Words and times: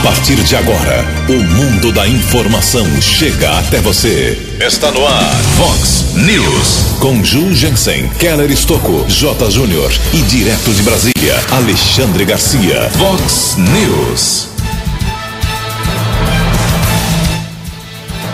A 0.00 0.02
partir 0.02 0.36
de 0.36 0.56
agora, 0.56 1.04
o 1.28 1.42
mundo 1.42 1.92
da 1.92 2.08
informação 2.08 2.86
chega 3.02 3.58
até 3.58 3.80
você. 3.80 4.56
Está 4.58 4.90
no 4.90 5.06
ar, 5.06 5.36
Fox 5.58 6.14
News. 6.14 6.96
Com 7.00 7.22
Ju 7.22 7.52
Jensen, 7.52 8.08
Keller 8.18 8.50
Estocco, 8.50 9.04
J. 9.08 9.50
Júnior 9.50 9.92
e 10.14 10.22
direto 10.22 10.72
de 10.72 10.82
Brasília, 10.82 11.38
Alexandre 11.50 12.24
Garcia. 12.24 12.88
Fox 12.92 13.56
News. 13.58 14.48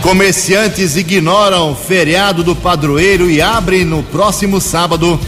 Comerciantes 0.02 0.94
ignoram 0.94 1.74
feriado 1.74 2.44
do 2.44 2.54
padroeiro 2.54 3.28
e 3.28 3.42
abrem 3.42 3.84
no 3.84 4.04
próximo 4.04 4.60
sábado. 4.60 5.18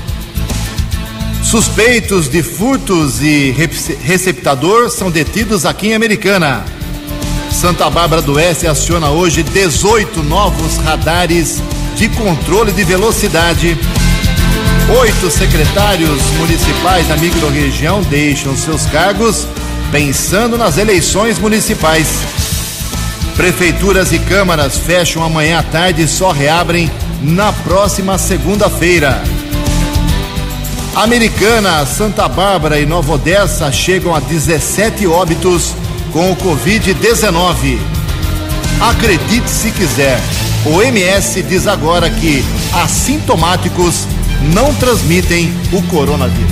Suspeitos 1.49 2.29
de 2.29 2.43
furtos 2.43 3.23
e 3.23 3.55
receptador 4.03 4.91
são 4.91 5.11
detidos 5.11 5.65
aqui 5.65 5.89
em 5.89 5.95
Americana. 5.95 6.63
Santa 7.51 7.89
Bárbara 7.89 8.21
do 8.21 8.35
Oeste 8.35 8.67
aciona 8.67 9.09
hoje 9.09 9.43
18 9.43 10.23
novos 10.25 10.77
radares 10.77 11.63
de 11.97 12.07
controle 12.11 12.71
de 12.71 12.85
velocidade. 12.85 13.79
Oito 15.01 15.31
secretários 15.31 16.21
municipais 16.37 17.09
da 17.09 17.17
microrregião 17.17 18.03
deixam 18.03 18.55
seus 18.55 18.85
cargos 18.85 19.47
pensando 19.91 20.59
nas 20.59 20.77
eleições 20.77 21.39
municipais. 21.39 22.09
Prefeituras 23.39 24.13
e 24.13 24.19
câmaras 24.19 24.77
fecham 24.77 25.25
amanhã 25.25 25.61
à 25.61 25.63
tarde 25.63 26.03
e 26.03 26.09
só 26.09 26.31
reabrem 26.31 26.91
na 27.23 27.55
próxima 27.55 28.19
segunda-feira. 28.19 29.23
Americana, 30.95 31.87
Santa 31.87 32.27
Bárbara 32.29 32.81
e 32.81 32.87
Nova 32.87 33.15
Odessa 33.15 33.71
chegam 33.71 34.15
a 34.15 34.21
17 34.21 35.07
óbitos 35.07 35.75
com 36.13 36.33
o 36.33 36.37
Covid-19. 36.37 37.79
Acredite 38.81 39.49
se 39.49 39.71
quiser, 39.71 40.21
o 40.67 40.83
MS 40.83 41.43
diz 41.43 41.67
agora 41.67 42.11
que 42.11 42.45
assintomáticos 42.73 44.07
não 44.53 44.75
transmitem 44.75 45.53
o 45.73 45.83
coronavírus. 45.85 46.51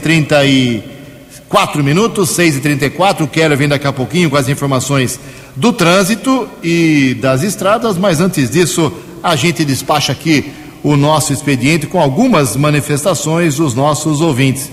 34 1.50 1.83
minutos, 1.83 2.31
6 2.31 2.59
e 2.59 2.61
34. 2.61 3.25
O 3.25 3.28
Keller 3.28 3.59
vem 3.59 3.66
daqui 3.66 3.84
a 3.84 3.93
pouquinho 3.93 4.31
com 4.31 4.37
as 4.37 4.49
informações 4.49 5.19
do 5.56 5.72
trânsito 5.72 6.49
e 6.62 7.15
das 7.21 7.43
estradas, 7.43 7.99
mas 7.99 8.21
antes 8.21 8.49
disso, 8.49 8.93
a 9.21 9.34
gente 9.34 9.65
despacha 9.65 10.12
aqui 10.12 10.53
o 10.81 10.97
nosso 10.97 11.33
expediente 11.33 11.88
com 11.88 12.00
algumas 12.00 12.55
manifestações 12.55 13.56
dos 13.56 13.75
nossos 13.75 14.21
ouvintes. 14.21 14.71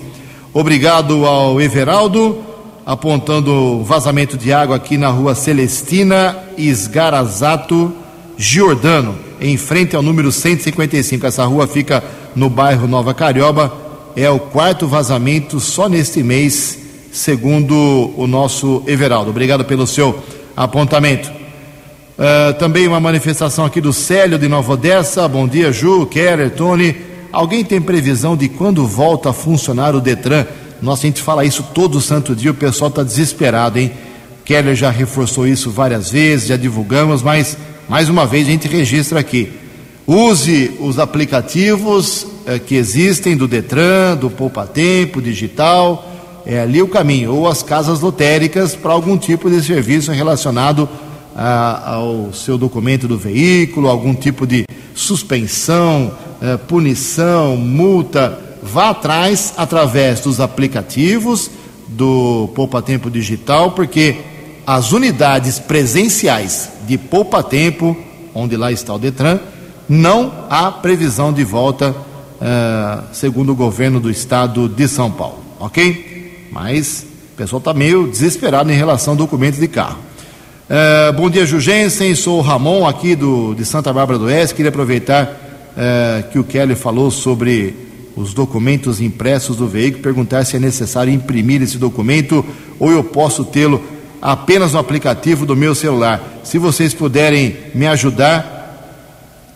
Obrigado 0.53 1.25
ao 1.25 1.59
Everaldo, 1.59 2.43
apontando 2.85 3.83
vazamento 3.83 4.37
de 4.37 4.53
água 4.53 4.75
aqui 4.75 4.99
na 4.99 5.09
rua 5.09 5.33
Celestina 5.33 6.37
Esgarazato 6.59 7.91
Giordano, 8.37 9.17
em 9.41 9.57
frente 9.57 9.95
ao 9.95 10.03
número 10.03 10.31
155. 10.31 11.25
Essa 11.25 11.43
rua 11.43 11.65
fica 11.65 12.03
no 12.35 12.51
bairro 12.51 12.87
Nova 12.87 13.15
Carioba. 13.15 13.86
É 14.19 14.27
o 14.31 14.39
quarto 14.39 14.87
vazamento 14.87 15.59
só 15.59 15.87
neste 15.87 16.23
mês, 16.23 16.75
segundo 17.11 18.11
o 18.17 18.25
nosso 18.25 18.81
Everaldo. 18.87 19.29
Obrigado 19.29 19.63
pelo 19.63 19.85
seu 19.85 20.23
apontamento. 20.55 21.29
Uh, 22.17 22.51
também 22.57 22.87
uma 22.87 22.99
manifestação 22.99 23.63
aqui 23.63 23.79
do 23.79 23.93
Célio 23.93 24.39
de 24.39 24.47
Nova 24.47 24.73
Odessa. 24.73 25.27
Bom 25.27 25.47
dia, 25.47 25.71
Ju, 25.71 26.07
Keller, 26.07 26.49
Tony. 26.49 26.95
Alguém 27.31 27.63
tem 27.63 27.79
previsão 27.79 28.35
de 28.35 28.49
quando 28.49 28.87
volta 28.87 29.29
a 29.29 29.33
funcionar 29.33 29.93
o 29.93 30.01
Detran? 30.01 30.47
Nossa, 30.81 31.05
a 31.05 31.09
gente 31.09 31.21
fala 31.21 31.45
isso 31.45 31.61
todo 31.71 32.01
santo 32.01 32.35
dia, 32.35 32.49
o 32.49 32.55
pessoal 32.55 32.89
está 32.89 33.03
desesperado, 33.03 33.77
hein? 33.77 33.91
Keller 34.43 34.75
já 34.75 34.89
reforçou 34.89 35.45
isso 35.45 35.69
várias 35.69 36.09
vezes, 36.09 36.47
já 36.47 36.57
divulgamos, 36.57 37.21
mas 37.21 37.55
mais 37.87 38.09
uma 38.09 38.25
vez 38.25 38.47
a 38.47 38.49
gente 38.49 38.67
registra 38.67 39.19
aqui. 39.19 39.51
Use 40.07 40.71
os 40.79 40.97
aplicativos 40.97 42.25
eh, 42.47 42.59
que 42.59 42.75
existem 42.75 43.35
do 43.35 43.47
Detran, 43.47 44.15
do 44.15 44.29
Poupa 44.29 44.65
Tempo, 44.65 45.21
digital, 45.21 46.09
é 46.45 46.61
ali 46.61 46.81
o 46.81 46.87
caminho, 46.87 47.35
ou 47.35 47.45
as 47.45 47.61
casas 47.61 47.99
lotéricas 47.99 48.73
para 48.73 48.93
algum 48.93 49.17
tipo 49.17 49.49
de 49.49 49.61
serviço 49.61 50.13
relacionado 50.13 50.87
ah, 51.35 51.95
ao 51.95 52.31
seu 52.31 52.57
documento 52.57 53.05
do 53.05 53.17
veículo, 53.17 53.89
algum 53.89 54.15
tipo 54.15 54.47
de 54.47 54.65
suspensão, 54.95 56.11
eh, 56.41 56.55
punição, 56.55 57.57
multa. 57.57 58.39
Vá 58.63 58.91
atrás 58.91 59.53
através 59.57 60.21
dos 60.21 60.39
aplicativos 60.39 61.51
do 61.85 62.49
Poupa 62.55 62.81
Tempo 62.81 63.11
Digital, 63.11 63.71
porque 63.71 64.15
as 64.65 64.93
unidades 64.93 65.59
presenciais 65.59 66.69
de 66.87 66.97
Poupa 66.97 67.43
Tempo, 67.43 67.95
onde 68.33 68.55
lá 68.55 68.71
está 68.71 68.93
o 68.93 68.99
Detran, 68.99 69.39
não 69.87 70.31
há 70.49 70.71
previsão 70.71 71.31
de 71.31 71.43
volta, 71.43 72.06
uh, 72.41 73.03
segundo 73.13 73.51
o 73.51 73.55
governo 73.55 73.99
do 73.99 74.09
estado 74.09 74.67
de 74.69 74.87
São 74.87 75.11
Paulo, 75.11 75.39
ok? 75.59 76.47
Mas 76.51 77.05
o 77.33 77.37
pessoal 77.37 77.59
está 77.59 77.73
meio 77.73 78.07
desesperado 78.07 78.71
em 78.71 78.75
relação 78.75 79.13
a 79.13 79.17
documentos 79.17 79.59
de 79.59 79.67
carro. 79.67 79.99
Uh, 80.69 81.13
bom 81.13 81.29
dia, 81.29 81.45
Jugensen. 81.45 82.13
Sou 82.15 82.39
o 82.39 82.41
Ramon, 82.41 82.85
aqui 82.85 83.15
do, 83.15 83.53
de 83.53 83.63
Santa 83.63 83.93
Bárbara 83.93 84.19
do 84.19 84.25
Oeste. 84.25 84.55
Queria 84.55 84.69
aproveitar 84.69 85.25
uh, 85.25 86.29
que 86.29 86.39
o 86.39 86.43
Kelly 86.43 86.75
falou 86.75 87.09
sobre 87.09 87.73
os 88.15 88.33
documentos 88.33 88.99
impressos 88.99 89.55
do 89.55 89.67
veículo, 89.67 90.01
perguntar 90.01 90.43
se 90.43 90.55
é 90.55 90.59
necessário 90.59 91.13
imprimir 91.13 91.61
esse 91.61 91.77
documento 91.77 92.43
ou 92.79 92.91
eu 92.91 93.03
posso 93.03 93.45
tê-lo 93.45 93.81
apenas 94.19 94.73
no 94.73 94.79
aplicativo 94.79 95.45
do 95.45 95.55
meu 95.55 95.75
celular. 95.75 96.41
Se 96.43 96.57
vocês 96.57 96.93
puderem 96.93 97.55
me 97.75 97.85
ajudar, 97.85 98.57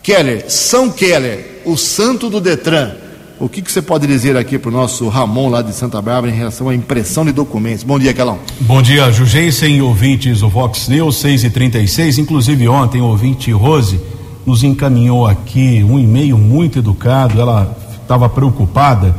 Keller, 0.02 0.44
São 0.48 0.90
Keller, 0.90 1.51
o 1.64 1.76
santo 1.76 2.28
do 2.28 2.40
Detran. 2.40 2.92
O 3.40 3.48
que, 3.48 3.60
que 3.60 3.72
você 3.72 3.82
pode 3.82 4.06
dizer 4.06 4.36
aqui 4.36 4.58
para 4.58 4.68
o 4.68 4.72
nosso 4.72 5.08
Ramon 5.08 5.48
lá 5.48 5.62
de 5.62 5.72
Santa 5.74 6.00
Bárbara 6.00 6.32
em 6.32 6.36
relação 6.36 6.68
à 6.68 6.74
impressão 6.74 7.24
de 7.24 7.32
documentos? 7.32 7.82
Bom 7.82 7.98
dia, 7.98 8.14
Calão. 8.14 8.38
Bom 8.60 8.80
dia, 8.80 9.10
Jugensen, 9.10 9.82
ouvintes 9.82 10.40
do 10.40 10.48
Vox 10.48 10.86
News 10.88 11.16
6 11.16 11.44
e 11.44 11.50
36 11.50 12.18
Inclusive 12.18 12.68
ontem 12.68 13.00
o 13.00 13.06
ouvinte 13.06 13.50
Rose 13.50 14.00
nos 14.46 14.62
encaminhou 14.62 15.26
aqui 15.26 15.82
um 15.82 15.98
e-mail 15.98 16.38
muito 16.38 16.78
educado. 16.78 17.40
Ela 17.40 17.76
estava 18.00 18.28
preocupada 18.28 19.14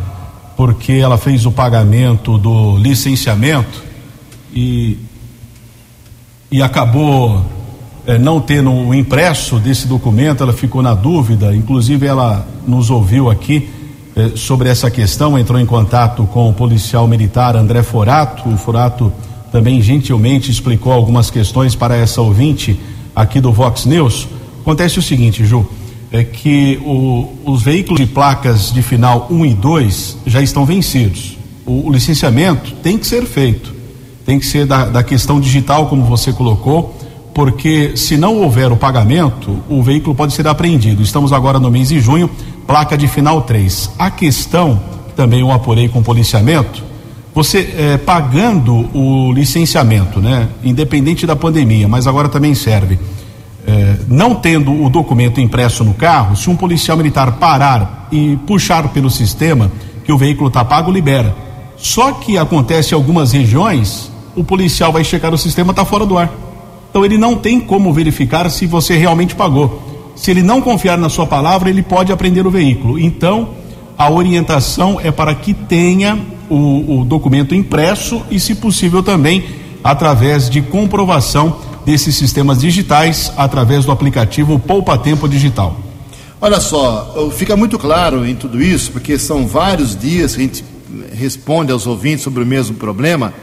porque 0.56 0.94
ela 0.94 1.18
fez 1.18 1.46
o 1.46 1.52
pagamento 1.52 2.38
do 2.38 2.78
licenciamento 2.78 3.84
e, 4.54 4.98
e 6.52 6.62
acabou 6.62 7.44
é, 8.06 8.18
não 8.18 8.40
tendo 8.40 8.72
o 8.72 8.94
impresso 8.94 9.58
desse 9.58 9.88
documento, 9.88 10.44
ela 10.44 10.54
ficou 10.54 10.82
na 10.82 10.94
dúvida, 10.94 11.56
inclusive 11.56 12.06
ela 12.06 12.46
nos 12.68 12.90
ouviu 12.90 13.30
aqui 13.30 13.70
é, 14.16 14.32
sobre 14.36 14.70
essa 14.70 14.92
questão, 14.92 15.38
entrou 15.38 15.60
em 15.60 15.66
contato 15.66 16.26
com 16.26 16.50
o 16.50 16.54
policial 16.54 17.08
militar 17.08 17.56
André 17.56 17.82
Forato, 17.82 18.48
o 18.50 18.58
Forato 18.58 19.12
também 19.52 19.82
gentilmente 19.82 20.52
explicou 20.52 20.92
algumas 20.92 21.30
questões 21.30 21.76
para 21.76 21.96
essa 21.96 22.22
ouvinte 22.22 22.80
aqui 23.16 23.40
do 23.40 23.52
Vox 23.52 23.86
News. 23.86 24.28
Acontece 24.62 25.00
o 25.00 25.02
seguinte, 25.02 25.46
Ju, 25.46 25.66
é 26.12 26.24
que 26.24 26.80
o, 26.84 27.30
os 27.46 27.64
veículos 27.64 28.00
de 28.00 28.08
placas 28.08 28.72
de 28.72 28.82
final 28.82 29.28
1 29.30 29.46
e 29.46 29.54
2 29.54 30.18
já 30.26 30.42
estão 30.42 30.66
vencidos. 30.66 31.38
O, 31.66 31.88
o 31.88 31.92
licenciamento 31.92 32.72
tem 32.84 32.98
que 32.98 33.08
ser 33.08 33.26
feito, 33.26 33.74
tem 34.26 34.38
que 34.40 34.46
ser 34.46 34.66
da, 34.66 34.86
da 34.86 35.04
questão 35.04 35.40
digital, 35.40 35.88
como 35.88 36.04
você 36.04 36.34
colocou, 36.34 36.96
porque 37.34 37.98
se 37.98 38.16
não 38.16 38.38
houver 38.38 38.72
o 38.72 38.78
pagamento, 38.78 39.60
o 39.68 39.82
veículo 39.82 40.16
pode 40.16 40.34
ser 40.34 40.48
apreendido. 40.48 41.02
Estamos 41.02 41.34
agora 41.34 41.60
no 41.60 41.72
mês 41.72 41.90
de 41.90 42.00
junho, 42.00 42.30
placa 42.68 42.98
de 42.98 43.08
final 43.08 43.42
3. 43.42 43.92
A 43.98 44.12
questão, 44.12 44.80
também 45.16 45.40
eu 45.40 45.52
apurei 45.52 45.90
com 45.90 46.04
policiamento, 46.04 46.84
você 47.34 47.74
é, 47.76 47.98
pagando 47.98 48.88
o 48.96 49.34
licenciamento, 49.34 50.20
né, 50.20 50.48
independente 50.64 51.26
da 51.26 51.36
pandemia, 51.36 51.88
mas 51.88 52.06
agora 52.06 52.30
também 52.30 52.54
serve 52.54 53.00
é, 53.66 53.96
não 54.08 54.36
tendo 54.36 54.84
o 54.84 54.90
documento 54.90 55.40
impresso 55.40 55.84
no 55.84 55.94
carro, 55.94 56.36
se 56.36 56.50
um 56.50 56.56
policial 56.56 56.98
militar 56.98 57.32
parar 57.34 58.08
e 58.12 58.38
puxar 58.46 58.90
pelo 58.90 59.10
sistema 59.10 59.72
que 60.04 60.12
o 60.12 60.18
veículo 60.18 60.50
está 60.50 60.64
pago, 60.64 60.92
libera. 60.92 61.36
Só 61.78 62.12
que 62.12 62.38
acontece 62.38 62.94
em 62.94 62.96
algumas 62.96 63.32
regiões, 63.32 64.12
o 64.36 64.44
policial 64.44 64.92
vai 64.92 65.04
checar 65.04 65.34
o 65.34 65.38
sistema, 65.38 65.72
está 65.72 65.86
fora 65.86 66.06
do 66.06 66.18
ar. 66.18 66.32
Então 66.94 67.04
ele 67.04 67.18
não 67.18 67.36
tem 67.36 67.60
como 67.60 67.92
verificar 67.92 68.48
se 68.52 68.68
você 68.68 68.96
realmente 68.96 69.34
pagou. 69.34 69.82
Se 70.16 70.30
ele 70.30 70.44
não 70.44 70.62
confiar 70.62 70.96
na 70.96 71.10
sua 71.10 71.26
palavra, 71.26 71.68
ele 71.68 71.82
pode 71.82 72.12
apreender 72.12 72.46
o 72.46 72.52
veículo. 72.52 73.00
Então, 73.00 73.50
a 73.98 74.12
orientação 74.12 75.02
é 75.04 75.10
para 75.12 75.34
que 75.34 75.56
tenha 75.56 76.20
o, 76.48 77.00
o 77.00 77.04
documento 77.04 77.56
impresso 77.56 78.22
e, 78.30 78.40
se 78.40 78.54
possível, 78.54 79.02
também 79.02 79.44
através 79.84 80.48
de 80.48 80.62
comprovação 80.62 81.58
desses 81.84 82.16
sistemas 82.16 82.62
digitais 82.62 83.34
através 83.36 83.86
do 83.86 83.92
aplicativo 83.92 84.60
Poupa 84.60 84.96
Tempo 84.96 85.28
Digital. 85.28 85.76
Olha 86.40 86.60
só, 86.60 87.32
fica 87.36 87.58
muito 87.58 87.80
claro 87.80 88.24
em 88.24 88.36
tudo 88.36 88.62
isso, 88.62 88.92
porque 88.92 89.18
são 89.18 89.48
vários 89.48 89.98
dias 90.00 90.36
que 90.36 90.42
a 90.42 90.46
gente 90.46 90.64
responde 91.12 91.72
aos 91.72 91.88
ouvintes 91.88 92.24
sobre 92.24 92.44
o 92.44 92.46
mesmo 92.46 92.76
problema. 92.76 93.34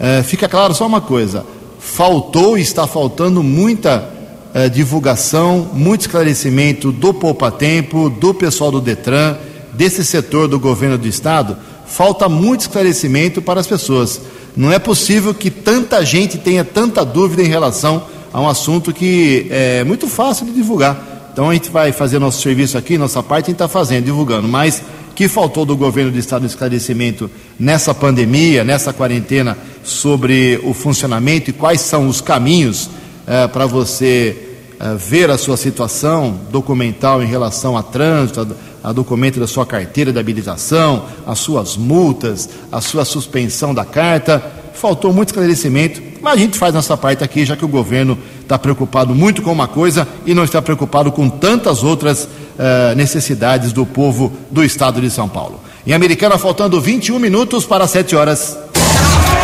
É, 0.00 0.22
fica 0.22 0.48
claro 0.48 0.72
só 0.72 0.86
uma 0.86 1.02
coisa: 1.02 1.44
faltou 1.84 2.56
e 2.56 2.62
está 2.62 2.86
faltando 2.86 3.42
muita 3.42 4.10
é, 4.52 4.68
divulgação, 4.68 5.68
muito 5.72 6.02
esclarecimento 6.02 6.90
do 6.90 7.12
Poupa 7.12 7.50
Tempo, 7.50 8.08
do 8.08 8.32
pessoal 8.32 8.72
do 8.72 8.80
Detran, 8.80 9.36
desse 9.72 10.04
setor 10.04 10.48
do 10.48 10.58
governo 10.58 10.96
do 10.96 11.06
estado. 11.06 11.56
Falta 11.86 12.28
muito 12.28 12.62
esclarecimento 12.62 13.42
para 13.42 13.60
as 13.60 13.66
pessoas. 13.66 14.20
Não 14.56 14.72
é 14.72 14.78
possível 14.78 15.34
que 15.34 15.50
tanta 15.50 16.04
gente 16.04 16.38
tenha 16.38 16.64
tanta 16.64 17.04
dúvida 17.04 17.42
em 17.42 17.48
relação 17.48 18.04
a 18.32 18.40
um 18.40 18.48
assunto 18.48 18.92
que 18.92 19.46
é 19.50 19.84
muito 19.84 20.08
fácil 20.08 20.46
de 20.46 20.52
divulgar. 20.52 21.28
Então 21.32 21.50
a 21.50 21.52
gente 21.52 21.70
vai 21.70 21.92
fazer 21.92 22.18
nosso 22.18 22.40
serviço 22.40 22.78
aqui, 22.78 22.96
nossa 22.96 23.22
parte, 23.22 23.46
a 23.46 23.48
gente 23.48 23.56
está 23.56 23.68
fazendo, 23.68 24.04
divulgando. 24.04 24.48
Mas 24.48 24.82
que 25.14 25.28
faltou 25.28 25.64
do 25.64 25.76
governo 25.76 26.10
do 26.10 26.18
estado 26.18 26.42
de 26.42 26.48
esclarecimento 26.48 27.30
nessa 27.58 27.94
pandemia, 27.94 28.64
nessa 28.64 28.92
quarentena, 28.92 29.56
sobre 29.82 30.60
o 30.64 30.74
funcionamento 30.74 31.50
e 31.50 31.52
quais 31.52 31.80
são 31.80 32.08
os 32.08 32.20
caminhos 32.20 32.90
é, 33.26 33.46
para 33.46 33.66
você 33.66 34.36
é, 34.80 34.94
ver 34.96 35.30
a 35.30 35.38
sua 35.38 35.56
situação 35.56 36.40
documental 36.50 37.22
em 37.22 37.26
relação 37.26 37.76
a 37.76 37.82
trânsito, 37.82 38.56
a 38.82 38.92
documento 38.92 39.40
da 39.40 39.46
sua 39.46 39.64
carteira 39.64 40.12
de 40.12 40.18
habilitação, 40.18 41.06
as 41.26 41.38
suas 41.38 41.76
multas, 41.76 42.48
a 42.70 42.80
sua 42.80 43.04
suspensão 43.04 43.72
da 43.72 43.84
carta. 43.84 44.42
Faltou 44.74 45.12
muito 45.12 45.28
esclarecimento, 45.28 46.02
mas 46.20 46.34
a 46.34 46.36
gente 46.36 46.58
faz 46.58 46.74
nossa 46.74 46.96
parte 46.96 47.22
aqui, 47.24 47.44
já 47.44 47.56
que 47.56 47.64
o 47.64 47.68
governo 47.68 48.18
está 48.42 48.58
preocupado 48.58 49.14
muito 49.14 49.40
com 49.40 49.52
uma 49.52 49.68
coisa 49.68 50.06
e 50.26 50.34
não 50.34 50.44
está 50.44 50.60
preocupado 50.60 51.10
com 51.12 51.30
tantas 51.30 51.82
outras 51.82 52.28
uh, 52.58 52.94
necessidades 52.96 53.72
do 53.72 53.84
povo 53.84 54.32
do 54.50 54.64
estado 54.64 55.00
de 55.00 55.10
São 55.10 55.28
Paulo. 55.28 55.60
Em 55.86 55.92
Americana, 55.92 56.38
faltando 56.38 56.80
21 56.80 57.18
minutos 57.18 57.64
para 57.64 57.86
7 57.86 58.16
horas. 58.16 58.56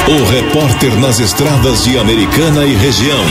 O 0.08 0.30
repórter 0.30 0.94
nas 0.98 1.20
estradas 1.20 1.84
de 1.84 1.98
Americana 1.98 2.64
e 2.64 2.74
região, 2.74 3.24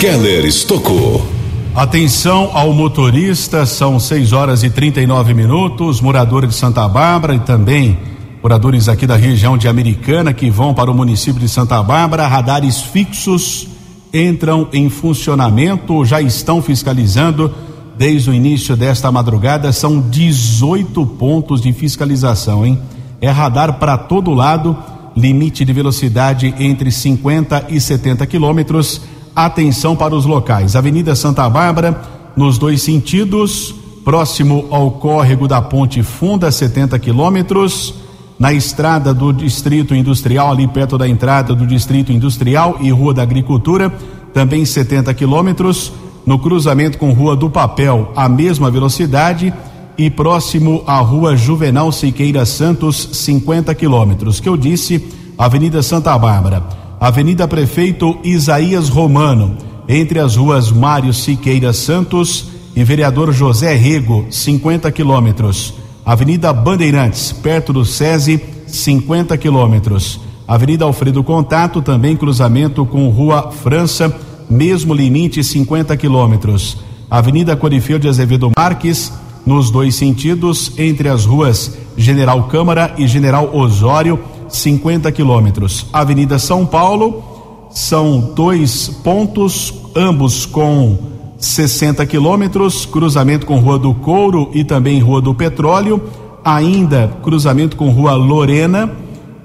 Keller 0.00 0.44
Estocou. 0.46 1.26
Atenção 1.74 2.50
ao 2.52 2.72
motorista, 2.72 3.64
são 3.64 3.98
6 3.98 4.32
horas 4.32 4.62
e 4.62 4.70
39 4.70 5.34
minutos. 5.34 6.00
Moradores 6.00 6.50
de 6.50 6.56
Santa 6.56 6.86
Bárbara 6.88 7.34
e 7.34 7.40
também 7.40 7.98
moradores 8.42 8.88
aqui 8.88 9.06
da 9.06 9.16
região 9.16 9.56
de 9.56 9.68
Americana 9.68 10.32
que 10.32 10.50
vão 10.50 10.74
para 10.74 10.90
o 10.90 10.94
município 10.94 11.40
de 11.40 11.48
Santa 11.48 11.80
Bárbara, 11.80 12.26
radares 12.26 12.80
fixos 12.80 13.68
entram 14.12 14.68
em 14.72 14.90
funcionamento, 14.90 16.04
já 16.04 16.20
estão 16.20 16.60
fiscalizando 16.60 17.54
desde 17.96 18.30
o 18.30 18.34
início 18.34 18.76
desta 18.76 19.10
madrugada. 19.10 19.72
São 19.72 20.00
18 20.00 21.04
pontos 21.06 21.60
de 21.60 21.72
fiscalização, 21.72 22.64
hein? 22.64 22.78
É 23.20 23.30
radar 23.30 23.78
para 23.78 23.96
todo 23.96 24.34
lado, 24.34 24.76
limite 25.16 25.64
de 25.64 25.72
velocidade 25.72 26.54
entre 26.58 26.90
50 26.90 27.66
e 27.68 27.80
70 27.80 28.26
quilômetros 28.26 29.00
Atenção 29.34 29.96
para 29.96 30.14
os 30.14 30.26
locais. 30.26 30.76
Avenida 30.76 31.16
Santa 31.16 31.48
Bárbara, 31.48 32.02
nos 32.36 32.58
dois 32.58 32.82
sentidos, 32.82 33.74
próximo 34.04 34.66
ao 34.70 34.90
córrego 34.90 35.48
da 35.48 35.62
Ponte 35.62 36.02
Funda, 36.02 36.50
70 36.50 36.98
quilômetros. 36.98 37.94
Na 38.38 38.52
estrada 38.52 39.14
do 39.14 39.32
Distrito 39.32 39.94
Industrial, 39.94 40.50
ali 40.50 40.66
perto 40.66 40.98
da 40.98 41.08
entrada 41.08 41.54
do 41.54 41.66
Distrito 41.66 42.12
Industrial 42.12 42.76
e 42.80 42.90
Rua 42.90 43.14
da 43.14 43.22
Agricultura, 43.22 43.90
também 44.34 44.66
70 44.66 45.14
quilômetros. 45.14 45.92
No 46.24 46.38
cruzamento 46.38 46.98
com 46.98 47.12
Rua 47.12 47.34
do 47.34 47.50
Papel, 47.50 48.12
a 48.14 48.28
mesma 48.28 48.70
velocidade. 48.70 49.52
E 49.98 50.08
próximo 50.08 50.82
à 50.86 50.98
Rua 50.98 51.36
Juvenal 51.36 51.92
Siqueira 51.92 52.46
Santos, 52.46 53.10
50 53.12 53.74
quilômetros. 53.74 54.40
Que 54.40 54.48
eu 54.48 54.56
disse, 54.56 55.06
Avenida 55.36 55.82
Santa 55.82 56.16
Bárbara. 56.16 56.62
Avenida 57.02 57.48
Prefeito 57.48 58.16
Isaías 58.22 58.88
Romano, 58.88 59.56
entre 59.88 60.20
as 60.20 60.36
ruas 60.36 60.70
Mário 60.70 61.12
Siqueira 61.12 61.72
Santos 61.72 62.46
e 62.76 62.84
Vereador 62.84 63.32
José 63.32 63.74
Rego, 63.74 64.24
50 64.30 64.90
quilômetros. 64.92 65.74
Avenida 66.06 66.52
Bandeirantes, 66.52 67.32
perto 67.32 67.72
do 67.72 67.84
SESI, 67.84 68.40
50 68.68 69.36
quilômetros. 69.36 70.20
Avenida 70.46 70.84
Alfredo 70.84 71.24
Contato, 71.24 71.82
também 71.82 72.16
cruzamento 72.16 72.86
com 72.86 73.08
Rua 73.08 73.50
França, 73.50 74.14
mesmo 74.48 74.94
limite 74.94 75.42
50 75.42 75.96
quilômetros. 75.96 76.78
Avenida 77.10 77.56
Corifeu 77.56 77.98
de 77.98 78.08
Azevedo 78.08 78.50
Marques, 78.56 79.12
nos 79.44 79.70
dois 79.70 79.94
sentidos, 79.94 80.72
entre 80.78 81.08
as 81.08 81.24
ruas 81.24 81.76
General 81.96 82.42
Câmara 82.44 82.94
e 82.96 83.06
General 83.06 83.54
Osório, 83.54 84.18
50 84.48 85.10
quilômetros. 85.12 85.86
Avenida 85.92 86.38
São 86.38 86.64
Paulo, 86.64 87.22
são 87.70 88.32
dois 88.34 88.88
pontos, 89.02 89.74
ambos 89.96 90.46
com 90.46 90.98
60 91.38 92.04
quilômetros, 92.06 92.86
cruzamento 92.86 93.46
com 93.46 93.58
Rua 93.58 93.78
do 93.78 93.92
Couro 93.94 94.50
e 94.54 94.62
também 94.62 95.00
Rua 95.00 95.20
do 95.20 95.34
Petróleo, 95.34 96.00
ainda 96.44 97.16
cruzamento 97.22 97.76
com 97.76 97.90
Rua 97.90 98.14
Lorena, 98.14 98.90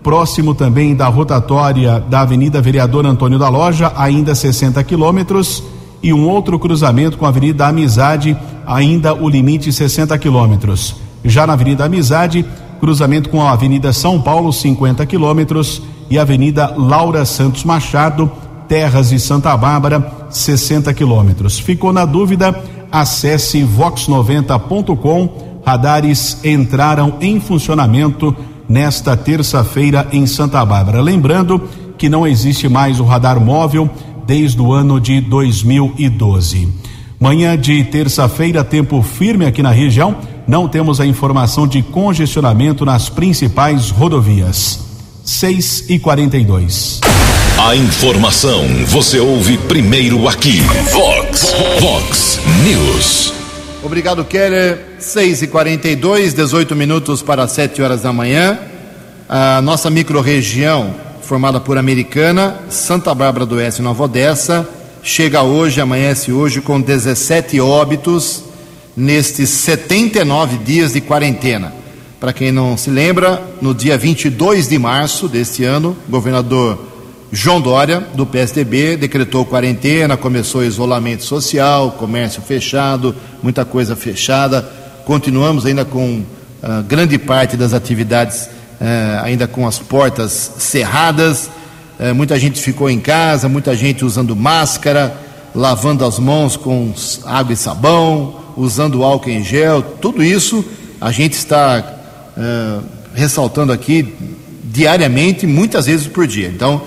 próximo 0.07 0.55
também 0.55 0.95
da 0.95 1.09
rotatória 1.09 1.99
da 1.99 2.21
Avenida 2.21 2.61
Vereador 2.61 3.05
Antônio 3.05 3.37
da 3.37 3.49
Loja, 3.49 3.91
ainda 3.93 4.33
60 4.33 4.81
quilômetros, 4.85 5.61
e 6.01 6.13
um 6.13 6.29
outro 6.29 6.57
cruzamento 6.57 7.17
com 7.17 7.25
a 7.25 7.27
Avenida 7.27 7.67
Amizade, 7.67 8.37
ainda 8.65 9.13
o 9.13 9.27
limite 9.27 9.69
60 9.69 10.17
quilômetros. 10.17 10.95
Já 11.25 11.45
na 11.45 11.51
Avenida 11.51 11.83
Amizade, 11.83 12.45
cruzamento 12.79 13.29
com 13.29 13.41
a 13.41 13.51
Avenida 13.51 13.91
São 13.91 14.21
Paulo, 14.21 14.53
50 14.53 15.05
quilômetros, 15.05 15.81
e 16.09 16.17
Avenida 16.17 16.73
Laura 16.77 17.25
Santos 17.25 17.65
Machado, 17.65 18.31
Terras 18.65 19.09
de 19.09 19.19
Santa 19.19 19.57
Bárbara, 19.57 20.09
60 20.29 20.93
quilômetros. 20.93 21.59
Ficou 21.59 21.91
na 21.91 22.05
dúvida? 22.05 22.57
Acesse 22.89 23.61
vox90.com. 23.61 25.61
Radares 25.65 26.37
entraram 26.45 27.15
em 27.19 27.41
funcionamento 27.41 28.33
nesta 28.67 29.15
terça-feira 29.15 30.07
em 30.11 30.25
Santa 30.25 30.63
Bárbara. 30.65 31.01
Lembrando 31.01 31.61
que 31.97 32.09
não 32.09 32.27
existe 32.27 32.67
mais 32.67 32.99
o 32.99 33.03
radar 33.03 33.39
móvel 33.39 33.89
desde 34.25 34.61
o 34.61 34.73
ano 34.73 34.99
de 34.99 35.21
2012. 35.21 36.67
Manhã 37.19 37.57
de 37.57 37.83
terça-feira, 37.85 38.63
tempo 38.63 39.01
firme 39.01 39.45
aqui 39.45 39.63
na 39.63 39.71
região 39.71 40.15
não 40.47 40.67
temos 40.67 41.01
a 41.01 41.05
informação 41.05 41.67
de 41.67 41.81
congestionamento 41.81 42.85
nas 42.85 43.09
principais 43.09 43.89
rodovias. 43.89 44.79
6 45.25 45.89
e 45.89 45.99
42. 45.99 47.01
A 47.59 47.75
informação 47.75 48.63
você 48.85 49.19
ouve 49.19 49.57
primeiro 49.57 50.27
aqui. 50.27 50.61
Vox, 50.93 51.53
Vox 51.81 52.39
News. 52.63 53.33
Obrigado, 53.83 54.23
Keller. 54.23 54.86
6 54.99 55.43
e 55.43 55.47
42, 55.47 56.33
18 56.33 56.75
minutos 56.75 57.21
para 57.21 57.47
7 57.47 57.81
horas 57.81 58.01
da 58.01 58.11
manhã. 58.11 58.57
A 59.29 59.61
nossa 59.61 59.89
microrregião, 59.89 60.95
formada 61.21 61.59
por 61.59 61.77
Americana, 61.77 62.55
Santa 62.69 63.13
Bárbara 63.13 63.45
do 63.45 63.55
Oeste 63.55 63.81
e 63.81 63.83
Nova 63.83 64.05
Odessa, 64.05 64.67
chega 65.03 65.43
hoje, 65.43 65.79
amanhece 65.79 66.31
hoje 66.31 66.61
com 66.61 66.81
17 66.81 67.59
óbitos 67.59 68.43
nestes 68.95 69.49
79 69.49 70.57
dias 70.57 70.93
de 70.93 71.01
quarentena. 71.01 71.73
Para 72.19 72.33
quem 72.33 72.51
não 72.51 72.75
se 72.75 72.89
lembra, 72.89 73.41
no 73.61 73.75
dia 73.75 73.97
22 73.97 74.67
de 74.67 74.79
março 74.79 75.27
deste 75.27 75.63
ano, 75.63 75.95
o 76.07 76.11
governador 76.11 76.79
João 77.31 77.61
Dória, 77.61 77.99
do 78.15 78.25
PSDB, 78.25 78.97
decretou 78.97 79.45
quarentena, 79.45 80.17
começou 80.17 80.63
isolamento 80.63 81.23
social, 81.23 81.91
comércio 81.91 82.41
fechado, 82.41 83.15
muita 83.43 83.63
coisa 83.63 83.95
fechada. 83.95 84.86
Continuamos 85.07 85.65
ainda 85.65 85.85
com 85.85 86.19
uh, 86.19 86.83
grande 86.85 87.17
parte 87.17 87.55
das 87.55 87.73
atividades 87.73 88.47
uh, 88.47 89.23
ainda 89.23 89.47
com 89.47 89.65
as 89.65 89.79
portas 89.79 90.51
cerradas. 90.57 91.49
Uh, 91.97 92.13
muita 92.13 92.37
gente 92.37 92.59
ficou 92.59 92.89
em 92.89 92.99
casa, 92.99 93.47
muita 93.47 93.73
gente 93.73 94.03
usando 94.03 94.35
máscara, 94.35 95.15
lavando 95.55 96.03
as 96.03 96.19
mãos 96.19 96.57
com 96.57 96.93
água 97.23 97.53
e 97.53 97.55
sabão, 97.55 98.35
usando 98.57 99.01
álcool 99.01 99.29
em 99.29 99.45
gel. 99.45 99.81
Tudo 99.81 100.21
isso 100.21 100.65
a 100.99 101.09
gente 101.09 101.35
está 101.35 101.81
uh, 102.35 102.83
ressaltando 103.13 103.71
aqui 103.71 104.13
diariamente, 104.65 105.47
muitas 105.47 105.85
vezes 105.85 106.05
por 106.05 106.27
dia. 106.27 106.49
Então, 106.49 106.81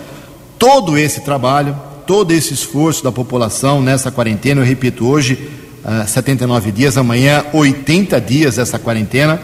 todo 0.59 0.99
esse 0.99 1.23
trabalho, 1.23 1.75
todo 2.07 2.33
esse 2.33 2.53
esforço 2.53 3.03
da 3.03 3.11
população 3.11 3.81
nessa 3.81 4.11
quarentena, 4.11 4.61
eu 4.61 4.65
repito, 4.67 5.07
hoje 5.07 5.59
uh, 5.85 6.07
79 6.07 6.73
dias, 6.73 6.97
amanhã 6.97 7.45
80 7.53 8.21
dias 8.21 8.59
essa 8.59 8.79
quarentena, 8.79 9.41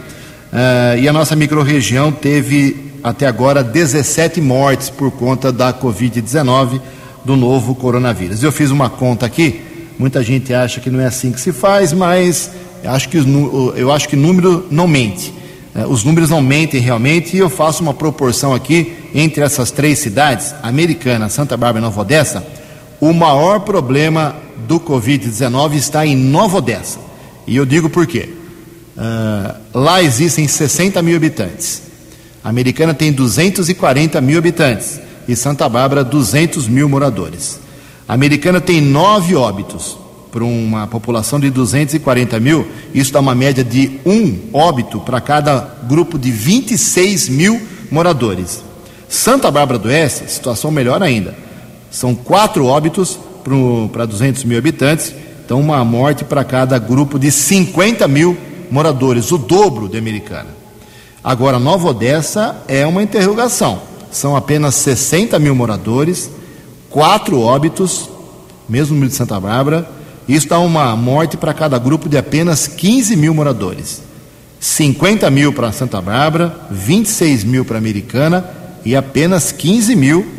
uh, 0.52 0.98
e 0.98 1.08
a 1.08 1.12
nossa 1.12 1.36
microrregião 1.36 2.12
teve 2.12 2.92
até 3.02 3.26
agora 3.26 3.62
17 3.62 4.40
mortes 4.40 4.90
por 4.90 5.10
conta 5.12 5.52
da 5.52 5.72
Covid-19 5.72 6.80
do 7.24 7.36
novo 7.36 7.74
coronavírus. 7.74 8.42
Eu 8.42 8.52
fiz 8.52 8.70
uma 8.70 8.90
conta 8.90 9.26
aqui, 9.26 9.60
muita 9.98 10.22
gente 10.22 10.52
acha 10.52 10.80
que 10.80 10.90
não 10.90 11.00
é 11.00 11.06
assim 11.06 11.32
que 11.32 11.40
se 11.40 11.52
faz, 11.52 11.92
mas 11.92 12.50
acho 12.84 13.08
que, 13.08 13.18
eu 13.76 13.92
acho 13.92 14.08
que 14.08 14.16
o 14.16 14.18
número 14.18 14.66
não 14.70 14.86
mente. 14.86 15.32
É, 15.74 15.86
os 15.86 16.04
números 16.04 16.30
não 16.30 16.40
mentem 16.40 16.80
realmente 16.80 17.36
e 17.36 17.38
eu 17.38 17.50
faço 17.50 17.82
uma 17.82 17.92
proporção 17.92 18.54
aqui 18.54 18.94
entre 19.14 19.44
essas 19.44 19.70
três 19.70 19.98
cidades, 19.98 20.54
Americana, 20.62 21.28
Santa 21.28 21.56
Bárbara 21.56 21.80
e 21.80 21.82
Nova 21.82 22.00
Odessa. 22.00 22.46
O 23.00 23.12
maior 23.12 23.60
problema 23.60 24.36
do 24.66 24.80
Covid-19 24.80 25.74
está 25.74 26.06
em 26.06 26.16
Nova 26.16 26.58
Odessa. 26.58 26.98
E 27.46 27.56
eu 27.56 27.66
digo 27.66 27.90
por 27.90 28.06
quê. 28.06 28.30
Uh, 28.96 29.54
lá 29.74 30.02
existem 30.02 30.48
60 30.48 31.02
mil 31.02 31.16
habitantes. 31.16 31.82
A 32.42 32.48
Americana 32.48 32.94
tem 32.94 33.12
240 33.12 34.20
mil 34.20 34.38
habitantes. 34.38 35.00
E 35.28 35.36
Santa 35.36 35.68
Bárbara, 35.68 36.02
200 36.02 36.68
mil 36.68 36.88
moradores. 36.88 37.60
A 38.08 38.14
Americana 38.14 38.60
tem 38.60 38.80
nove 38.80 39.34
óbitos 39.34 39.98
para 40.36 40.44
uma 40.44 40.86
população 40.86 41.40
de 41.40 41.48
240 41.48 42.38
mil, 42.38 42.66
isso 42.94 43.10
dá 43.10 43.20
uma 43.20 43.34
média 43.34 43.64
de 43.64 43.98
um 44.04 44.38
óbito 44.52 45.00
para 45.00 45.18
cada 45.18 45.76
grupo 45.88 46.18
de 46.18 46.30
26 46.30 47.30
mil 47.30 47.58
moradores. 47.90 48.62
Santa 49.08 49.50
Bárbara 49.50 49.78
do 49.78 49.88
Oeste, 49.88 50.30
situação 50.30 50.70
melhor 50.70 51.02
ainda. 51.02 51.34
São 51.96 52.14
quatro 52.14 52.66
óbitos 52.66 53.18
para 53.90 54.04
200 54.04 54.44
mil 54.44 54.58
habitantes, 54.58 55.14
então 55.42 55.58
uma 55.58 55.82
morte 55.82 56.24
para 56.24 56.44
cada 56.44 56.78
grupo 56.78 57.18
de 57.18 57.32
50 57.32 58.06
mil 58.06 58.36
moradores, 58.70 59.32
o 59.32 59.38
dobro 59.38 59.88
de 59.88 59.96
Americana. 59.96 60.50
Agora, 61.24 61.58
Nova 61.58 61.88
Odessa 61.88 62.62
é 62.68 62.86
uma 62.86 63.02
interrogação. 63.02 63.80
São 64.10 64.36
apenas 64.36 64.74
60 64.74 65.38
mil 65.38 65.54
moradores, 65.54 66.28
quatro 66.90 67.40
óbitos, 67.40 68.10
mesmo 68.68 68.92
número 68.92 69.10
de 69.10 69.16
Santa 69.16 69.40
Bárbara, 69.40 69.88
isso 70.28 70.50
dá 70.50 70.58
uma 70.58 70.94
morte 70.94 71.38
para 71.38 71.54
cada 71.54 71.78
grupo 71.78 72.10
de 72.10 72.18
apenas 72.18 72.66
15 72.66 73.16
mil 73.16 73.32
moradores. 73.32 74.02
50 74.60 75.30
mil 75.30 75.50
para 75.50 75.72
Santa 75.72 76.02
Bárbara, 76.02 76.60
26 76.70 77.42
mil 77.44 77.64
para 77.64 77.78
Americana 77.78 78.44
e 78.84 78.94
apenas 78.94 79.50
15 79.50 79.96
mil 79.96 80.35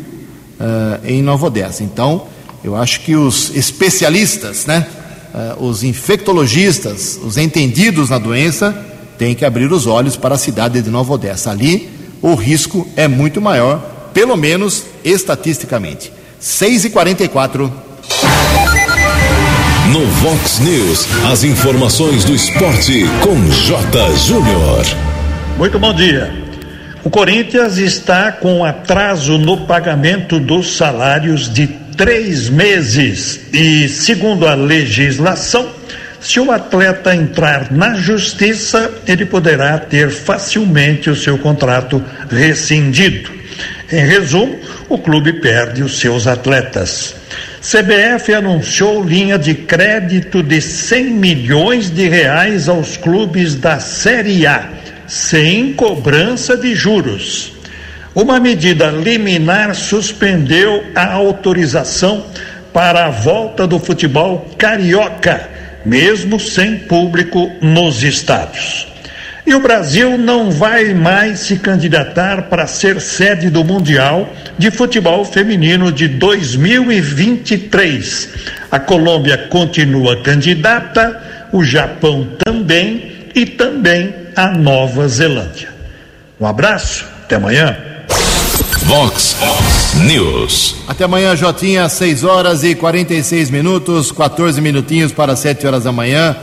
uh, 0.60 1.06
em 1.06 1.22
Nova 1.22 1.46
Odessa. 1.46 1.82
Então, 1.82 2.26
eu 2.62 2.76
acho 2.76 3.00
que 3.00 3.14
os 3.14 3.54
especialistas, 3.54 4.66
né, 4.66 4.86
uh, 5.34 5.64
os 5.64 5.82
infectologistas, 5.82 7.18
os 7.22 7.36
entendidos 7.36 8.10
na 8.10 8.18
doença, 8.18 8.76
têm 9.16 9.34
que 9.34 9.44
abrir 9.44 9.70
os 9.72 9.86
olhos 9.86 10.16
para 10.16 10.34
a 10.34 10.38
cidade 10.38 10.80
de 10.80 10.90
Nova 10.90 11.14
Odessa. 11.14 11.50
Ali, 11.50 11.88
o 12.20 12.34
risco 12.34 12.86
é 12.96 13.08
muito 13.08 13.40
maior, 13.40 14.10
pelo 14.12 14.36
menos 14.36 14.84
estatisticamente. 15.04 16.12
6 16.40 16.84
e 16.86 16.90
44 16.90 17.72
no 19.88 20.04
Vox 20.06 20.58
News, 20.58 21.08
as 21.32 21.44
informações 21.44 22.24
do 22.24 22.34
esporte 22.34 23.04
com 23.22 23.50
J. 23.50 24.16
Júnior. 24.16 24.84
Muito 25.56 25.78
bom 25.78 25.94
dia. 25.94 26.47
O 27.04 27.10
Corinthians 27.10 27.78
está 27.78 28.32
com 28.32 28.64
atraso 28.64 29.38
no 29.38 29.66
pagamento 29.66 30.40
dos 30.40 30.76
salários 30.76 31.52
de 31.52 31.68
três 31.96 32.48
meses. 32.48 33.40
E, 33.52 33.88
segundo 33.88 34.46
a 34.46 34.54
legislação, 34.54 35.70
se 36.20 36.40
o 36.40 36.50
atleta 36.50 37.14
entrar 37.14 37.70
na 37.70 37.94
justiça, 37.94 38.90
ele 39.06 39.24
poderá 39.24 39.78
ter 39.78 40.10
facilmente 40.10 41.08
o 41.08 41.16
seu 41.16 41.38
contrato 41.38 42.02
rescindido. 42.28 43.30
Em 43.90 44.04
resumo, 44.04 44.58
o 44.88 44.98
clube 44.98 45.34
perde 45.34 45.82
os 45.82 45.98
seus 46.00 46.26
atletas. 46.26 47.14
CBF 47.60 48.34
anunciou 48.34 49.02
linha 49.02 49.38
de 49.38 49.54
crédito 49.54 50.42
de 50.42 50.60
100 50.60 51.04
milhões 51.04 51.90
de 51.90 52.08
reais 52.08 52.68
aos 52.68 52.96
clubes 52.96 53.54
da 53.54 53.78
Série 53.78 54.46
A, 54.46 54.68
sem 55.08 55.72
cobrança 55.72 56.56
de 56.56 56.72
juros. 56.74 57.54
Uma 58.14 58.38
medida 58.38 58.90
liminar 58.90 59.74
suspendeu 59.74 60.84
a 60.94 61.14
autorização 61.14 62.26
para 62.72 63.06
a 63.06 63.10
volta 63.10 63.66
do 63.66 63.78
futebol 63.78 64.50
carioca, 64.58 65.48
mesmo 65.84 66.38
sem 66.38 66.76
público 66.80 67.50
nos 67.62 68.02
estádios. 68.02 68.86
E 69.46 69.54
o 69.54 69.60
Brasil 69.60 70.18
não 70.18 70.50
vai 70.50 70.92
mais 70.92 71.38
se 71.40 71.56
candidatar 71.56 72.42
para 72.50 72.66
ser 72.66 73.00
sede 73.00 73.48
do 73.48 73.64
Mundial 73.64 74.30
de 74.58 74.70
Futebol 74.70 75.24
Feminino 75.24 75.90
de 75.90 76.06
2023. 76.06 78.28
A 78.70 78.78
Colômbia 78.78 79.38
continua 79.48 80.22
candidata, 80.22 81.48
o 81.50 81.64
Japão 81.64 82.28
também 82.44 83.07
e 83.34 83.46
também 83.46 84.14
a 84.36 84.48
Nova 84.48 85.08
Zelândia. 85.08 85.68
Um 86.40 86.46
abraço, 86.46 87.04
até 87.24 87.36
amanhã. 87.36 87.76
Vox 88.84 89.36
News. 90.06 90.76
Até 90.86 91.04
amanhã, 91.04 91.36
Jotinha, 91.36 91.88
6 91.88 92.24
horas 92.24 92.64
e 92.64 92.74
46 92.74 93.50
minutos, 93.50 94.10
14 94.10 94.60
minutinhos 94.60 95.12
para 95.12 95.36
7 95.36 95.66
horas 95.66 95.84
da 95.84 95.92
manhã 95.92 96.36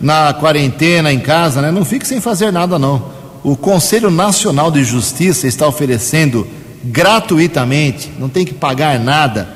na 0.00 0.32
quarentena 0.32 1.12
em 1.12 1.20
casa, 1.20 1.60
né? 1.60 1.70
Não 1.70 1.84
fique 1.84 2.06
sem 2.06 2.20
fazer 2.20 2.50
nada 2.50 2.78
não. 2.78 3.10
O 3.44 3.56
Conselho 3.56 4.10
Nacional 4.10 4.70
de 4.70 4.82
Justiça 4.84 5.46
está 5.46 5.66
oferecendo 5.66 6.46
gratuitamente, 6.84 8.10
não 8.18 8.28
tem 8.28 8.44
que 8.44 8.54
pagar 8.54 8.98
nada, 8.98 9.48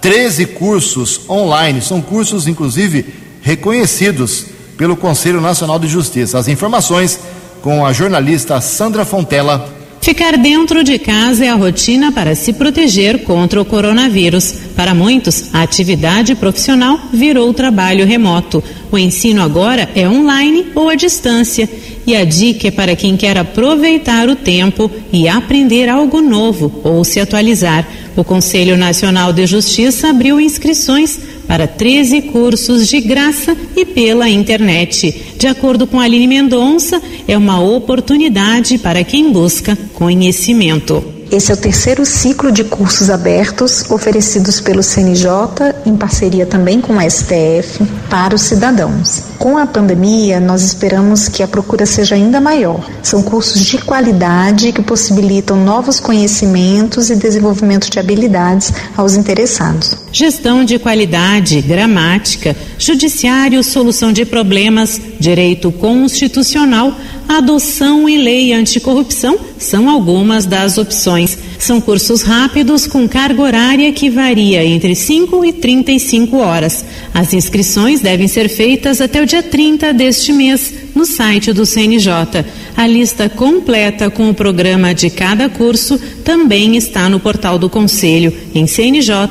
13 0.00 0.46
cursos 0.46 1.20
online, 1.28 1.80
são 1.80 2.00
cursos 2.02 2.46
inclusive 2.46 3.06
reconhecidos 3.40 4.46
pelo 4.76 4.96
Conselho 4.96 5.40
Nacional 5.40 5.78
de 5.78 5.88
Justiça. 5.88 6.38
As 6.38 6.48
informações 6.48 7.18
com 7.62 7.84
a 7.84 7.92
jornalista 7.92 8.60
Sandra 8.60 9.04
Fontela. 9.04 9.72
Ficar 10.04 10.36
dentro 10.36 10.84
de 10.84 10.98
casa 10.98 11.46
é 11.46 11.48
a 11.48 11.54
rotina 11.54 12.12
para 12.12 12.34
se 12.34 12.52
proteger 12.52 13.24
contra 13.24 13.58
o 13.58 13.64
coronavírus. 13.64 14.54
Para 14.76 14.94
muitos, 14.94 15.48
a 15.54 15.62
atividade 15.62 16.34
profissional 16.34 17.00
virou 17.10 17.54
trabalho 17.54 18.04
remoto. 18.04 18.62
O 18.92 18.98
ensino 18.98 19.42
agora 19.42 19.88
é 19.94 20.06
online 20.06 20.66
ou 20.74 20.90
à 20.90 20.94
distância. 20.94 21.66
E 22.06 22.14
a 22.14 22.22
dica 22.22 22.68
é 22.68 22.70
para 22.70 22.94
quem 22.94 23.16
quer 23.16 23.38
aproveitar 23.38 24.28
o 24.28 24.36
tempo 24.36 24.90
e 25.10 25.26
aprender 25.26 25.88
algo 25.88 26.20
novo 26.20 26.82
ou 26.84 27.02
se 27.02 27.18
atualizar. 27.18 27.88
O 28.16 28.22
Conselho 28.22 28.76
Nacional 28.76 29.32
de 29.32 29.46
Justiça 29.46 30.10
abriu 30.10 30.40
inscrições 30.40 31.18
para 31.46 31.66
13 31.66 32.22
cursos 32.22 32.88
de 32.88 33.00
graça 33.00 33.56
e 33.76 33.84
pela 33.84 34.28
internet. 34.28 35.34
De 35.36 35.46
acordo 35.46 35.86
com 35.86 36.00
Aline 36.00 36.26
Mendonça, 36.26 37.02
é 37.26 37.36
uma 37.36 37.60
oportunidade 37.60 38.78
para 38.78 39.02
quem 39.04 39.32
busca 39.32 39.76
conhecimento. 39.94 41.13
Esse 41.34 41.50
é 41.50 41.54
o 41.54 41.56
terceiro 41.56 42.06
ciclo 42.06 42.52
de 42.52 42.62
cursos 42.62 43.10
abertos 43.10 43.90
oferecidos 43.90 44.60
pelo 44.60 44.84
CNJ 44.84 45.74
em 45.84 45.96
parceria 45.96 46.46
também 46.46 46.80
com 46.80 46.96
a 46.96 47.10
STF, 47.10 47.84
para 48.08 48.36
os 48.36 48.42
cidadãos. 48.42 49.20
Com 49.36 49.58
a 49.58 49.66
pandemia, 49.66 50.38
nós 50.38 50.62
esperamos 50.62 51.28
que 51.28 51.42
a 51.42 51.48
procura 51.48 51.86
seja 51.86 52.14
ainda 52.14 52.40
maior. 52.40 52.88
São 53.02 53.20
cursos 53.20 53.60
de 53.62 53.78
qualidade 53.78 54.70
que 54.70 54.80
possibilitam 54.80 55.56
novos 55.56 55.98
conhecimentos 55.98 57.10
e 57.10 57.16
desenvolvimento 57.16 57.90
de 57.90 57.98
habilidades 57.98 58.72
aos 58.96 59.16
interessados. 59.16 59.96
Gestão 60.12 60.64
de 60.64 60.78
qualidade, 60.78 61.60
gramática, 61.60 62.54
judiciário, 62.78 63.64
solução 63.64 64.12
de 64.12 64.24
problemas, 64.24 65.00
direito 65.18 65.70
constitucional, 65.72 66.96
adoção 67.28 68.08
e 68.08 68.18
lei 68.18 68.52
anticorrupção 68.52 69.38
são 69.58 69.88
algumas 69.88 70.44
das 70.44 70.78
opções. 70.78 71.38
São 71.58 71.80
cursos 71.80 72.22
rápidos 72.22 72.86
com 72.86 73.08
carga 73.08 73.40
horária 73.40 73.90
que 73.92 74.10
varia 74.10 74.64
entre 74.64 74.94
5 74.94 75.44
e 75.44 75.52
35 75.52 76.36
horas. 76.36 76.84
As 77.14 77.32
inscrições 77.32 78.00
devem 78.00 78.28
ser 78.28 78.48
feitas 78.48 79.00
até 79.00 79.22
o 79.22 79.26
dia 79.26 79.42
30 79.42 79.94
deste 79.94 80.32
mês 80.32 80.72
no 80.94 81.06
site 81.06 81.52
do 81.52 81.64
CNJ. 81.64 82.44
A 82.76 82.86
lista 82.86 83.28
completa 83.28 84.10
com 84.10 84.28
o 84.28 84.34
programa 84.34 84.94
de 84.94 85.08
cada 85.08 85.48
curso 85.48 85.98
também 86.24 86.76
está 86.76 87.08
no 87.08 87.18
portal 87.18 87.58
do 87.58 87.70
Conselho, 87.70 88.32
em 88.54 88.66
cnj.jus.br. 88.66 89.30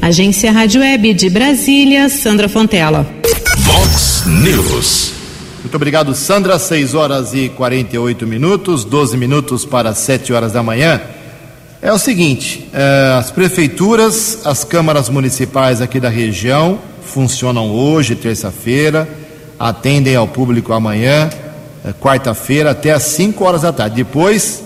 Agência 0.00 0.52
Rádio 0.52 0.80
Web 0.80 1.14
de 1.14 1.28
Brasília, 1.28 2.08
Sandra 2.08 2.48
Fontela. 2.48 3.19
News. 4.30 5.12
Muito 5.60 5.74
obrigado, 5.74 6.14
Sandra. 6.14 6.56
6 6.56 6.94
horas 6.94 7.34
e 7.34 7.48
48 7.48 8.26
minutos, 8.26 8.84
12 8.84 9.16
minutos 9.16 9.64
para 9.64 9.92
7 9.92 10.32
horas 10.32 10.52
da 10.52 10.62
manhã. 10.62 11.00
É 11.82 11.92
o 11.92 11.98
seguinte: 11.98 12.70
é, 12.72 13.16
as 13.18 13.32
prefeituras, 13.32 14.46
as 14.46 14.62
câmaras 14.62 15.08
municipais 15.08 15.82
aqui 15.82 15.98
da 15.98 16.08
região 16.08 16.78
funcionam 17.02 17.72
hoje, 17.72 18.14
terça-feira, 18.14 19.08
atendem 19.58 20.14
ao 20.14 20.28
público 20.28 20.72
amanhã, 20.72 21.28
é, 21.84 21.92
quarta-feira, 21.92 22.70
até 22.70 22.92
às 22.92 23.02
5 23.02 23.44
horas 23.44 23.62
da 23.62 23.72
tarde. 23.72 23.96
Depois, 23.96 24.62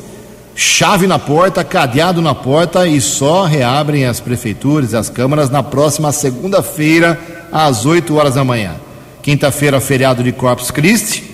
chave 0.54 1.06
na 1.06 1.18
porta, 1.18 1.64
cadeado 1.64 2.20
na 2.20 2.34
porta 2.34 2.86
e 2.86 3.00
só 3.00 3.44
reabrem 3.44 4.04
as 4.04 4.20
prefeituras 4.20 4.92
e 4.92 4.96
as 4.96 5.08
câmaras 5.08 5.48
na 5.48 5.62
próxima 5.62 6.12
segunda-feira, 6.12 7.18
às 7.50 7.86
8 7.86 8.14
horas 8.14 8.34
da 8.34 8.44
manhã. 8.44 8.83
Quinta-feira, 9.24 9.80
feriado 9.80 10.22
de 10.22 10.32
Corpus 10.32 10.70
Christi, 10.70 11.24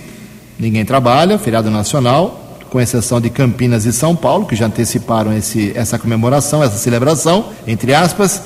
ninguém 0.57 0.85
trabalha, 0.85 1.37
feriado 1.37 1.69
nacional, 1.69 2.57
com 2.69 2.79
exceção 2.79 3.19
de 3.19 3.29
Campinas 3.29 3.83
e 3.83 3.91
São 3.91 4.15
Paulo, 4.15 4.45
que 4.45 4.55
já 4.55 4.67
anteciparam 4.67 5.35
esse, 5.35 5.73
essa 5.75 5.99
comemoração, 5.99 6.63
essa 6.63 6.77
celebração, 6.77 7.49
entre 7.67 7.93
aspas. 7.93 8.43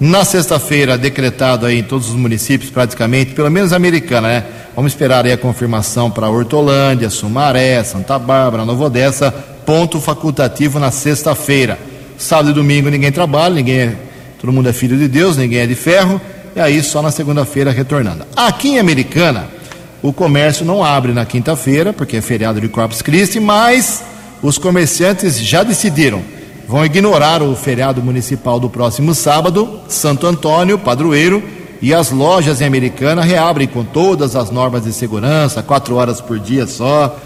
Na 0.00 0.24
sexta-feira, 0.24 0.98
decretado 0.98 1.64
aí 1.64 1.78
em 1.78 1.84
todos 1.84 2.08
os 2.08 2.16
municípios, 2.16 2.72
praticamente, 2.72 3.34
pelo 3.34 3.48
menos 3.48 3.72
americana, 3.72 4.26
né? 4.26 4.44
Vamos 4.74 4.90
esperar 4.90 5.24
aí 5.24 5.30
a 5.30 5.38
confirmação 5.38 6.10
para 6.10 6.28
Hortolândia, 6.28 7.08
Sumaré, 7.08 7.84
Santa 7.84 8.18
Bárbara, 8.18 8.64
Nova 8.64 8.86
Odessa, 8.86 9.30
ponto 9.64 10.00
facultativo 10.00 10.80
na 10.80 10.90
sexta-feira. 10.90 11.78
Sábado 12.16 12.50
e 12.50 12.52
domingo 12.52 12.88
ninguém 12.88 13.12
trabalha, 13.12 13.54
ninguém 13.54 13.78
é, 13.78 13.96
todo 14.40 14.52
mundo 14.52 14.68
é 14.68 14.72
filho 14.72 14.98
de 14.98 15.06
Deus, 15.06 15.36
ninguém 15.36 15.60
é 15.60 15.66
de 15.68 15.76
ferro 15.76 16.20
e 16.58 16.60
aí 16.60 16.82
só 16.82 17.00
na 17.00 17.12
segunda-feira 17.12 17.70
retornando. 17.70 18.26
Aqui 18.34 18.70
em 18.70 18.78
Americana, 18.80 19.46
o 20.02 20.12
comércio 20.12 20.66
não 20.66 20.82
abre 20.82 21.12
na 21.12 21.24
quinta-feira, 21.24 21.92
porque 21.92 22.16
é 22.16 22.20
feriado 22.20 22.60
de 22.60 22.68
Corpus 22.68 23.00
Christi, 23.00 23.38
mas 23.38 24.02
os 24.42 24.58
comerciantes 24.58 25.38
já 25.38 25.62
decidiram, 25.62 26.20
vão 26.66 26.84
ignorar 26.84 27.44
o 27.44 27.54
feriado 27.54 28.02
municipal 28.02 28.58
do 28.58 28.68
próximo 28.68 29.14
sábado, 29.14 29.78
Santo 29.86 30.26
Antônio, 30.26 30.80
padroeiro, 30.80 31.40
e 31.80 31.94
as 31.94 32.10
lojas 32.10 32.60
em 32.60 32.64
Americana 32.64 33.22
reabrem 33.22 33.68
com 33.68 33.84
todas 33.84 34.34
as 34.34 34.50
normas 34.50 34.82
de 34.82 34.92
segurança, 34.92 35.62
quatro 35.62 35.94
horas 35.94 36.20
por 36.20 36.40
dia 36.40 36.66
só, 36.66 37.16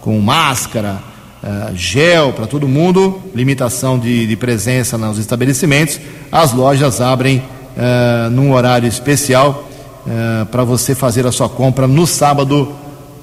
com 0.00 0.18
máscara, 0.18 1.00
uh, 1.44 1.76
gel 1.76 2.32
para 2.32 2.48
todo 2.48 2.66
mundo, 2.66 3.22
limitação 3.36 4.00
de, 4.00 4.26
de 4.26 4.34
presença 4.34 4.98
nos 4.98 5.16
estabelecimentos. 5.16 6.00
As 6.32 6.52
lojas 6.52 7.00
abrem 7.00 7.40
uh, 7.76 8.30
num 8.30 8.52
horário 8.52 8.88
especial 8.88 9.68
uh, 10.06 10.46
para 10.46 10.64
você 10.64 10.94
fazer 10.94 11.26
a 11.26 11.32
sua 11.32 11.48
compra 11.48 11.86
no 11.86 12.06
sábado, 12.06 12.74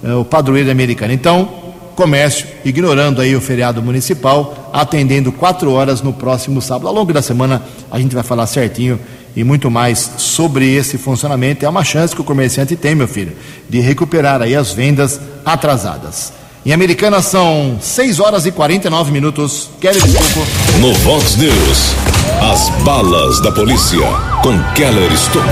uh, 0.04 0.20
o 0.20 0.26
padroeiro 0.26 0.72
americano. 0.72 1.14
Então, 1.14 1.50
comércio, 1.96 2.48
ignorando 2.64 3.22
aí 3.22 3.36
o 3.36 3.42
feriado 3.42 3.82
municipal, 3.82 4.70
atendendo 4.72 5.32
quatro 5.32 5.72
horas 5.72 6.02
no 6.02 6.14
próximo 6.14 6.62
sábado. 6.62 6.88
Ao 6.88 6.94
longo 6.94 7.12
da 7.12 7.22
semana 7.22 7.64
a 7.90 8.00
gente 8.00 8.14
vai 8.14 8.24
falar 8.24 8.46
certinho 8.46 9.00
e 9.36 9.44
muito 9.44 9.70
mais 9.70 10.12
sobre 10.18 10.76
esse 10.76 10.98
funcionamento. 10.98 11.66
É 11.66 11.70
uma 11.70 11.84
chance 11.84 12.14
que 12.16 12.22
o 12.22 12.24
comerciante 12.24 12.76
tem, 12.76 12.96
meu 12.96 13.08
filho, 13.08 13.36
de 13.70 13.80
recuperar 13.80 14.42
aí 14.42 14.56
as 14.56 14.72
vendas 14.72 15.20
atrasadas. 15.46 16.34
Em 16.66 16.74
Americana 16.74 17.22
são 17.22 17.78
6 17.80 18.20
horas 18.20 18.46
e 18.46 18.52
49 18.52 19.12
minutos. 19.12 19.70
Kelly 19.80 20.00
Estocco. 20.00 20.46
No 20.82 20.94
Vox 20.96 21.38
News, 21.38 21.96
as 22.52 22.70
balas 22.84 23.40
da 23.42 23.52
polícia 23.52 24.06
com 24.42 24.58
Keller 24.74 25.12
Estocco. 25.12 25.48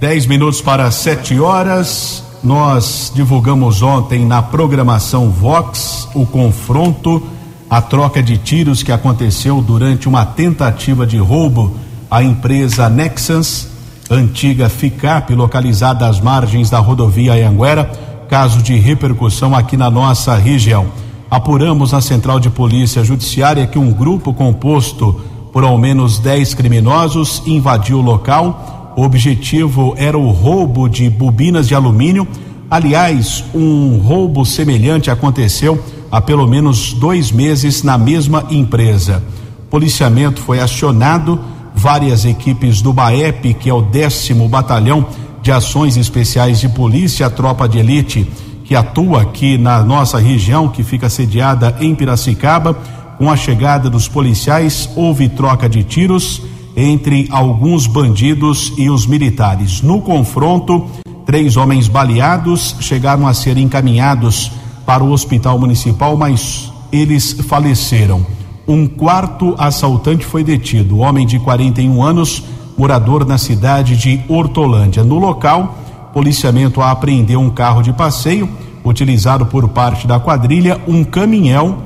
10 0.00 0.26
minutos 0.26 0.60
para 0.60 0.90
7 0.90 1.40
horas. 1.40 2.22
Nós 2.42 3.10
divulgamos 3.14 3.80
ontem 3.80 4.26
na 4.26 4.42
programação 4.42 5.30
Vox 5.30 6.06
o 6.14 6.26
confronto, 6.26 7.22
a 7.70 7.80
troca 7.80 8.22
de 8.22 8.36
tiros 8.36 8.82
que 8.82 8.92
aconteceu 8.92 9.62
durante 9.62 10.06
uma 10.06 10.26
tentativa 10.26 11.06
de 11.06 11.16
roubo 11.16 11.74
à 12.10 12.22
empresa 12.22 12.90
Nexans, 12.90 13.68
antiga 14.10 14.68
FICAP, 14.68 15.34
localizada 15.34 16.06
às 16.06 16.20
margens 16.20 16.68
da 16.68 16.78
rodovia 16.80 17.32
Anhanguera 17.32 18.13
caso 18.34 18.60
de 18.60 18.74
repercussão 18.74 19.54
aqui 19.54 19.76
na 19.76 19.88
nossa 19.88 20.34
região. 20.34 20.86
Apuramos 21.30 21.92
na 21.92 22.00
Central 22.00 22.40
de 22.40 22.50
Polícia 22.50 23.04
Judiciária 23.04 23.64
que 23.64 23.78
um 23.78 23.92
grupo 23.92 24.34
composto 24.34 25.20
por 25.52 25.62
ao 25.62 25.78
menos 25.78 26.18
10 26.18 26.52
criminosos 26.54 27.44
invadiu 27.46 27.98
o 27.98 28.02
local. 28.02 28.92
O 28.96 29.02
objetivo 29.02 29.94
era 29.96 30.18
o 30.18 30.32
roubo 30.32 30.88
de 30.88 31.08
bobinas 31.08 31.68
de 31.68 31.76
alumínio. 31.76 32.26
Aliás, 32.68 33.44
um 33.54 33.98
roubo 33.98 34.44
semelhante 34.44 35.12
aconteceu 35.12 35.78
há 36.10 36.20
pelo 36.20 36.48
menos 36.48 36.92
dois 36.92 37.30
meses 37.30 37.84
na 37.84 37.96
mesma 37.96 38.46
empresa. 38.50 39.22
Policiamento 39.70 40.40
foi 40.40 40.58
acionado, 40.58 41.38
várias 41.72 42.24
equipes 42.24 42.82
do 42.82 42.92
BAEP, 42.92 43.54
que 43.54 43.70
é 43.70 43.72
o 43.72 43.82
décimo 43.82 44.48
batalhão 44.48 45.06
de 45.44 45.52
Ações 45.52 45.98
Especiais 45.98 46.58
de 46.58 46.70
Polícia, 46.70 47.26
a 47.26 47.30
tropa 47.30 47.68
de 47.68 47.78
elite 47.78 48.26
que 48.64 48.74
atua 48.74 49.20
aqui 49.20 49.58
na 49.58 49.84
nossa 49.84 50.18
região, 50.18 50.68
que 50.68 50.82
fica 50.82 51.10
sediada 51.10 51.76
em 51.80 51.94
Piracicaba. 51.94 52.72
Com 53.18 53.30
a 53.30 53.36
chegada 53.36 53.90
dos 53.90 54.08
policiais, 54.08 54.88
houve 54.96 55.28
troca 55.28 55.68
de 55.68 55.84
tiros 55.84 56.40
entre 56.74 57.28
alguns 57.30 57.86
bandidos 57.86 58.72
e 58.78 58.88
os 58.88 59.06
militares. 59.06 59.82
No 59.82 60.00
confronto, 60.00 60.86
três 61.26 61.58
homens 61.58 61.88
baleados 61.88 62.76
chegaram 62.80 63.28
a 63.28 63.34
ser 63.34 63.58
encaminhados 63.58 64.50
para 64.86 65.04
o 65.04 65.12
hospital 65.12 65.58
municipal, 65.58 66.16
mas 66.16 66.72
eles 66.90 67.32
faleceram. 67.46 68.26
Um 68.66 68.86
quarto 68.86 69.54
assaltante 69.58 70.24
foi 70.24 70.42
detido, 70.42 71.00
homem 71.00 71.26
de 71.26 71.38
41 71.38 72.02
anos 72.02 72.42
morador 72.76 73.24
na 73.26 73.38
cidade 73.38 73.96
de 73.96 74.20
Hortolândia. 74.28 75.04
No 75.04 75.18
local, 75.18 75.78
policiamento 76.12 76.80
apreendeu 76.80 77.40
um 77.40 77.50
carro 77.50 77.82
de 77.82 77.92
passeio 77.92 78.48
utilizado 78.84 79.46
por 79.46 79.68
parte 79.68 80.06
da 80.06 80.20
quadrilha, 80.20 80.80
um 80.86 81.02
caminhão 81.02 81.78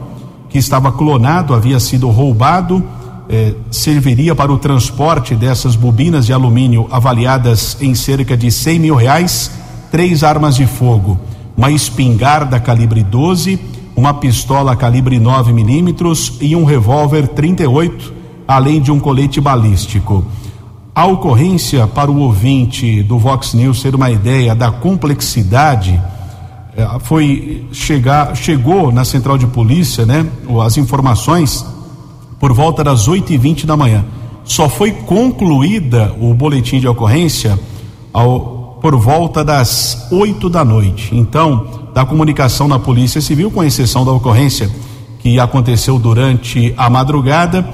que 0.48 0.59
estava 0.59 0.90
clonado, 0.90 1.55
havia 1.55 1.79
sido 1.79 2.09
roubado, 2.09 2.83
eh, 3.29 3.55
serviria 3.70 4.35
para 4.35 4.53
o 4.53 4.59
transporte 4.59 5.35
dessas 5.35 5.77
bobinas 5.77 6.27
de 6.27 6.33
alumínio 6.33 6.88
avaliadas 6.90 7.77
em 7.81 7.94
cerca 7.94 8.37
de 8.37 8.51
100 8.51 8.79
mil 8.79 8.94
reais, 8.94 9.51
três 9.90 10.24
armas 10.24 10.57
de 10.57 10.66
fogo, 10.66 11.18
uma 11.57 11.70
espingarda 11.70 12.59
calibre 12.59 13.03
12, 13.03 13.61
uma 13.94 14.14
pistola 14.14 14.74
calibre 14.74 15.18
9 15.18 15.53
milímetros 15.53 16.35
e 16.40 16.57
um 16.57 16.64
revólver 16.64 17.29
38, 17.29 18.14
além 18.46 18.81
de 18.81 18.90
um 18.90 18.98
colete 18.98 19.40
balístico. 19.40 20.24
A 20.98 21.06
ocorrência, 21.06 21.87
para 21.87 22.11
o 22.11 22.18
ouvinte 22.18 23.04
do 23.04 23.20
Vox 23.20 23.54
News 23.54 23.80
ter 23.80 23.94
uma 23.94 24.11
ideia 24.11 24.52
da 24.52 24.72
complexidade, 24.72 26.02
eh, 26.76 26.88
foi 27.04 27.68
chegar, 27.70 28.34
chegou 28.34 28.90
na 28.90 29.04
central 29.04 29.38
de 29.38 29.46
polícia, 29.46 30.04
né? 30.04 30.26
As 30.61 30.76
informações 30.76 31.64
por 32.40 32.52
volta 32.52 32.82
das 32.82 33.06
8 33.06 33.32
e 33.32 33.38
20 33.38 33.64
da 33.64 33.76
manhã. 33.76 34.04
Só 34.42 34.68
foi 34.68 34.90
concluída 34.90 36.16
o 36.20 36.34
boletim 36.34 36.80
de 36.80 36.88
ocorrência 36.88 37.56
ao, 38.12 38.80
por 38.82 38.96
volta 38.96 39.44
das 39.44 40.08
8 40.11 40.48
da 40.50 40.64
noite. 40.64 41.14
Então, 41.14 41.64
da 41.94 42.04
comunicação 42.04 42.66
na 42.66 42.80
Polícia 42.80 43.20
Civil, 43.20 43.52
com 43.52 43.62
exceção 43.62 44.04
da 44.04 44.11
ocorrência 44.11 44.68
que 45.20 45.38
aconteceu 45.38 45.96
durante 45.96 46.74
a 46.76 46.90
madrugada 46.90 47.72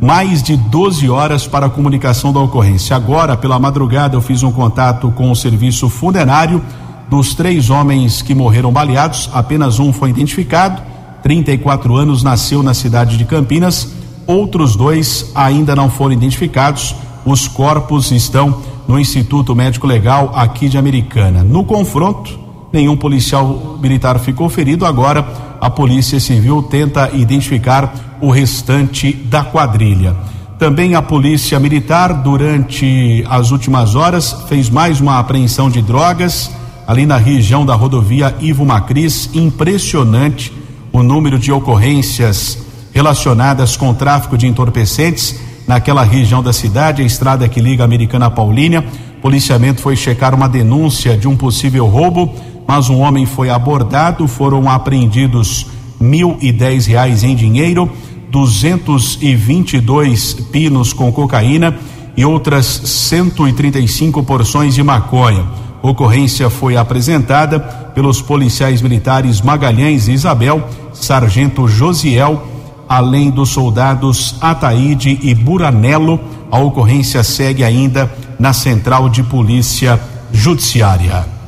mais 0.00 0.42
de 0.42 0.56
12 0.56 1.10
horas 1.10 1.46
para 1.46 1.66
a 1.66 1.70
comunicação 1.70 2.32
da 2.32 2.40
ocorrência. 2.40 2.96
Agora, 2.96 3.36
pela 3.36 3.58
madrugada, 3.58 4.16
eu 4.16 4.22
fiz 4.22 4.42
um 4.42 4.50
contato 4.50 5.10
com 5.12 5.30
o 5.30 5.36
serviço 5.36 5.90
funerário 5.90 6.62
dos 7.08 7.34
três 7.34 7.68
homens 7.68 8.22
que 8.22 8.34
morreram 8.34 8.72
baleados, 8.72 9.28
apenas 9.32 9.78
um 9.78 9.92
foi 9.92 10.10
identificado. 10.10 10.80
34 11.22 11.96
anos, 11.96 12.22
nasceu 12.22 12.62
na 12.62 12.72
cidade 12.72 13.18
de 13.18 13.24
Campinas. 13.26 13.92
Outros 14.26 14.74
dois 14.74 15.30
ainda 15.34 15.76
não 15.76 15.90
foram 15.90 16.12
identificados. 16.12 16.94
Os 17.26 17.46
corpos 17.46 18.10
estão 18.10 18.62
no 18.88 18.98
Instituto 18.98 19.54
Médico 19.54 19.86
Legal 19.86 20.32
aqui 20.34 20.68
de 20.68 20.78
Americana. 20.78 21.42
No 21.42 21.64
confronto, 21.64 22.38
nenhum 22.72 22.96
policial 22.96 23.78
militar 23.80 24.18
ficou 24.18 24.48
ferido. 24.48 24.86
Agora, 24.86 25.26
a 25.60 25.68
Polícia 25.68 26.18
Civil 26.18 26.62
tenta 26.62 27.10
identificar 27.14 28.18
o 28.20 28.30
restante 28.30 29.12
da 29.12 29.44
quadrilha. 29.44 30.14
Também 30.58 30.94
a 30.94 31.00
Polícia 31.00 31.58
Militar, 31.58 32.12
durante 32.22 33.24
as 33.28 33.50
últimas 33.50 33.94
horas, 33.94 34.44
fez 34.48 34.68
mais 34.68 35.00
uma 35.00 35.18
apreensão 35.18 35.70
de 35.70 35.80
drogas 35.80 36.50
ali 36.86 37.06
na 37.06 37.16
região 37.16 37.64
da 37.64 37.74
rodovia 37.74 38.34
Ivo 38.40 38.66
Macris. 38.66 39.30
Impressionante 39.32 40.52
o 40.92 41.02
número 41.02 41.38
de 41.38 41.50
ocorrências 41.52 42.58
relacionadas 42.92 43.76
com 43.76 43.90
o 43.90 43.94
tráfico 43.94 44.36
de 44.36 44.46
entorpecentes 44.46 45.40
naquela 45.66 46.02
região 46.02 46.42
da 46.42 46.52
cidade, 46.52 47.00
a 47.00 47.06
estrada 47.06 47.48
que 47.48 47.60
liga 47.60 47.84
a 47.84 47.86
Americana 47.86 48.26
a 48.26 48.30
Paulínia. 48.30 48.84
Policiamento 49.22 49.80
foi 49.80 49.94
checar 49.94 50.34
uma 50.34 50.48
denúncia 50.48 51.16
de 51.16 51.28
um 51.28 51.36
possível 51.36 51.86
roubo, 51.86 52.34
mas 52.70 52.88
um 52.88 53.00
homem 53.00 53.26
foi 53.26 53.50
abordado, 53.50 54.28
foram 54.28 54.70
apreendidos 54.70 55.66
mil 55.98 56.38
e 56.40 56.52
dez 56.52 56.86
reais 56.86 57.24
em 57.24 57.34
dinheiro, 57.34 57.90
222 58.30 60.34
pinos 60.52 60.92
com 60.92 61.10
cocaína 61.10 61.76
e 62.16 62.24
outras 62.24 62.66
135 62.66 64.22
porções 64.22 64.72
de 64.72 64.84
maconha. 64.84 65.44
Ocorrência 65.82 66.48
foi 66.48 66.76
apresentada 66.76 67.58
pelos 67.58 68.22
policiais 68.22 68.80
militares 68.80 69.40
Magalhães 69.40 70.06
e 70.06 70.12
Isabel, 70.12 70.62
sargento 70.92 71.66
Josiel 71.66 72.40
além 72.88 73.30
dos 73.30 73.48
soldados 73.48 74.36
Ataíde 74.40 75.18
e 75.22 75.34
Buranello. 75.34 76.20
A 76.52 76.60
ocorrência 76.60 77.24
segue 77.24 77.64
ainda 77.64 78.08
na 78.38 78.52
Central 78.52 79.08
de 79.08 79.24
Polícia 79.24 80.00
Judiciária. 80.32 81.39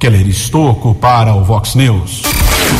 Keller 0.00 0.26
Estocco 0.26 0.94
para 0.94 1.34
o 1.34 1.44
Vox 1.44 1.74
News. 1.74 2.22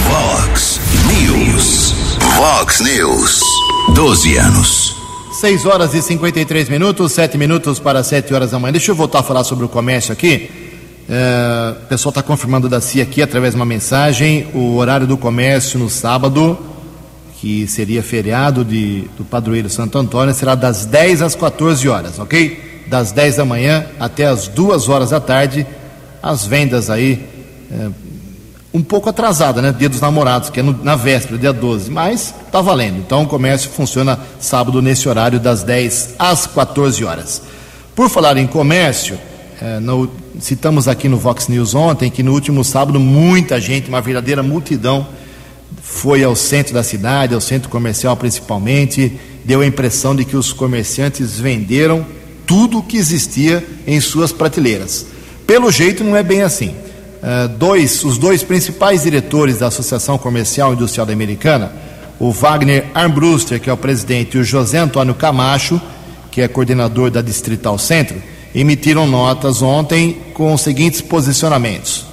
Vox 0.09 0.80
News. 1.06 1.94
Vox 2.35 2.80
News. 2.80 3.42
12 3.94 4.37
anos. 4.38 4.96
6 5.38 5.66
horas 5.66 5.92
e 5.92 6.00
53 6.00 6.70
minutos, 6.70 7.12
7 7.12 7.37
minutos 7.37 7.78
para 7.78 8.02
7 8.02 8.33
horas 8.33 8.52
da 8.52 8.59
manhã. 8.59 8.72
Deixa 8.72 8.92
eu 8.92 8.94
voltar 8.94 9.18
a 9.18 9.22
falar 9.22 9.44
sobre 9.44 9.66
o 9.66 9.68
comércio 9.68 10.14
aqui. 10.14 10.50
É, 11.11 11.74
o 11.83 11.87
pessoal 11.88 12.09
está 12.09 12.22
confirmando 12.22 12.70
da 12.70 12.80
CIA 12.80 13.02
aqui 13.02 13.20
através 13.20 13.52
de 13.52 13.61
uma 13.61 13.66
mensagem 13.66 14.48
o 14.54 14.76
horário 14.76 15.06
do 15.06 15.18
comércio 15.18 15.78
no 15.78 15.90
sábado 15.90 16.59
que 17.38 17.66
seria 17.66 18.02
feriado 18.02 18.64
de, 18.64 19.02
do 19.18 19.26
padroeiro 19.26 19.68
Santo 19.68 19.98
Antônio, 19.98 20.33
será 20.33 20.54
das 20.54 20.87
10 20.87 21.20
às 21.20 21.35
14 21.35 21.87
horas, 21.87 22.18
ok? 22.18 22.85
Das 22.87 23.12
10 23.12 23.37
da 23.37 23.44
manhã 23.44 23.85
até 24.00 24.24
as 24.24 24.48
2 24.48 24.88
horas 24.88 25.11
da 25.11 25.20
tarde, 25.20 25.66
as 26.22 26.46
vendas 26.46 26.90
aí 26.90 27.26
é, 27.70 27.88
um 28.72 28.83
pouco 28.83 29.09
atrasada, 29.09 29.61
né? 29.61 29.74
Dia 29.76 29.88
dos 29.88 30.00
namorados, 30.00 30.50
que 30.50 30.61
é 30.61 30.62
no, 30.62 30.72
na 30.85 30.94
véspera, 30.94 31.38
dia 31.38 31.52
12, 31.52 31.90
mas 31.90 32.35
tá 32.52 32.61
valendo. 32.61 32.98
Então 32.98 33.22
o 33.24 33.26
comércio 33.26 33.70
funciona 33.70 34.18
sábado 34.38 34.80
nesse 34.80 35.09
horário 35.09 35.40
das 35.40 35.62
10 35.62 36.14
às 36.18 36.46
14 36.46 37.04
horas. 37.04 37.42
Por 37.94 38.09
falar 38.09 38.37
em 38.37 38.46
comércio, 38.46 39.18
é, 39.61 39.80
no, 39.80 40.09
citamos 40.38 40.87
aqui 40.87 41.09
no 41.09 41.18
Vox 41.18 41.48
News 41.48 41.74
ontem 41.74 42.11
que 42.11 42.22
no 42.22 42.33
último 42.33 42.64
sábado 42.64 43.00
muita 43.00 43.61
gente, 43.61 43.88
uma 43.88 44.00
verdadeira 44.00 44.42
multidão, 44.42 45.06
foi 45.83 46.22
ao 46.22 46.37
centro 46.37 46.74
da 46.74 46.83
cidade, 46.83 47.35
ao 47.35 47.40
centro 47.40 47.68
comercial 47.68 48.16
principalmente, 48.16 49.18
deu 49.44 49.61
a 49.61 49.66
impressão 49.66 50.14
de 50.14 50.24
que 50.24 50.37
os 50.37 50.52
comerciantes 50.52 51.38
venderam 51.40 52.06
tudo 52.46 52.78
o 52.78 52.83
que 52.83 52.96
existia 52.96 53.64
em 53.87 54.00
suas 54.00 54.33
prateleiras. 54.33 55.06
Pelo 55.51 55.69
jeito, 55.69 56.05
não 56.05 56.15
é 56.15 56.23
bem 56.23 56.43
assim. 56.43 56.69
Uh, 56.69 57.49
dois, 57.49 58.05
os 58.05 58.19
dois 58.19 58.41
principais 58.41 59.03
diretores 59.03 59.59
da 59.59 59.67
Associação 59.67 60.17
Comercial 60.17 60.71
e 60.71 60.77
Industrial 60.77 61.05
da 61.05 61.13
Americana, 61.13 61.73
o 62.21 62.31
Wagner 62.31 62.87
Armbruster, 62.95 63.59
que 63.59 63.69
é 63.69 63.73
o 63.73 63.77
presidente, 63.77 64.37
e 64.37 64.41
o 64.41 64.45
José 64.45 64.79
Antônio 64.79 65.13
Camacho, 65.13 65.83
que 66.31 66.41
é 66.41 66.47
coordenador 66.47 67.11
da 67.11 67.21
Distrital 67.21 67.77
Centro, 67.79 68.23
emitiram 68.55 69.09
notas 69.09 69.61
ontem 69.61 70.19
com 70.35 70.55
os 70.55 70.61
seguintes 70.61 71.01
posicionamentos. 71.01 72.07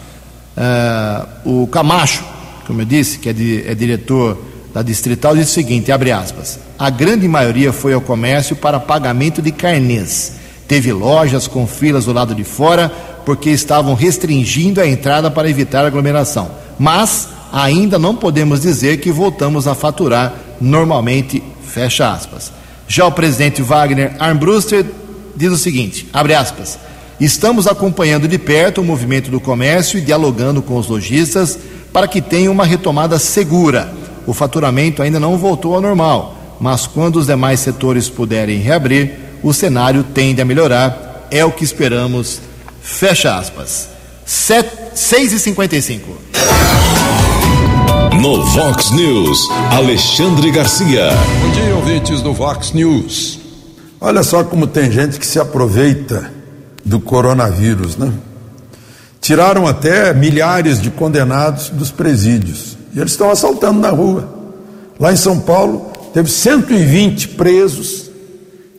Uh, 1.46 1.62
o 1.62 1.68
Camacho 1.68 2.24
como 2.66 2.82
eu 2.82 2.86
disse, 2.86 3.20
que 3.20 3.30
é, 3.30 3.34
de, 3.34 3.64
é 3.68 3.76
diretor 3.76 4.36
da 4.74 4.82
Distrital, 4.82 5.36
diz 5.36 5.48
o 5.48 5.54
seguinte, 5.54 5.92
abre 5.92 6.12
aspas, 6.12 6.58
a 6.80 6.90
grande 6.90 7.28
maioria 7.28 7.72
foi 7.72 7.94
ao 7.94 8.02
comércio 8.02 8.56
para 8.56 8.80
pagamento 8.80 9.44
de 9.44 9.52
carnês. 9.52 10.34
Teve 10.68 10.92
lojas 10.92 11.48
com 11.48 11.66
filas 11.66 12.06
do 12.06 12.14
lado 12.14 12.36
de 12.36 12.44
fora 12.44 12.92
porque 13.28 13.50
estavam 13.50 13.94
restringindo 13.94 14.80
a 14.80 14.88
entrada 14.88 15.30
para 15.30 15.50
evitar 15.50 15.86
aglomeração. 15.86 16.50
Mas 16.80 17.28
ainda 17.52 18.00
não 18.00 18.16
podemos 18.16 18.62
dizer 18.62 19.02
que 19.02 19.12
voltamos 19.12 19.68
a 19.68 19.76
faturar 19.76 20.34
normalmente, 20.62 21.44
fecha 21.62 22.10
aspas. 22.10 22.54
Já 22.88 23.06
o 23.06 23.12
presidente 23.12 23.62
Wagner 23.62 24.16
Armbruster 24.18 24.86
diz 25.36 25.52
o 25.52 25.58
seguinte, 25.58 26.08
abre 26.14 26.36
aspas, 26.36 26.80
estamos 27.20 27.68
acompanhando 27.68 28.30
de 28.30 28.38
perto 28.38 28.80
o 28.80 28.86
movimento 28.86 29.30
do 29.30 29.42
comércio 29.42 29.98
e 29.98 30.02
dialogando 30.02 30.62
com 30.62 30.78
os 30.78 30.88
lojistas 30.88 31.60
para 31.92 32.08
que 32.08 32.22
tenha 32.22 32.50
uma 32.50 32.64
retomada 32.64 33.20
segura. 33.20 33.94
O 34.26 34.34
faturamento 34.34 35.04
ainda 35.04 35.20
não 35.20 35.38
voltou 35.38 35.76
ao 35.76 35.82
normal, 35.82 36.56
mas 36.62 36.88
quando 36.88 37.18
os 37.18 37.28
demais 37.28 37.60
setores 37.60 38.08
puderem 38.08 38.60
reabrir, 38.60 39.16
o 39.44 39.54
cenário 39.54 40.02
tende 40.02 40.42
a 40.42 40.46
melhorar. 40.46 41.28
É 41.30 41.44
o 41.44 41.52
que 41.52 41.66
esperamos. 41.66 42.47
Fecha 42.88 43.38
aspas. 43.38 43.90
6 44.26 45.34
e 45.34 45.40
55 45.40 46.18
No 48.20 48.44
Vox 48.46 48.92
News, 48.92 49.48
Alexandre 49.72 50.50
Garcia. 50.52 51.10
Bom 51.42 51.52
dia, 51.52 51.76
ouvintes 51.76 52.22
do 52.22 52.34
Vox 52.34 52.72
News. 52.72 53.40
Olha 54.02 54.24
só 54.24 54.44
como 54.44 54.66
tem 54.66 54.90
gente 54.90 55.20
que 55.20 55.28
se 55.28 55.38
aproveita 55.38 56.32
do 56.84 57.00
coronavírus, 57.00 57.98
né? 57.98 58.12
Tiraram 59.22 59.68
até 59.68 60.14
milhares 60.14 60.82
de 60.82 60.90
condenados 60.90 61.70
dos 61.70 61.92
presídios. 61.92 62.78
E 62.96 63.00
eles 63.00 63.12
estão 63.12 63.30
assaltando 63.30 63.80
na 63.80 63.90
rua. 63.90 64.28
Lá 64.98 65.12
em 65.12 65.18
São 65.18 65.40
Paulo, 65.40 65.92
teve 66.14 66.32
120 66.32 67.28
presos 67.30 68.07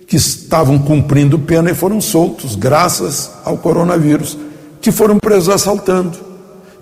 que 0.08 0.16
estavam 0.16 0.76
cumprindo 0.76 1.38
pena 1.38 1.70
e 1.70 1.74
foram 1.74 2.00
soltos, 2.00 2.56
graças 2.56 3.30
ao 3.44 3.56
coronavírus, 3.56 4.36
que 4.80 4.90
foram 4.90 5.18
presos 5.18 5.50
assaltando. 5.50 6.18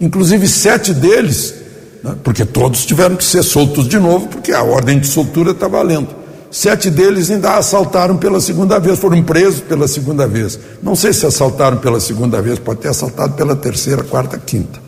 Inclusive, 0.01 0.49
sete 0.49 0.95
deles, 0.95 1.55
né, 2.03 2.17
porque 2.25 2.47
todos 2.47 2.87
tiveram 2.87 3.17
que 3.17 3.25
ser 3.25 3.43
soltos 3.43 3.87
de 3.87 3.99
novo, 3.99 4.29
porque 4.29 4.53
a 4.53 4.63
ordem 4.63 4.99
de 4.99 5.07
soltura 5.07 5.51
está 5.51 5.69
valendo 5.69 6.25
Sete 6.51 6.91
deles 6.91 7.31
ainda 7.31 7.57
assaltaram 7.57 8.17
pela 8.17 8.41
segunda 8.41 8.79
vez, 8.79 8.99
foram 8.99 9.23
presos 9.23 9.61
pela 9.61 9.89
segunda 9.89 10.27
vez. 10.27 10.59
Não 10.83 10.95
sei 10.95 11.13
se 11.13 11.27
assaltaram 11.27 11.77
pela 11.77 12.01
segunda 12.01 12.41
vez, 12.41 12.59
pode 12.59 12.81
ter 12.81 12.89
assaltado 12.89 13.35
pela 13.35 13.57
terceira, 13.57 14.03
quarta, 14.03 14.39
quinta. 14.39 14.81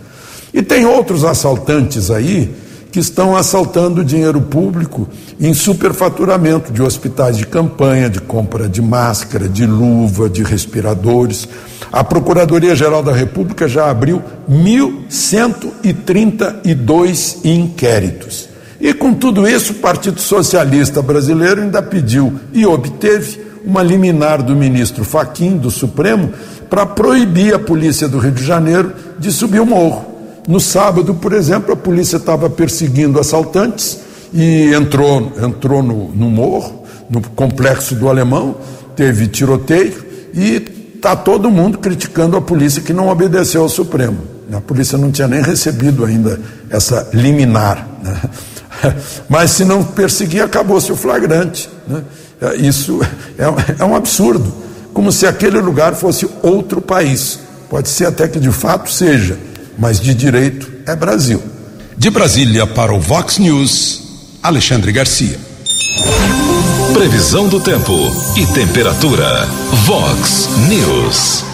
E 0.55 0.63
tem 0.63 0.87
outros 0.87 1.25
assaltantes 1.25 2.11
aí 2.11 2.55
que 2.91 2.99
estão 2.99 3.37
assaltando 3.37 4.05
dinheiro 4.05 4.41
público 4.41 5.07
em 5.41 5.55
superfaturamento 5.55 6.73
de 6.73 6.83
hospitais 6.83 7.37
de 7.37 7.47
campanha, 7.47 8.11
de 8.11 8.21
compra 8.21 8.69
de 8.69 8.83
máscara, 8.83 9.49
de 9.49 9.65
luva, 9.67 10.29
de 10.29 10.43
respiradores. 10.43 11.49
A 11.93 12.03
Procuradoria-Geral 12.03 13.01
da 13.03 13.13
República 13.13 13.69
já 13.69 13.91
abriu 13.91 14.23
1.132 14.51 17.45
inquéritos. 17.45 18.49
E 18.81 18.95
com 18.95 19.13
tudo 19.13 19.49
isso, 19.49 19.73
o 19.73 19.77
Partido 19.77 20.21
Socialista 20.21 21.03
Brasileiro 21.03 21.63
ainda 21.63 21.83
pediu 21.83 22.39
e 22.53 22.65
obteve 22.65 23.49
uma 23.65 23.83
liminar 23.83 24.41
do 24.43 24.55
ministro 24.55 25.05
Faquim 25.05 25.57
do 25.57 25.71
Supremo 25.71 26.33
para 26.71 26.87
proibir 26.87 27.55
a 27.55 27.59
polícia 27.59 28.09
do 28.09 28.19
Rio 28.19 28.33
de 28.33 28.45
Janeiro 28.45 28.93
de 29.19 29.33
subir 29.33 29.61
o 29.61 29.67
morro. 29.67 30.08
No 30.49 30.59
sábado, 30.59 31.15
por 31.15 31.35
exemplo, 31.35 31.75
a 31.75 31.77
polícia 31.77 32.17
estava 32.17 32.49
perseguindo 32.49 33.21
assaltantes 33.21 33.99
e 34.33 34.73
entrou, 34.73 35.31
entrou 35.43 35.83
no, 35.83 36.09
no 36.09 36.31
morro, 36.31 36.85
no 37.11 37.21
complexo 37.21 37.95
do 37.95 38.09
Alemão, 38.09 38.57
teve 38.97 39.27
tiroteio 39.27 40.07
e 40.33 40.95
está 40.97 41.15
todo 41.15 41.51
mundo 41.51 41.77
criticando 41.77 42.35
a 42.35 42.41
polícia 42.41 42.81
que 42.81 42.95
não 42.95 43.09
obedeceu 43.09 43.61
ao 43.61 43.69
Supremo. 43.69 44.17
A 44.51 44.59
polícia 44.63 44.97
não 44.97 45.13
tinha 45.13 45.29
nem 45.29 45.43
recebido 45.43 46.03
ainda 46.03 46.41
essa 46.71 47.11
liminar. 47.13 47.87
Né? 48.03 48.19
Mas 49.29 49.51
se 49.51 49.67
não 49.67 49.85
perseguir, 49.85 50.43
acabou-se 50.43 50.91
o 50.91 50.97
flagrante. 50.97 51.69
Né? 51.87 52.03
É, 52.41 52.57
isso 52.57 53.01
é, 53.37 53.83
é 53.83 53.85
um 53.85 53.95
absurdo, 53.95 54.51
como 54.95 55.13
se 55.13 55.27
aquele 55.27 55.61
lugar 55.61 55.95
fosse 55.95 56.27
outro 56.43 56.81
país. 56.81 57.39
Pode 57.69 57.91
ser 57.91 58.07
até 58.07 58.27
que 58.27 58.41
de 58.41 58.51
fato 58.51 58.91
seja, 58.91 59.37
mas 59.79 60.01
de 60.01 60.13
direito 60.13 60.71
é 60.87 60.97
Brasil. 60.97 61.41
De 61.97 62.11
Brasília 62.11 62.67
para 62.67 62.93
o 62.93 63.01
Vox 63.01 63.39
News, 63.39 64.03
Alexandre 64.43 64.91
Garcia. 64.91 65.39
Previsão 66.93 67.49
do 67.49 67.61
tempo 67.61 67.93
e 68.37 68.47
temperatura. 68.47 69.47
Vox 69.85 70.49
News. 70.69 71.45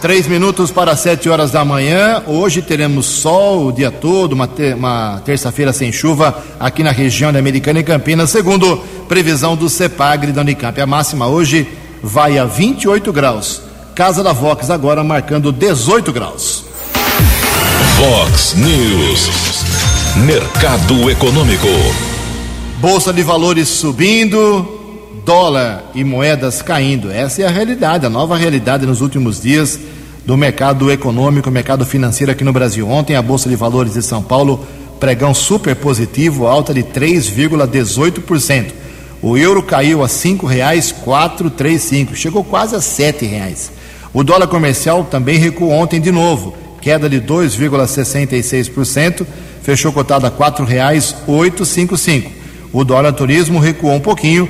Três 0.00 0.26
minutos 0.26 0.70
para 0.70 0.96
sete 0.96 1.28
horas 1.28 1.50
da 1.50 1.64
manhã. 1.64 2.22
Hoje 2.26 2.62
teremos 2.62 3.06
sol 3.06 3.66
o 3.66 3.72
dia 3.72 3.90
todo, 3.90 4.32
uma, 4.32 4.48
ter, 4.48 4.74
uma 4.74 5.20
terça-feira 5.24 5.72
sem 5.72 5.92
chuva 5.92 6.42
aqui 6.58 6.82
na 6.82 6.90
região 6.90 7.32
da 7.32 7.38
Americana 7.38 7.80
e 7.80 7.84
Campinas, 7.84 8.30
segundo 8.30 8.78
previsão 9.08 9.56
do 9.56 9.68
CEPAGRE 9.68 10.32
da 10.32 10.40
Unicamp. 10.40 10.80
A 10.80 10.86
máxima 10.86 11.26
hoje 11.26 11.68
vai 12.02 12.38
a 12.38 12.44
28 12.44 13.12
graus. 13.12 13.62
Casa 13.94 14.22
da 14.22 14.32
Vox 14.32 14.70
agora 14.70 15.04
marcando 15.04 15.52
18 15.52 16.12
graus. 16.12 16.71
Vox 18.02 18.54
News. 18.54 19.64
Mercado 20.26 21.08
Econômico. 21.08 21.68
Bolsa 22.80 23.12
de 23.12 23.22
valores 23.22 23.68
subindo, 23.68 24.66
dólar 25.24 25.84
e 25.94 26.02
moedas 26.02 26.60
caindo. 26.62 27.12
Essa 27.12 27.42
é 27.42 27.46
a 27.46 27.50
realidade, 27.50 28.04
a 28.04 28.10
nova 28.10 28.36
realidade 28.36 28.84
nos 28.86 29.00
últimos 29.00 29.40
dias 29.40 29.78
do 30.26 30.36
mercado 30.36 30.90
econômico, 30.90 31.48
mercado 31.48 31.86
financeiro 31.86 32.32
aqui 32.32 32.42
no 32.42 32.52
Brasil. 32.52 32.90
Ontem 32.90 33.14
a 33.14 33.22
Bolsa 33.22 33.48
de 33.48 33.54
Valores 33.54 33.92
de 33.92 34.02
São 34.02 34.20
Paulo, 34.20 34.66
pregão 34.98 35.32
super 35.32 35.76
positivo, 35.76 36.48
alta 36.48 36.74
de 36.74 36.82
3,18%. 36.82 38.72
O 39.22 39.38
euro 39.38 39.62
caiu 39.62 40.02
a 40.02 40.08
cinco 40.08 40.44
reais 40.44 40.90
quatro 40.90 41.48
três 41.48 41.88
chegou 42.14 42.42
quase 42.42 42.74
a 42.74 42.80
sete 42.80 43.24
reais. 43.26 43.70
O 44.12 44.24
dólar 44.24 44.48
comercial 44.48 45.04
também 45.04 45.38
recuou 45.38 45.70
ontem 45.70 46.00
de 46.00 46.10
novo, 46.10 46.61
queda 46.82 47.08
de 47.08 47.20
2,66%, 47.20 49.24
fechou 49.62 49.92
cotado 49.92 50.26
a 50.26 50.30
cinco 51.64 51.96
cinco. 51.96 52.30
O 52.72 52.84
dólar 52.84 53.12
turismo 53.12 53.60
recuou 53.60 53.94
um 53.94 54.00
pouquinho, 54.00 54.48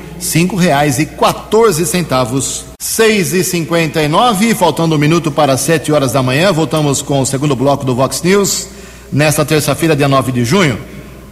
quatorze 1.04 1.84
centavos. 1.84 2.64
Seis 2.80 3.32
e 3.32 3.44
cinquenta 3.44 4.02
e 4.02 4.08
nove, 4.08 4.54
faltando 4.54 4.94
um 4.94 4.98
minuto 4.98 5.30
para 5.30 5.56
sete 5.56 5.92
horas 5.92 6.12
da 6.12 6.22
manhã, 6.22 6.52
voltamos 6.52 7.02
com 7.02 7.20
o 7.20 7.26
segundo 7.26 7.54
bloco 7.54 7.84
do 7.84 7.94
Vox 7.94 8.22
News, 8.22 8.68
nesta 9.12 9.44
terça-feira, 9.44 9.94
dia 9.94 10.08
9 10.08 10.32
de 10.32 10.44
junho, 10.44 10.78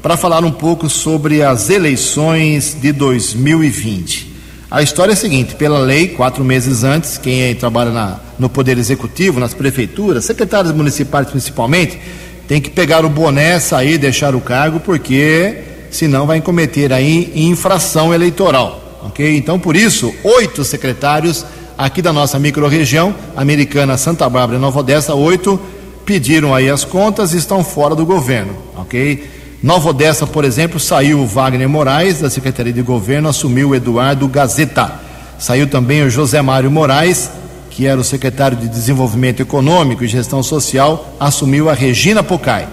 para 0.02 0.16
falar 0.16 0.44
um 0.44 0.52
pouco 0.52 0.88
sobre 0.88 1.42
as 1.42 1.70
eleições 1.70 2.76
de 2.80 2.92
2020. 2.92 4.29
A 4.70 4.82
história 4.82 5.12
é 5.12 5.14
a 5.14 5.16
seguinte: 5.16 5.56
pela 5.56 5.80
lei, 5.80 6.08
quatro 6.08 6.44
meses 6.44 6.84
antes, 6.84 7.18
quem 7.18 7.54
trabalha 7.56 7.90
na, 7.90 8.20
no 8.38 8.48
Poder 8.48 8.78
Executivo, 8.78 9.40
nas 9.40 9.52
prefeituras, 9.52 10.24
secretários 10.24 10.72
municipais 10.72 11.28
principalmente, 11.28 11.98
tem 12.46 12.60
que 12.60 12.70
pegar 12.70 13.04
o 13.04 13.08
boné, 13.08 13.58
sair, 13.58 13.98
deixar 13.98 14.34
o 14.34 14.40
cargo, 14.40 14.78
porque 14.78 15.58
senão 15.90 16.24
vai 16.24 16.40
cometer 16.40 16.92
aí 16.92 17.32
infração 17.34 18.14
eleitoral, 18.14 19.00
ok? 19.04 19.36
Então, 19.36 19.58
por 19.58 19.74
isso, 19.74 20.14
oito 20.22 20.62
secretários 20.62 21.44
aqui 21.76 22.00
da 22.00 22.12
nossa 22.12 22.38
microrregião, 22.38 23.12
americana, 23.36 23.96
Santa 23.96 24.28
Bárbara 24.28 24.56
e 24.56 24.60
Nova 24.60 24.78
Odessa, 24.78 25.14
oito 25.14 25.60
pediram 26.06 26.54
aí 26.54 26.70
as 26.70 26.84
contas 26.84 27.34
e 27.34 27.38
estão 27.38 27.64
fora 27.64 27.96
do 27.96 28.06
governo, 28.06 28.56
ok? 28.76 29.39
Nova 29.62 29.90
Odessa, 29.90 30.26
por 30.26 30.42
exemplo, 30.46 30.80
saiu 30.80 31.20
o 31.20 31.26
Wagner 31.26 31.68
Moraes 31.68 32.20
da 32.20 32.30
Secretaria 32.30 32.72
de 32.72 32.80
Governo, 32.80 33.28
assumiu 33.28 33.68
o 33.68 33.74
Eduardo 33.74 34.26
Gazeta. 34.26 34.90
Saiu 35.38 35.66
também 35.66 36.02
o 36.02 36.08
José 36.08 36.40
Mário 36.40 36.70
Moraes, 36.70 37.30
que 37.68 37.86
era 37.86 38.00
o 38.00 38.04
secretário 38.04 38.56
de 38.56 38.66
Desenvolvimento 38.66 39.40
Econômico 39.40 40.02
e 40.02 40.08
Gestão 40.08 40.42
Social, 40.42 41.14
assumiu 41.20 41.68
a 41.68 41.74
Regina 41.74 42.22
Pocai. 42.22 42.66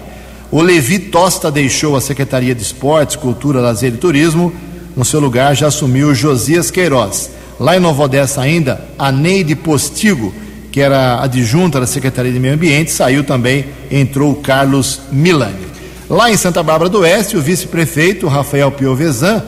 O 0.50 0.62
Levi 0.62 0.98
Tosta 0.98 1.50
deixou 1.50 1.94
a 1.94 2.00
Secretaria 2.00 2.54
de 2.54 2.62
Esportes, 2.62 3.16
Cultura, 3.16 3.60
Lazer 3.60 3.92
e 3.92 3.98
Turismo. 3.98 4.50
No 4.96 5.04
seu 5.04 5.20
lugar 5.20 5.54
já 5.54 5.66
assumiu 5.66 6.14
Josias 6.14 6.70
Queiroz. 6.70 7.30
Lá 7.60 7.76
em 7.76 7.80
Nova 7.80 8.04
Odessa 8.04 8.40
ainda, 8.40 8.82
a 8.98 9.12
Neide 9.12 9.54
Postigo, 9.54 10.32
que 10.72 10.80
era 10.80 11.22
adjunta 11.22 11.78
da 11.78 11.86
Secretaria 11.86 12.32
de 12.32 12.40
Meio 12.40 12.54
Ambiente, 12.54 12.90
saiu 12.90 13.24
também, 13.24 13.66
entrou 13.90 14.32
o 14.32 14.36
Carlos 14.36 15.00
Milani. 15.12 15.67
Lá 16.10 16.30
em 16.30 16.36
Santa 16.38 16.62
Bárbara 16.62 16.88
do 16.88 17.00
Oeste, 17.00 17.36
o 17.36 17.42
vice-prefeito 17.42 18.28
Rafael 18.28 18.72
Piovesan, 18.72 19.42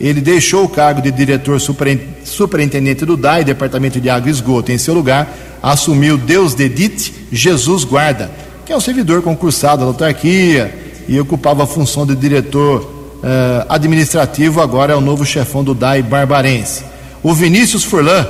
ele 0.00 0.20
deixou 0.20 0.64
o 0.64 0.68
cargo 0.68 1.00
de 1.00 1.12
diretor 1.12 1.60
superintendente 1.60 3.04
do 3.04 3.16
DAI, 3.16 3.44
Departamento 3.44 4.00
de 4.00 4.10
Água 4.10 4.28
e 4.28 4.32
Esgoto. 4.32 4.72
Em 4.72 4.78
seu 4.78 4.92
lugar, 4.92 5.32
assumiu 5.62 6.18
Deus 6.18 6.52
Dedite 6.52 7.14
Jesus 7.30 7.84
Guarda, 7.84 8.28
que 8.66 8.72
é 8.72 8.76
um 8.76 8.80
servidor 8.80 9.22
concursado 9.22 9.82
da 9.82 9.88
autarquia 9.88 10.74
e 11.06 11.20
ocupava 11.20 11.62
a 11.62 11.66
função 11.66 12.04
de 12.04 12.16
diretor 12.16 12.80
uh, 12.80 13.66
administrativo, 13.68 14.60
agora 14.60 14.94
é 14.94 14.96
o 14.96 15.00
novo 15.00 15.24
chefão 15.24 15.62
do 15.62 15.74
DAI 15.74 16.02
Barbarense. 16.02 16.82
O 17.22 17.32
Vinícius 17.32 17.84
Furlan, 17.84 18.26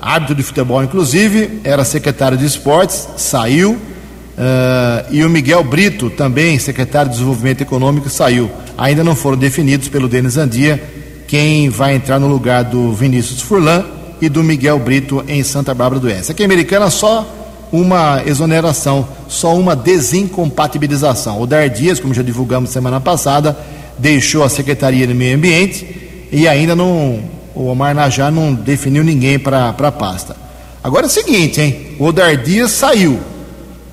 árbitro 0.00 0.36
de 0.36 0.44
futebol 0.44 0.84
inclusive, 0.84 1.60
era 1.64 1.84
secretário 1.84 2.38
de 2.38 2.44
esportes, 2.44 3.08
saiu. 3.16 3.76
Uh, 4.38 5.04
e 5.10 5.24
o 5.24 5.28
Miguel 5.28 5.64
Brito, 5.64 6.08
também 6.10 6.60
secretário 6.60 7.10
de 7.10 7.16
Desenvolvimento 7.16 7.60
Econômico, 7.60 8.08
saiu. 8.08 8.48
Ainda 8.76 9.02
não 9.02 9.16
foram 9.16 9.36
definidos 9.36 9.88
pelo 9.88 10.08
Denis 10.08 10.36
Andia 10.36 10.80
quem 11.26 11.68
vai 11.68 11.96
entrar 11.96 12.20
no 12.20 12.28
lugar 12.28 12.64
do 12.64 12.92
Vinícius 12.92 13.42
Furlan 13.42 13.84
e 14.20 14.28
do 14.28 14.42
Miguel 14.42 14.78
Brito 14.78 15.24
em 15.26 15.42
Santa 15.42 15.74
Bárbara 15.74 16.00
do 16.00 16.06
Oeste. 16.06 16.32
Aqui 16.32 16.42
em 16.42 16.46
Americana 16.46 16.88
só 16.88 17.26
uma 17.72 18.22
exoneração, 18.24 19.06
só 19.28 19.54
uma 19.56 19.76
desincompatibilização. 19.76 21.40
O 21.40 21.46
Dar 21.46 21.68
Dias, 21.68 22.00
como 22.00 22.14
já 22.14 22.22
divulgamos 22.22 22.70
semana 22.70 23.00
passada, 23.00 23.58
deixou 23.98 24.44
a 24.44 24.48
Secretaria 24.48 25.06
de 25.06 25.12
Meio 25.12 25.36
Ambiente 25.36 26.28
e 26.30 26.46
ainda 26.46 26.74
não, 26.74 27.20
o 27.54 27.66
Omar 27.66 27.94
Najar 27.94 28.30
não 28.30 28.54
definiu 28.54 29.02
ninguém 29.02 29.38
para 29.38 29.68
a 29.68 29.92
pasta. 29.92 30.36
Agora 30.82 31.06
é 31.06 31.08
o 31.08 31.10
seguinte, 31.10 31.60
hein? 31.60 31.96
O 31.98 32.12
Dar 32.12 32.36
Dias 32.36 32.70
saiu. 32.70 33.18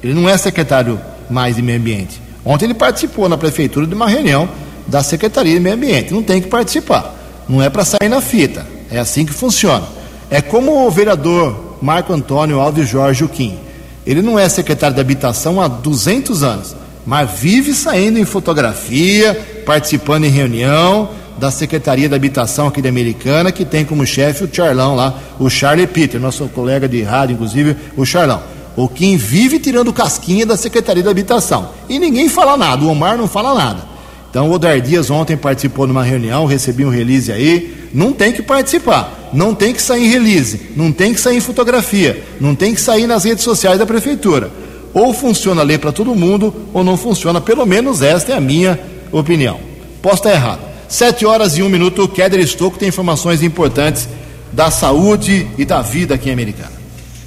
Ele 0.06 0.13
não 0.13 0.30
é 0.30 0.38
secretário 0.38 1.02
mais 1.28 1.56
de 1.56 1.63
Meio 1.63 1.80
Ambiente. 1.80 2.22
Ontem 2.46 2.65
ele 2.65 2.76
participou 2.76 3.28
na 3.28 3.39
prefeitura 3.39 3.88
de 3.88 3.96
uma 3.96 4.08
reunião 4.08 4.48
da 4.86 5.02
Secretaria 5.02 5.56
de 5.56 5.60
Meio 5.60 5.74
Ambiente. 5.74 6.13
Não 6.13 6.22
tem 6.22 6.39
que 6.39 6.48
participar. 6.48 7.15
Não 7.50 7.60
é 7.60 7.72
para 7.72 7.84
sair 7.84 8.08
na 8.08 8.22
fita. 8.22 8.68
É 8.91 9.00
assim 9.00 9.26
que 9.26 9.34
funciona. 9.34 9.84
É 10.30 10.44
como 10.44 10.86
o 10.86 10.91
vereador 10.91 11.78
Marco 11.82 12.13
Antônio 12.13 12.60
Alves 12.60 12.88
Jorge 12.88 13.24
Uquim. 13.24 13.58
Ele 14.06 14.22
não 14.22 14.38
é 14.38 14.48
secretário 14.48 14.94
de 14.94 15.02
habitação 15.02 15.60
há 15.60 15.68
200 15.68 16.44
anos, 16.44 16.76
mas 17.04 17.32
vive 17.32 17.74
saindo 17.74 18.20
em 18.20 18.26
fotografia, 18.26 19.34
participando 19.65 20.26
em 20.26 20.30
reunião 20.30 21.10
da 21.36 21.50
Secretaria 21.50 22.08
da 22.08 22.15
Habitação 22.15 22.68
aqui 22.68 22.80
da 22.80 22.89
Americana, 22.89 23.52
que 23.52 23.65
tem 23.65 23.84
como 23.84 24.06
chefe 24.06 24.44
o 24.44 24.50
Charlão 24.52 24.96
lá, 24.96 25.20
o 25.39 25.50
Charlie 25.50 25.88
Peter, 25.88 26.22
nosso 26.22 26.48
colega 26.50 26.88
de 26.88 27.02
rádio, 27.02 27.34
inclusive, 27.34 27.76
o 27.98 28.06
Charlão. 28.06 28.54
O 28.75 28.88
Kim 28.88 29.17
vive 29.17 29.59
tirando 29.59 29.93
casquinha 29.93 30.45
da 30.45 30.57
Secretaria 30.57 31.03
da 31.03 31.11
Habitação. 31.11 31.69
E 31.88 31.97
ninguém 31.97 32.27
fala 32.27 32.57
nada, 32.57 32.83
o 32.83 32.89
Omar 32.89 33.17
não 33.17 33.27
fala 33.27 33.53
nada. 33.53 33.83
Então 34.29 34.49
o 34.49 34.53
Odar 34.53 34.81
Dias 34.81 35.09
ontem 35.09 35.38
participou 35.38 35.85
de 35.85 35.91
uma 35.91 36.03
reunião, 36.03 36.45
recebi 36.45 36.85
um 36.85 36.89
release 36.89 37.31
aí, 37.31 37.89
não 37.93 38.11
tem 38.11 38.33
que 38.33 38.41
participar 38.41 39.25
não 39.35 39.53
tem 39.53 39.73
que 39.73 39.81
sair 39.81 40.05
em 40.05 40.09
release, 40.09 40.71
não 40.75 40.91
tem 40.91 41.13
que 41.13 41.19
sair 41.19 41.38
em 41.38 41.41
fotografia, 41.41 42.23
não 42.39 42.55
tem 42.55 42.73
que 42.73 42.79
sair 42.81 43.05
nas 43.05 43.25
redes 43.25 43.43
sociais 43.43 43.77
da 43.77 43.85
prefeitura. 43.85 44.49
Ou 44.93 45.13
funciona 45.13 45.61
a 45.61 45.63
lei 45.63 45.77
para 45.77 45.91
todo 45.91 46.15
mundo, 46.15 46.53
ou 46.73 46.83
não 46.83 46.95
funciona, 46.95 47.41
pelo 47.41 47.65
menos 47.65 48.01
esta 48.01 48.31
é 48.31 48.35
a 48.35 48.41
minha 48.41 48.79
opinião. 49.11 49.59
Posso 50.01 50.17
estar 50.17 50.31
errado. 50.31 50.61
Sete 50.88 51.25
horas 51.25 51.57
e 51.57 51.63
um 51.63 51.69
minuto, 51.69 52.07
Kéder 52.07 52.39
Estocco 52.39 52.79
tem 52.79 52.88
informações 52.88 53.43
importantes 53.43 54.07
da 54.53 54.71
saúde 54.71 55.47
e 55.57 55.65
da 55.65 55.81
vida 55.81 56.15
aqui 56.15 56.29
em 56.29 56.33
Americana. 56.33 56.74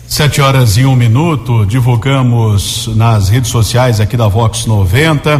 Sete 0.08 0.40
horas 0.40 0.78
e 0.78 0.86
um 0.86 0.96
minuto, 0.96 1.66
divulgamos 1.66 2.88
nas 2.96 3.28
redes 3.28 3.50
sociais 3.50 4.00
aqui 4.00 4.16
da 4.16 4.26
Vox 4.26 4.64
90. 4.64 5.38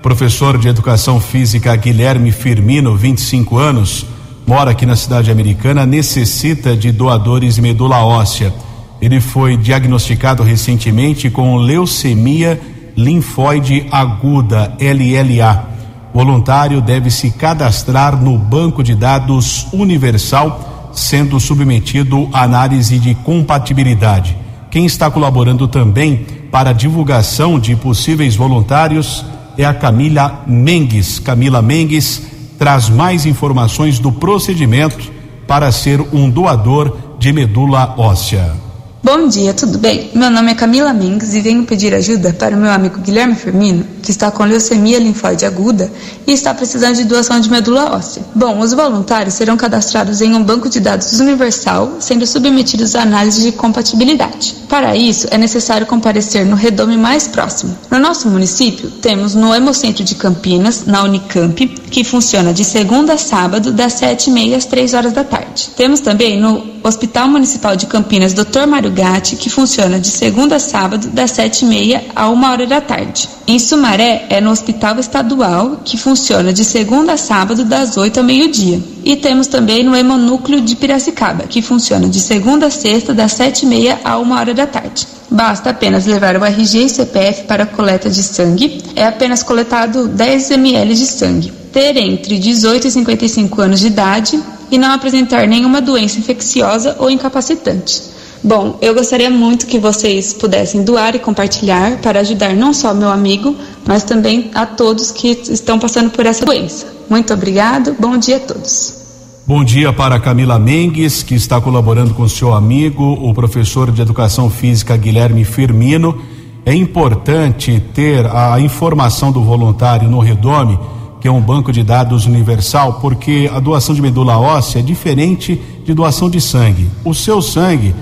Professor 0.00 0.56
de 0.56 0.68
Educação 0.68 1.20
Física 1.20 1.74
Guilherme 1.74 2.30
Firmino, 2.30 2.96
25 2.96 3.58
anos, 3.58 4.06
mora 4.46 4.70
aqui 4.70 4.86
na 4.86 4.94
cidade 4.94 5.32
americana, 5.32 5.84
necessita 5.84 6.76
de 6.76 6.92
doadores 6.92 7.56
de 7.56 7.62
medula 7.62 8.04
óssea. 8.04 8.54
Ele 9.02 9.20
foi 9.20 9.56
diagnosticado 9.56 10.44
recentemente 10.44 11.28
com 11.28 11.56
leucemia 11.56 12.60
linfóide 12.96 13.88
aguda, 13.90 14.76
LLA. 14.80 15.66
Voluntário 16.14 16.80
deve 16.80 17.10
se 17.10 17.32
cadastrar 17.32 18.16
no 18.16 18.38
banco 18.38 18.80
de 18.80 18.94
dados 18.94 19.66
universal, 19.72 20.73
sendo 20.94 21.38
submetido 21.38 22.28
à 22.32 22.42
análise 22.42 22.98
de 22.98 23.14
compatibilidade. 23.14 24.36
Quem 24.70 24.86
está 24.86 25.10
colaborando 25.10 25.68
também 25.68 26.26
para 26.50 26.70
a 26.70 26.72
divulgação 26.72 27.58
de 27.58 27.76
possíveis 27.76 28.34
voluntários 28.36 29.24
é 29.56 29.64
a 29.64 29.74
Camila 29.74 30.42
Mengues. 30.46 31.18
Camila 31.18 31.62
Mengues 31.62 32.22
traz 32.58 32.88
mais 32.88 33.26
informações 33.26 33.98
do 33.98 34.10
procedimento 34.10 35.12
para 35.46 35.70
ser 35.70 36.00
um 36.12 36.28
doador 36.30 36.96
de 37.18 37.32
medula 37.32 37.94
óssea. 37.96 38.63
Bom 39.04 39.28
dia, 39.28 39.52
tudo 39.52 39.76
bem? 39.76 40.10
Meu 40.14 40.30
nome 40.30 40.52
é 40.52 40.54
Camila 40.54 40.90
Mendes 40.94 41.34
e 41.34 41.40
venho 41.42 41.66
pedir 41.66 41.94
ajuda 41.94 42.32
para 42.32 42.56
o 42.56 42.58
meu 42.58 42.70
amigo 42.70 43.00
Guilherme 43.00 43.34
Firmino, 43.34 43.84
que 44.02 44.10
está 44.10 44.30
com 44.30 44.44
leucemia 44.44 44.98
linfóide 44.98 45.44
aguda 45.44 45.92
e 46.26 46.32
está 46.32 46.54
precisando 46.54 46.96
de 46.96 47.04
doação 47.04 47.38
de 47.38 47.50
medula 47.50 47.94
óssea. 47.94 48.22
Bom, 48.34 48.60
os 48.60 48.72
voluntários 48.72 49.34
serão 49.34 49.58
cadastrados 49.58 50.22
em 50.22 50.34
um 50.34 50.42
banco 50.42 50.70
de 50.70 50.80
dados 50.80 51.20
universal, 51.20 51.96
sendo 52.00 52.26
submetidos 52.26 52.94
à 52.94 53.02
análise 53.02 53.42
de 53.42 53.52
compatibilidade. 53.52 54.56
Para 54.70 54.96
isso, 54.96 55.26
é 55.30 55.36
necessário 55.36 55.86
comparecer 55.86 56.46
no 56.46 56.56
redome 56.56 56.96
mais 56.96 57.28
próximo. 57.28 57.76
No 57.90 57.98
nosso 57.98 58.26
município, 58.30 58.90
temos 58.90 59.34
no 59.34 59.54
Hemocentro 59.54 60.02
de 60.02 60.14
Campinas, 60.14 60.86
na 60.86 61.02
Unicamp, 61.02 61.66
que 61.66 62.04
funciona 62.04 62.54
de 62.54 62.64
segunda 62.64 63.12
a 63.12 63.18
sábado, 63.18 63.70
das 63.70 64.00
7h30 64.00 64.56
às 64.56 64.64
3 64.64 64.94
horas 64.94 65.12
da 65.12 65.24
tarde. 65.24 65.68
Temos 65.76 66.00
também 66.00 66.40
no 66.40 66.72
Hospital 66.82 67.28
Municipal 67.28 67.76
de 67.76 67.86
Campinas, 67.86 68.32
Dr. 68.32 68.66
Mário 68.66 68.93
Gatti, 68.94 69.36
que 69.36 69.50
funciona 69.50 69.98
de 69.98 70.08
segunda 70.08 70.56
a 70.56 70.60
sábado, 70.60 71.08
das 71.08 71.32
7h30 71.32 72.00
a 72.14 72.30
1 72.30 72.44
hora 72.44 72.66
da 72.66 72.80
tarde. 72.80 73.28
Em 73.46 73.58
Sumaré, 73.58 74.26
é 74.30 74.40
no 74.40 74.50
Hospital 74.50 74.98
Estadual, 74.98 75.80
que 75.84 75.98
funciona 75.98 76.52
de 76.52 76.64
segunda 76.64 77.14
a 77.14 77.16
sábado, 77.16 77.64
das 77.64 77.96
8 77.96 78.18
ao 78.18 78.24
meio-dia. 78.24 78.80
E 79.04 79.16
temos 79.16 79.48
também 79.48 79.82
no 79.82 79.94
Hemonúcleo 79.94 80.60
de 80.60 80.76
Piracicaba, 80.76 81.44
que 81.44 81.60
funciona 81.60 82.08
de 82.08 82.20
segunda 82.20 82.66
a 82.66 82.70
sexta, 82.70 83.12
das 83.12 83.32
7h30 83.34 83.98
a 84.04 84.18
1 84.18 84.32
hora 84.32 84.54
da 84.54 84.66
tarde. 84.66 85.06
Basta 85.30 85.70
apenas 85.70 86.06
levar 86.06 86.36
o 86.36 86.44
RG 86.44 86.84
e 86.84 86.88
CPF 86.88 87.42
para 87.44 87.66
coleta 87.66 88.08
de 88.08 88.22
sangue. 88.22 88.82
É 88.94 89.04
apenas 89.04 89.42
coletado 89.42 90.06
10 90.06 90.52
ml 90.52 90.94
de 90.94 91.06
sangue. 91.06 91.52
Ter 91.72 91.96
entre 91.96 92.38
18 92.38 92.86
e 92.86 92.90
55 92.90 93.60
anos 93.60 93.80
de 93.80 93.88
idade 93.88 94.40
e 94.70 94.78
não 94.78 94.92
apresentar 94.92 95.46
nenhuma 95.48 95.80
doença 95.80 96.18
infecciosa 96.18 96.96
ou 96.98 97.10
incapacitante. 97.10 98.02
Bom, 98.46 98.76
eu 98.82 98.94
gostaria 98.94 99.30
muito 99.30 99.66
que 99.66 99.78
vocês 99.78 100.34
pudessem 100.34 100.84
doar 100.84 101.16
e 101.16 101.18
compartilhar 101.18 101.96
para 102.02 102.20
ajudar 102.20 102.54
não 102.54 102.74
só 102.74 102.92
meu 102.92 103.08
amigo, 103.08 103.56
mas 103.86 104.04
também 104.04 104.50
a 104.54 104.66
todos 104.66 105.10
que 105.10 105.28
estão 105.48 105.78
passando 105.78 106.10
por 106.10 106.26
essa 106.26 106.44
doença. 106.44 106.86
Muito 107.08 107.32
obrigado, 107.32 107.96
bom 107.98 108.18
dia 108.18 108.36
a 108.36 108.40
todos. 108.40 109.02
Bom 109.46 109.64
dia 109.64 109.94
para 109.94 110.20
Camila 110.20 110.58
Mengues, 110.58 111.22
que 111.22 111.34
está 111.34 111.58
colaborando 111.58 112.12
com 112.12 112.28
seu 112.28 112.52
amigo, 112.52 113.14
o 113.14 113.32
professor 113.32 113.90
de 113.90 114.02
Educação 114.02 114.50
Física 114.50 114.94
Guilherme 114.94 115.42
Firmino. 115.46 116.20
É 116.66 116.74
importante 116.74 117.82
ter 117.94 118.26
a 118.26 118.60
informação 118.60 119.32
do 119.32 119.42
voluntário 119.42 120.10
no 120.10 120.18
Redome, 120.18 120.78
que 121.18 121.26
é 121.26 121.32
um 121.32 121.40
banco 121.40 121.72
de 121.72 121.82
dados 121.82 122.26
universal, 122.26 122.98
porque 123.00 123.50
a 123.50 123.58
doação 123.58 123.94
de 123.94 124.02
medula 124.02 124.38
óssea 124.38 124.80
é 124.80 124.82
diferente 124.82 125.58
de 125.82 125.94
doação 125.94 126.28
de 126.28 126.42
sangue. 126.42 126.90
O 127.02 127.14
seu 127.14 127.40
sangue 127.40 127.94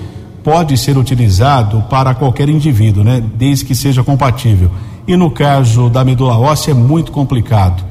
pode 0.43 0.77
ser 0.77 0.97
utilizado 0.97 1.83
para 1.89 2.15
qualquer 2.15 2.49
indivíduo, 2.49 3.05
né? 3.05 3.23
Desde 3.35 3.65
que 3.65 3.75
seja 3.75 4.03
compatível. 4.03 4.71
E 5.07 5.17
no 5.17 5.31
caso 5.31 5.89
da 5.89 6.05
medula 6.05 6.39
óssea 6.39 6.73
é 6.73 6.75
muito 6.75 7.13
complicado. 7.13 7.85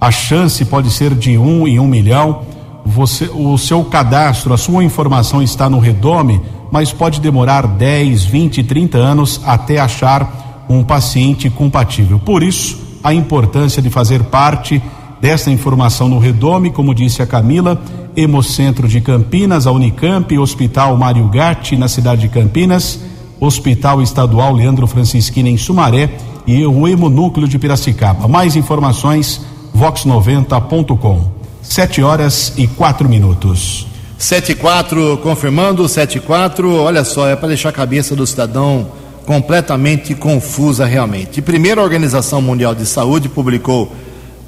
A 0.00 0.10
chance 0.10 0.64
pode 0.64 0.90
ser 0.90 1.14
de 1.14 1.38
um 1.38 1.66
em 1.66 1.78
um 1.78 1.86
milhão. 1.86 2.42
Você, 2.84 3.30
o 3.34 3.56
seu 3.58 3.84
cadastro, 3.84 4.52
a 4.52 4.56
sua 4.56 4.84
informação 4.84 5.42
está 5.42 5.68
no 5.68 5.78
redome, 5.78 6.40
mas 6.70 6.92
pode 6.92 7.20
demorar 7.20 7.66
10, 7.66 8.24
20, 8.24 8.62
30 8.62 8.98
anos 8.98 9.40
até 9.44 9.78
achar 9.78 10.64
um 10.68 10.82
paciente 10.82 11.48
compatível. 11.48 12.18
Por 12.18 12.42
isso, 12.42 12.78
a 13.02 13.14
importância 13.14 13.80
de 13.80 13.90
fazer 13.90 14.24
parte 14.24 14.82
dessa 15.20 15.50
informação 15.50 16.08
no 16.08 16.18
redome, 16.18 16.70
como 16.70 16.94
disse 16.94 17.22
a 17.22 17.26
Camila, 17.26 17.80
Hemocentro 18.16 18.88
de 18.88 19.00
Campinas, 19.00 19.66
a 19.66 19.72
Unicamp, 19.72 20.38
Hospital 20.38 20.96
Mário 20.96 21.28
Gatti, 21.28 21.76
na 21.76 21.88
cidade 21.88 22.22
de 22.22 22.28
Campinas, 22.28 22.98
Hospital 23.38 24.00
Estadual 24.00 24.54
Leandro 24.54 24.86
Francisquini, 24.86 25.50
em 25.50 25.56
Sumaré, 25.56 26.10
e 26.46 26.64
o 26.64 26.88
Hemonúcleo 26.88 27.46
de 27.46 27.58
Piracicaba. 27.58 28.26
Mais 28.26 28.56
informações, 28.56 29.40
vox90.com. 29.76 31.30
Sete 31.60 32.02
horas 32.02 32.52
e 32.56 32.66
quatro 32.66 33.08
minutos. 33.08 33.86
Sete 34.16 34.52
e 34.52 34.54
quatro, 34.54 35.18
confirmando, 35.22 35.86
sete 35.88 36.18
e 36.18 36.20
quatro, 36.20 36.74
olha 36.74 37.04
só, 37.04 37.28
é 37.28 37.36
para 37.36 37.48
deixar 37.48 37.68
a 37.68 37.72
cabeça 37.72 38.16
do 38.16 38.26
cidadão 38.26 38.86
completamente 39.26 40.14
confusa 40.14 40.86
realmente. 40.86 41.42
Primeiro, 41.42 41.80
a 41.80 41.84
Organização 41.84 42.40
Mundial 42.40 42.74
de 42.74 42.86
Saúde 42.86 43.28
publicou 43.28 43.92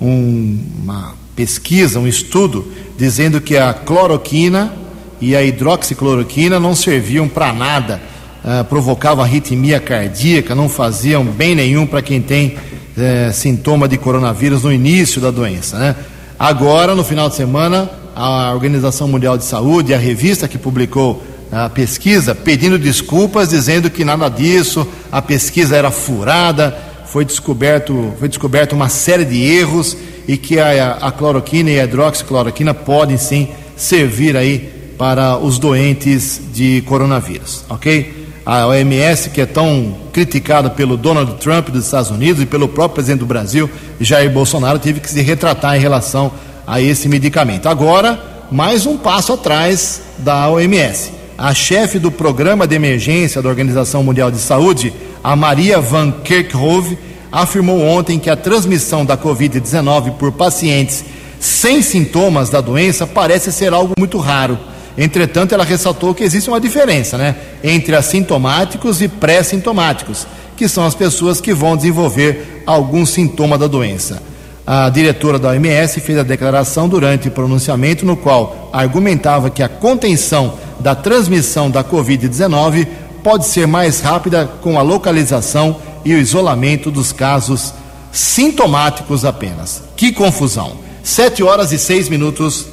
um, 0.01 0.59
uma 0.83 1.15
pesquisa, 1.35 1.99
um 1.99 2.07
estudo, 2.07 2.67
dizendo 2.97 3.41
que 3.41 3.57
a 3.57 3.73
cloroquina 3.73 4.73
e 5.21 5.35
a 5.35 5.43
hidroxicloroquina 5.43 6.59
não 6.59 6.75
serviam 6.75 7.29
para 7.29 7.53
nada, 7.53 8.01
uh, 8.45 8.65
provocavam 8.65 9.25
arritmia 9.25 9.81
cardíaca, 9.81 10.55
não 10.55 10.69
faziam 10.69 11.25
bem 11.25 11.55
nenhum 11.55 11.87
para 11.87 12.03
quem 12.03 12.21
tem 12.21 12.57
uh, 12.57 13.33
sintoma 13.33 13.89
de 13.89 13.99
coronavírus 13.99 14.63
no 14.63 14.73
início 14.73 15.21
da 15.21 15.31
doença. 15.31 15.79
Né? 15.79 15.97
Agora, 16.39 16.95
no 16.95 17.05
final 17.05 17.29
de 17.29 17.35
semana, 17.37 17.91
a 18.15 18.53
Organização 18.53 19.09
Mundial 19.09 19.39
de 19.39 19.45
Saúde, 19.45 19.95
a 19.95 19.99
revista 19.99 20.49
que 20.49 20.59
publicou 20.59 21.23
a 21.51 21.69
pesquisa, 21.69 22.35
pedindo 22.35 22.79
desculpas, 22.79 23.49
dizendo 23.49 23.89
que 23.89 24.05
nada 24.05 24.29
disso, 24.29 24.87
a 25.11 25.23
pesquisa 25.23 25.77
era 25.77 25.91
furada, 25.91 26.77
foi 27.11 27.25
descoberto, 27.25 28.13
foi 28.19 28.29
descoberto 28.29 28.73
uma 28.75 28.89
série 28.89 29.25
de 29.25 29.43
erros 29.43 29.97
e 30.27 30.37
que 30.37 30.59
a, 30.59 30.99
a 31.01 31.11
cloroquina 31.11 31.71
e 31.71 31.81
a 31.81 31.85
hidroxicloroquina 31.85 32.75
podem 32.75 33.17
sim 33.17 33.49
servir 33.77 34.37
aí 34.37 34.93
para 34.99 35.39
os 35.39 35.59
doentes 35.59 36.41
de 36.53 36.83
coronavírus, 36.83 37.65
ok? 37.69 38.29
A 38.45 38.67
OMS, 38.67 39.31
que 39.31 39.41
é 39.41 39.47
tão 39.47 39.97
criticada 40.13 40.71
pelo 40.71 40.97
Donald 40.97 41.35
Trump 41.35 41.69
dos 41.69 41.85
Estados 41.85 42.11
Unidos 42.11 42.43
e 42.43 42.47
pelo 42.47 42.67
próprio 42.67 42.95
presidente 42.95 43.21
do 43.21 43.27
Brasil, 43.27 43.71
Jair 44.01 44.31
Bolsonaro, 44.31 44.79
teve 44.79 45.01
que 45.01 45.11
se 45.11 45.21
retratar 45.21 45.77
em 45.77 45.81
relação 45.81 46.33
a 46.67 46.81
esse 46.81 47.09
medicamento. 47.09 47.69
Agora, 47.69 48.19
mais 48.51 48.87
um 48.87 48.97
passo 48.97 49.35
atrás 49.35 50.03
da 50.19 50.49
OMS. 50.49 51.13
A 51.37 51.55
chefe 51.55 51.99
do 51.99 52.11
programa 52.11 52.67
de 52.67 52.75
emergência 52.75 53.41
da 53.41 53.49
Organização 53.49 54.03
Mundial 54.03 54.31
de 54.31 54.39
Saúde, 54.39 54.93
a 55.23 55.37
Maria 55.37 55.81
Van 55.81 56.11
Kerkhove, 56.11 56.99
afirmou 57.31 57.81
ontem 57.81 58.19
que 58.19 58.31
a 58.31 58.37
transmissão 58.37 59.05
da 59.05 59.17
Covid-19 59.17 60.13
por 60.13 60.33
pacientes 60.33 61.05
sem 61.39 61.83
sintomas 61.83 62.51
da 62.51 62.61
doença 62.61 63.07
parece 63.07 63.53
ser 63.53 63.73
algo 63.73 63.95
muito 63.99 64.19
raro. 64.19 64.59
Entretanto, 64.97 65.55
ela 65.55 65.65
ressaltou 65.65 66.15
que 66.15 66.25
existe 66.25 66.51
uma 66.51 66.61
diferença 66.61 67.17
né, 67.17 67.37
entre 67.63 67.95
assintomáticos 67.95 69.01
e 69.01 69.07
pré-sintomáticos, 69.07 70.27
que 70.57 70.69
são 70.69 70.85
as 70.85 70.95
pessoas 70.95 71.41
que 71.41 71.55
vão 71.55 71.77
desenvolver 71.77 72.65
algum 72.67 73.07
sintoma 73.07 73.57
da 73.57 73.69
doença. 73.69 74.21
A 74.67 74.91
diretora 74.91 75.39
da 75.39 75.51
OMS 75.51 76.01
fez 76.01 76.19
a 76.19 76.23
declaração 76.23 76.89
durante 76.89 77.29
o 77.29 77.31
pronunciamento, 77.31 78.05
no 78.05 78.17
qual 78.17 78.69
argumentava 78.73 79.49
que 79.49 79.63
a 79.63 79.69
contenção 79.69 80.55
da 80.81 80.95
transmissão 80.95 81.71
da 81.71 81.83
Covid-19 81.83 82.87
pode 83.29 83.47
ser 83.47 83.67
mais 83.67 84.01
rápida 84.01 84.51
com 84.63 84.79
a 84.79 84.83
localização 84.83 85.77
e 86.03 86.15
o 86.15 86.19
isolamento 86.19 86.91
dos 86.91 87.13
casos 87.13 87.75
sintomáticos 88.11 89.23
apenas. 89.23 89.83
Que 89.95 90.13
confusão! 90.13 90.79
Sete 91.05 91.43
horas 91.43 91.71
e 91.71 91.79
seis 91.79 92.09
minutos. 92.09 92.65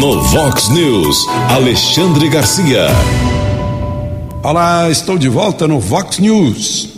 No 0.00 0.22
Vox 0.22 0.70
News, 0.70 1.26
Alexandre 1.50 2.26
Garcia. 2.30 2.86
Olá, 4.42 4.88
estou 4.88 5.18
de 5.18 5.28
volta 5.28 5.68
no 5.68 5.78
Vox 5.78 6.18
News. 6.18 6.88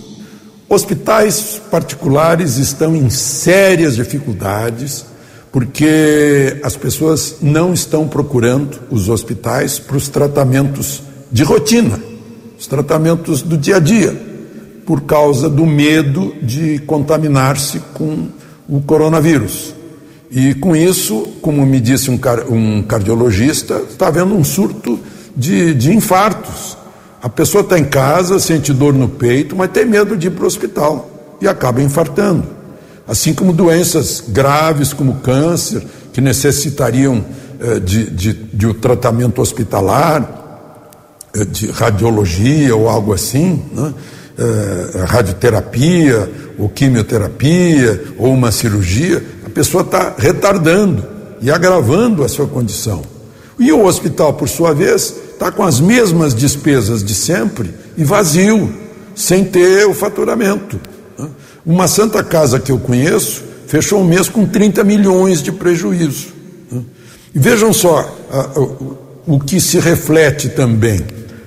Hospitais 0.68 1.60
particulares 1.68 2.58
estão 2.58 2.94
em 2.94 3.10
sérias 3.10 3.96
dificuldades 3.96 5.04
porque 5.50 6.60
as 6.62 6.76
pessoas 6.76 7.38
não 7.42 7.74
estão 7.74 8.06
procurando 8.06 8.82
os 8.88 9.08
hospitais 9.08 9.80
para 9.80 9.96
os 9.96 10.08
tratamentos 10.08 11.09
de 11.30 11.42
rotina, 11.42 11.98
os 12.58 12.66
tratamentos 12.66 13.42
do 13.42 13.56
dia 13.56 13.76
a 13.76 13.78
dia, 13.80 14.28
por 14.84 15.02
causa 15.02 15.48
do 15.48 15.64
medo 15.64 16.34
de 16.42 16.78
contaminar-se 16.80 17.80
com 17.94 18.28
o 18.68 18.80
coronavírus. 18.80 19.74
E 20.30 20.54
com 20.54 20.76
isso, 20.76 21.22
como 21.40 21.64
me 21.66 21.80
disse 21.80 22.10
um, 22.10 22.16
car 22.16 22.50
um 22.50 22.82
cardiologista, 22.82 23.82
está 23.88 24.08
havendo 24.08 24.34
um 24.34 24.44
surto 24.44 24.98
de, 25.36 25.74
de 25.74 25.92
infartos. 25.92 26.76
A 27.22 27.28
pessoa 27.28 27.62
está 27.62 27.78
em 27.78 27.84
casa, 27.84 28.38
sente 28.38 28.72
dor 28.72 28.94
no 28.94 29.08
peito, 29.08 29.56
mas 29.56 29.70
tem 29.70 29.84
medo 29.84 30.16
de 30.16 30.28
ir 30.28 30.30
para 30.30 30.44
o 30.44 30.46
hospital 30.46 31.36
e 31.40 31.48
acaba 31.48 31.82
infartando. 31.82 32.46
Assim 33.06 33.34
como 33.34 33.52
doenças 33.52 34.22
graves 34.28 34.92
como 34.92 35.16
câncer, 35.16 35.84
que 36.12 36.20
necessitariam 36.20 37.24
eh, 37.60 37.80
de, 37.80 38.08
de, 38.10 38.32
de 38.32 38.66
um 38.66 38.74
tratamento 38.74 39.42
hospitalar, 39.42 40.39
de 41.50 41.70
radiologia 41.70 42.74
ou 42.74 42.88
algo 42.88 43.12
assim, 43.12 43.62
né? 43.72 43.94
é, 44.38 45.04
radioterapia 45.04 46.30
ou 46.58 46.68
quimioterapia 46.68 48.04
ou 48.18 48.32
uma 48.32 48.50
cirurgia, 48.50 49.22
a 49.46 49.50
pessoa 49.50 49.82
está 49.82 50.14
retardando 50.18 51.04
e 51.40 51.50
agravando 51.50 52.24
a 52.24 52.28
sua 52.28 52.46
condição. 52.46 53.02
E 53.58 53.70
o 53.72 53.84
hospital, 53.84 54.34
por 54.34 54.48
sua 54.48 54.72
vez, 54.72 55.14
está 55.32 55.50
com 55.52 55.62
as 55.62 55.80
mesmas 55.80 56.34
despesas 56.34 57.04
de 57.04 57.14
sempre 57.14 57.70
e 57.96 58.02
vazio, 58.02 58.72
sem 59.14 59.44
ter 59.44 59.86
o 59.86 59.92
faturamento. 59.92 60.80
Né? 61.18 61.28
Uma 61.64 61.86
Santa 61.86 62.24
Casa 62.24 62.58
que 62.58 62.72
eu 62.72 62.78
conheço 62.78 63.42
fechou 63.66 64.00
um 64.00 64.04
mês 64.04 64.28
com 64.28 64.46
30 64.46 64.82
milhões 64.82 65.42
de 65.42 65.52
prejuízo. 65.52 66.28
Né? 66.72 66.82
E 67.34 67.38
vejam 67.38 67.72
só 67.72 68.16
o 69.26 69.38
que 69.38 69.60
se 69.60 69.78
reflete 69.78 70.48
também. 70.48 71.04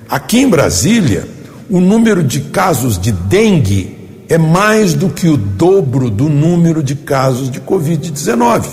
Aqui 0.08 0.38
em 0.40 0.48
Brasília, 0.48 1.26
o 1.70 1.80
número 1.80 2.22
de 2.22 2.40
casos 2.40 2.98
de 2.98 3.12
dengue 3.12 3.96
é 4.28 4.38
mais 4.38 4.94
do 4.94 5.08
que 5.08 5.28
o 5.28 5.36
dobro 5.36 6.10
do 6.10 6.28
número 6.28 6.82
de 6.82 6.94
casos 6.94 7.50
de 7.50 7.60
Covid-19. 7.60 8.64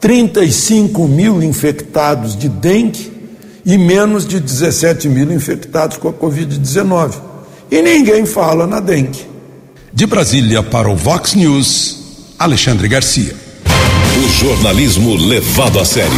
35 0.00 1.08
mil 1.08 1.42
infectados 1.42 2.36
de 2.36 2.48
dengue 2.48 3.12
e 3.64 3.78
menos 3.78 4.26
de 4.26 4.38
17 4.38 5.08
mil 5.08 5.32
infectados 5.32 5.96
com 5.96 6.08
a 6.08 6.12
Covid-19. 6.12 7.14
E 7.70 7.80
ninguém 7.80 8.26
fala 8.26 8.66
na 8.66 8.80
dengue. 8.80 9.26
De 9.92 10.06
Brasília 10.06 10.62
para 10.62 10.88
o 10.88 10.96
Vox 10.96 11.34
News, 11.34 12.34
Alexandre 12.38 12.86
Garcia. 12.88 13.34
O 14.16 14.28
jornalismo 14.28 15.16
levado 15.16 15.80
a 15.80 15.84
sério. 15.84 16.12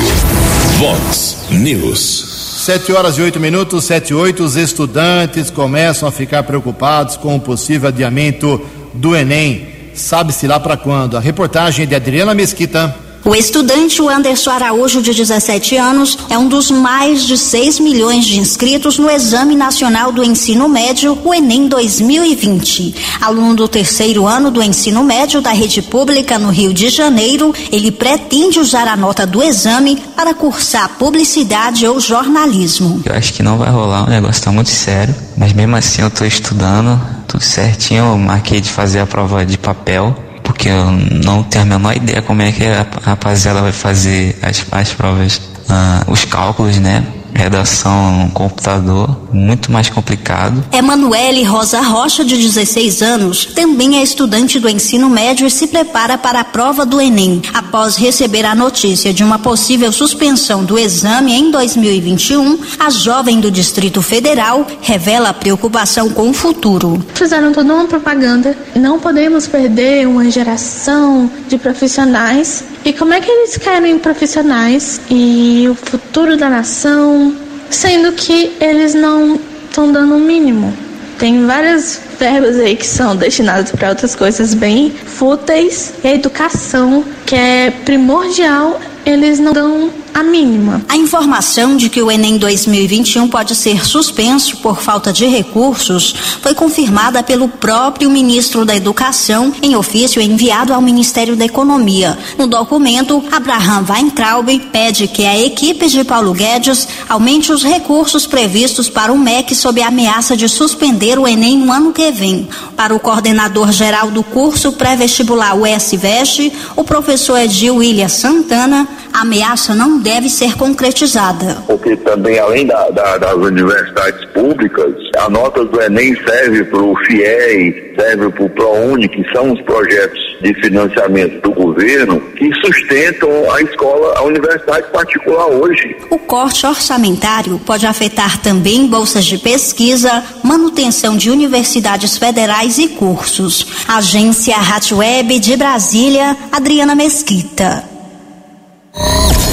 Vox 0.79 1.37
News. 1.51 2.36
Sete 2.67 2.91
horas 2.93 3.17
e 3.17 3.23
oito 3.23 3.39
minutos, 3.39 3.85
sete 3.85 4.11
e 4.11 4.15
oito, 4.15 4.43
os 4.43 4.57
estudantes 4.57 5.51
começam 5.51 6.09
a 6.09 6.11
ficar 6.11 6.43
preocupados 6.43 7.17
com 7.17 7.37
o 7.37 7.41
possível 7.41 7.91
adiamento 7.91 8.61
do 8.93 9.15
Enem. 9.15 9.69
Sabe-se 9.95 10.49
lá 10.49 10.59
para 10.59 10.77
quando? 10.77 11.17
A 11.17 11.21
reportagem 11.21 11.87
de 11.87 11.95
Adriana 11.95 12.35
Mesquita. 12.35 13.06
O 13.27 13.35
estudante 13.35 14.01
Anderson 14.01 14.51
Araújo, 14.53 15.03
de 15.03 15.13
17 15.13 15.77
anos, 15.77 16.17
é 16.31 16.39
um 16.39 16.47
dos 16.47 16.71
mais 16.71 17.27
de 17.27 17.37
6 17.37 17.81
milhões 17.81 18.25
de 18.25 18.39
inscritos 18.39 19.01
no 19.01 19.11
Exame 19.11 19.57
Nacional 19.57 20.13
do 20.13 20.23
Ensino 20.23 20.69
Médio, 20.69 21.19
o 21.25 21.35
Enem 21.35 21.67
2020. 21.67 22.95
Aluno 23.21 23.57
do 23.57 23.67
terceiro 23.67 24.29
ano 24.29 24.49
do 24.49 24.63
ensino 24.63 25.03
médio 25.03 25.41
da 25.41 25.51
rede 25.51 25.83
pública 25.83 26.39
no 26.39 26.51
Rio 26.51 26.73
de 26.73 26.89
Janeiro, 26.89 27.53
ele 27.73 27.91
pretende 27.91 28.61
usar 28.61 28.87
a 28.87 28.97
nota 28.97 29.27
do 29.27 29.43
exame 29.43 30.01
para 30.15 30.33
cursar 30.33 30.91
publicidade 30.91 31.85
ou 31.85 31.99
jornalismo. 31.99 33.03
Eu 33.05 33.13
acho 33.13 33.35
que 33.35 33.43
não 33.43 33.59
vai 33.59 33.71
rolar, 33.71 34.05
o 34.05 34.09
negócio 34.09 34.39
está 34.39 34.53
muito 34.53 34.71
sério, 34.71 35.13
mas 35.37 35.53
mesmo 35.53 35.75
assim 35.75 36.01
eu 36.01 36.09
estou 36.09 36.29
estudando, 36.29 37.01
tudo 37.27 37.43
certinho, 37.43 38.05
eu 38.05 38.19
marquei 38.19 38.61
de 38.61 38.71
fazer 38.71 39.01
a 39.01 39.07
prova 39.07 39.45
de 39.45 39.59
papel 39.59 40.26
porque 40.47 40.69
eu 40.69 40.93
não 40.93 41.43
tenho 41.43 41.65
a 41.65 41.67
menor 41.67 41.97
ideia 41.97 42.23
como 42.23 42.41
é 42.41 42.53
que 42.53 42.65
a 42.65 42.87
rapaziada 43.03 43.61
vai 43.61 43.73
fazer 43.73 44.39
as, 44.41 44.65
as 44.71 44.95
provas, 44.95 45.39
uh, 45.69 46.11
os 46.11 46.25
cálculos, 46.25 46.79
né? 46.79 47.05
Redação 47.37 48.25
no 48.25 48.31
computador, 48.31 49.17
muito 49.33 49.71
mais 49.71 49.89
complicado. 49.89 50.65
Emanuele 50.73 51.45
Rosa 51.45 51.81
Rocha, 51.81 52.25
de 52.25 52.37
16 52.37 53.03
anos, 53.03 53.45
também 53.47 53.99
é 53.99 54.03
estudante 54.03 54.59
do 54.59 54.69
ensino 54.69 55.09
médio 55.09 55.47
e 55.47 55.51
se 55.51 55.69
prepara 55.69 56.17
para 56.19 56.41
a 56.41 56.45
prova 56.45 56.85
do 56.85 57.01
Enem. 57.01 57.43
Após 57.53 57.97
receber 57.97 58.45
a 58.45 58.55
notícia 58.55 59.13
de 59.13 59.23
uma 59.23 59.39
possível 59.39 59.93
suspensão 59.93 60.65
do 60.65 60.79
exame 60.79 61.33
em 61.33 61.51
2021, 61.51 62.59
a 62.79 62.91
jovem 62.91 63.41
do 63.41 63.51
Distrito 63.51 64.03
Federal 64.03 64.67
revela 64.81 65.35
preocupação 65.35 66.11
com 66.11 66.31
o 66.31 66.35
futuro. 66.35 67.05
Fizeram 67.15 67.53
toda 67.53 67.75
uma 67.75 67.87
propaganda. 67.87 68.57
Não 68.75 68.99
podemos 68.99 69.47
perder 69.47 70.07
uma 70.07 70.31
geração 70.31 71.31
de 71.49 71.59
profissionais. 71.59 72.65
E 72.87 72.93
como 72.93 73.13
é 73.13 73.21
que 73.21 73.29
eles 73.29 73.57
querem 73.57 73.99
profissionais 73.99 75.01
e 75.11 75.67
o 75.69 75.75
futuro 75.75 76.37
da 76.37 76.49
nação, 76.49 77.35
sendo 77.69 78.13
que 78.13 78.57
eles 78.61 78.95
não 78.95 79.41
estão 79.65 79.91
dando 79.91 80.15
o 80.15 80.19
um 80.19 80.21
mínimo. 80.21 80.73
Tem 81.19 81.45
várias 81.49 82.01
verbas 82.17 82.57
aí 82.61 82.77
que 82.77 82.87
são 82.87 83.17
destinadas 83.17 83.73
para 83.73 83.89
outras 83.89 84.15
coisas 84.15 84.55
bem 84.55 84.91
fúteis. 84.91 85.95
E 86.05 86.07
a 86.07 86.15
educação, 86.15 87.05
que 87.27 87.35
é 87.35 87.71
primordial, 87.71 88.81
eles 89.05 89.41
não 89.41 89.53
dão 89.53 89.91
a 90.17 90.23
mínima. 90.23 90.83
A 90.89 90.97
informação 90.97 91.77
de 91.77 91.91
que 91.91 92.01
o 92.01 92.11
Enem 92.11 92.39
2021 92.39 93.29
pode 93.29 93.55
ser 93.55 93.85
suspenso 93.87 94.57
por 94.57 94.81
falta 94.81 95.13
de 95.13 95.27
recursos 95.27 96.15
foi 96.41 96.55
confirmada 96.55 97.23
pelo 97.23 97.49
próprio 97.49 98.09
ministro 98.11 98.65
da 98.65 98.75
Educação 98.75 99.53
em 99.63 99.77
ofício 99.77 100.23
enviado 100.23 100.73
ao 100.73 100.81
Ministério 100.81 101.37
da 101.37 101.45
Economia. 101.45 102.17
No 102.39 102.47
documento, 102.47 103.23
Abraham 103.31 103.85
Weintraub 103.91 104.49
pede 104.73 105.07
que 105.07 105.27
a 105.27 105.39
equipe 105.39 105.87
de 105.87 106.03
Paulo 106.03 106.33
Guedes 106.33 106.89
aumente 107.09 107.53
os 107.53 107.63
recursos 107.63 108.27
previstos 108.27 108.89
para 108.89 109.13
o 109.13 109.19
MEC 109.19 109.55
sob 109.55 109.83
a 109.83 109.89
ameaça 109.89 110.35
de 110.35 110.49
suspender 110.49 111.19
o 111.19 111.29
Enem 111.29 111.59
no 111.59 111.71
ano 111.71 111.93
que 111.93 112.11
vem. 112.11 112.49
Para 112.75 112.95
o 112.95 113.01
coordenador 113.01 113.71
geral 113.71 114.11
do 114.11 114.23
curso 114.23 114.73
pré-vestibular 114.73 115.55
USVEST, 115.55 116.53
o 116.75 116.83
professor 116.83 117.16
Edil 117.37 117.77
William 117.77 118.09
Santana, 118.09 118.87
a 119.13 119.23
ameaça 119.23 119.75
não 119.75 119.99
deve 119.99 120.29
ser 120.29 120.57
concretizada. 120.57 121.63
Porque 121.67 121.97
também, 121.97 122.39
além 122.39 122.67
da, 122.67 122.91
da, 122.91 123.19
das 123.19 123.35
universidades 123.35 124.25
públicas, 124.27 124.95
a 125.19 125.29
nota 125.29 125.65
do 125.65 125.81
Enem 125.81 126.15
serve 126.25 126.65
para 126.65 126.83
o 126.83 126.97
FIEI, 127.05 127.95
serve 127.99 128.31
para 128.31 128.45
o 128.45 128.51
ProUni, 128.51 129.09
que 129.09 129.25
são 129.33 129.53
os 129.53 129.61
projetos 129.63 130.19
de 130.43 130.55
financiamento 130.55 131.41
do 131.41 131.51
governo 131.53 132.21
que 132.37 132.53
sustentam 132.61 133.31
a 133.53 133.63
escola, 133.63 134.19
a 134.19 134.23
universidade 134.23 134.91
particular 134.91 135.47
hoje. 135.47 135.97
O 136.11 136.19
corte 136.19 136.67
orçamentário 136.67 137.59
pode 137.65 137.87
afetar 137.87 138.41
também 138.43 138.87
bolsas 138.87 139.25
de 139.25 139.39
pesquisa, 139.39 140.23
manutenção 140.43 141.17
de 141.17 141.31
universidades 141.31 142.19
federais 142.19 142.79
e 142.79 142.89
cursos. 142.89 143.67
Agência 143.89 144.57
Rádio 144.57 144.99
Web 144.99 145.39
de 145.39 145.57
Brasília, 145.57 146.37
Adriana 146.53 146.95
Mesquita. 146.95 147.85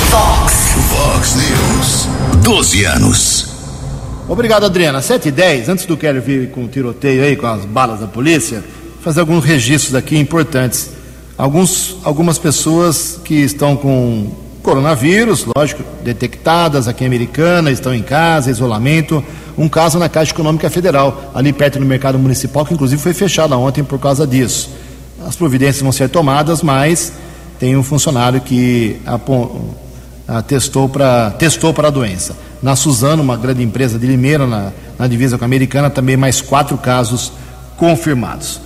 Fox. 0.10 0.54
Fox 0.90 1.36
News. 1.36 2.08
12 2.44 2.86
anos. 2.86 3.53
Obrigado, 4.34 4.66
Adriana. 4.66 5.00
7 5.00 5.28
e 5.28 5.32
10, 5.32 5.70
antes 5.70 5.86
do 5.86 5.96
Kelly 5.96 6.20
vir 6.20 6.50
com 6.50 6.64
o 6.64 6.68
tiroteio 6.68 7.24
aí, 7.24 7.36
com 7.36 7.46
as 7.46 7.66
balas 7.66 8.00
da 8.00 8.08
polícia, 8.08 8.64
fazer 9.00 9.20
alguns 9.20 9.46
registros 9.46 9.94
aqui 9.94 10.18
importantes. 10.18 10.90
Alguns, 11.38 11.98
algumas 12.04 12.40
pessoas 12.40 13.20
que 13.24 13.36
estão 13.36 13.78
com 13.78 14.32
coronavírus, 14.64 15.46
lógico, 15.56 15.84
detectadas 16.04 16.88
aqui 16.88 17.04
em 17.04 17.08
Americana, 17.08 17.70
estão 17.70 17.94
em 17.94 18.02
casa, 18.02 18.50
isolamento. 18.50 19.24
Um 19.56 19.70
caso 19.70 20.00
na 20.00 20.10
Caixa 20.10 20.32
Econômica 20.32 20.68
Federal, 20.68 21.32
ali 21.36 21.54
perto 21.54 21.78
do 21.78 21.86
mercado 21.86 22.18
municipal, 22.18 22.66
que 22.66 22.74
inclusive 22.74 23.00
foi 23.00 23.14
fechado 23.14 23.54
ontem 23.54 23.84
por 23.84 24.00
causa 24.00 24.26
disso. 24.26 24.72
As 25.28 25.36
providências 25.36 25.84
vão 25.84 25.92
ser 25.92 26.10
tomadas, 26.10 26.64
mas 26.64 27.14
tem 27.60 27.78
um 27.78 27.84
funcionário 27.84 28.42
que 28.42 29.00
testou 30.48 30.90
para 30.90 31.30
testou 31.38 31.72
para 31.72 31.90
a 31.90 31.92
doença. 31.92 32.36
Na 32.64 32.76
Suzano, 32.76 33.22
uma 33.22 33.38
grande 33.38 33.62
empresa 33.62 34.00
de 34.00 34.08
Limeira, 34.08 34.48
na, 34.48 34.72
na 34.98 35.06
divisa 35.06 35.38
com 35.38 35.44
a 35.44 35.46
americana, 35.46 35.90
também 35.90 36.18
mais 36.18 36.42
quatro 36.42 36.78
casos 36.78 37.34
confirmados. 37.78 38.62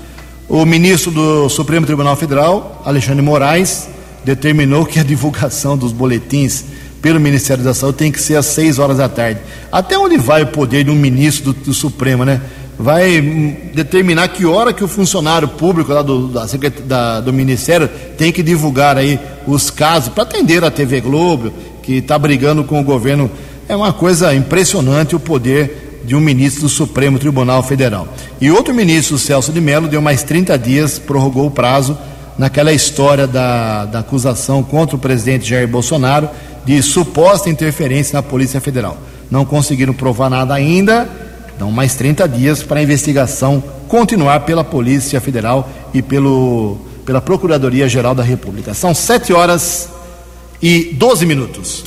O 0.48 0.64
ministro 0.66 1.12
do 1.12 1.50
Supremo 1.50 1.86
Tribunal 1.86 2.16
Federal, 2.16 2.82
Alexandre 2.86 3.22
Moraes, 3.22 3.90
determinou 4.24 4.86
que 4.86 5.00
a 5.00 5.04
divulgação 5.04 5.76
dos 5.76 5.92
boletins 5.92 6.64
pelo 7.02 7.20
Ministério 7.20 7.64
da 7.64 7.74
Saúde 7.74 7.98
tem 7.98 8.12
que 8.12 8.22
ser 8.22 8.36
às 8.36 8.46
seis 8.46 8.80
horas 8.80 8.98
da 8.98 9.10
tarde. 9.10 9.42
Até 9.72 9.98
onde 9.98 10.18
vai 10.18 10.44
o 10.44 10.48
poder 10.48 10.84
de 10.84 10.92
um 10.92 10.96
ministro 10.96 11.52
do, 11.52 11.60
do 11.66 11.74
Supremo, 11.74 12.24
né? 12.24 12.40
vai 12.78 13.20
hum, 13.20 13.56
determinar 13.74 14.28
que 14.28 14.46
hora 14.46 14.72
que 14.72 14.84
o 14.84 14.88
funcionário 14.88 15.48
público 15.48 15.92
lá 15.92 16.02
do, 16.02 16.28
da, 16.28 16.46
da, 16.86 17.22
do 17.22 17.34
Ministério 17.34 17.90
tem 18.18 18.32
que 18.32 18.44
divulgar 18.44 18.98
aí 18.98 19.20
os 19.48 19.70
casos 19.70 20.10
para 20.10 20.24
atender 20.24 20.64
a 20.64 20.70
TV 20.70 21.02
Globo, 21.02 21.52
que 21.82 21.94
está 21.94 22.20
brigando 22.20 22.64
com 22.64 22.80
o 22.80 22.84
governo. 22.84 23.32
É 23.68 23.76
uma 23.76 23.92
coisa 23.92 24.34
impressionante 24.34 25.16
o 25.16 25.20
poder 25.20 26.02
de 26.06 26.16
um 26.16 26.20
ministro 26.20 26.64
do 26.64 26.70
Supremo 26.70 27.20
Tribunal 27.20 27.62
Federal. 27.64 28.08
E 28.40 28.50
outro 28.50 28.74
ministro, 28.74 29.18
Celso 29.18 29.52
de 29.52 29.60
Mello, 29.60 29.88
deu 29.88 30.02
mais 30.02 30.24
30 30.24 30.58
dias, 30.58 30.98
prorrogou 30.98 31.48
o 31.48 31.52
prazo 31.52 31.98
naquela 32.38 32.72
história 32.72 33.28
da, 33.28 33.86
da 33.86 34.00
acusação 34.00 34.64
contra 34.64 34.96
o 34.96 35.00
presidente 35.00 35.50
Jair 35.50 35.68
Bolsonaro 35.68 36.30
de 36.66 36.82
suposta 36.82 37.50
interferência 37.50 38.16
na 38.16 38.24
Polícia 38.24 38.62
Federal. 38.62 38.98
Não 39.30 39.44
conseguiram 39.44 39.94
provar 39.94 40.30
nada 40.30 40.54
ainda 40.54 41.10
Dão 41.58 41.72
mais 41.72 41.96
30 41.96 42.28
dias 42.28 42.62
para 42.62 42.80
a 42.80 42.84
investigação 42.84 43.64
continuar 43.88 44.42
pela 44.42 44.64
Polícia 44.64 45.20
Federal 45.20 45.68
e 45.94 46.02
pelo, 46.02 46.78
pela 47.06 47.20
Procuradoria-Geral 47.20 48.14
da 48.14 48.24
República. 48.24 48.74
São 48.74 48.94
7 48.94 49.34
horas 49.34 49.90
e 50.62 50.92
12 50.94 51.26
minutos. 51.26 51.84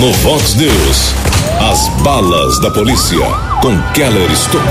No 0.00 0.12
Vox 0.14 0.54
News, 0.56 1.14
as 1.60 1.88
balas 2.02 2.58
da 2.60 2.70
polícia 2.70 3.24
com 3.60 3.76
Keller 3.92 4.30
Estocou. 4.30 4.68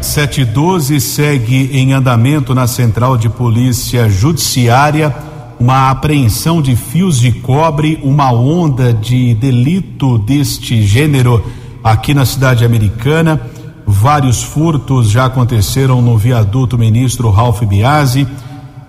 712 0.00 1.00
segue 1.00 1.70
em 1.72 1.92
andamento 1.92 2.54
na 2.54 2.66
Central 2.66 3.16
de 3.16 3.28
Polícia 3.28 4.08
Judiciária 4.08 5.14
uma 5.58 5.90
apreensão 5.90 6.62
de 6.62 6.76
fios 6.76 7.18
de 7.18 7.32
cobre, 7.32 7.98
uma 8.02 8.30
onda 8.32 8.92
de 8.92 9.34
delito 9.34 10.18
deste 10.18 10.86
gênero 10.86 11.44
aqui 11.82 12.14
na 12.14 12.24
cidade 12.24 12.64
americana. 12.64 13.40
Vários 13.86 14.42
furtos 14.42 15.10
já 15.10 15.26
aconteceram 15.26 16.00
no 16.00 16.16
viaduto 16.16 16.78
ministro 16.78 17.30
Ralph 17.30 17.62
Biasi, 17.62 18.26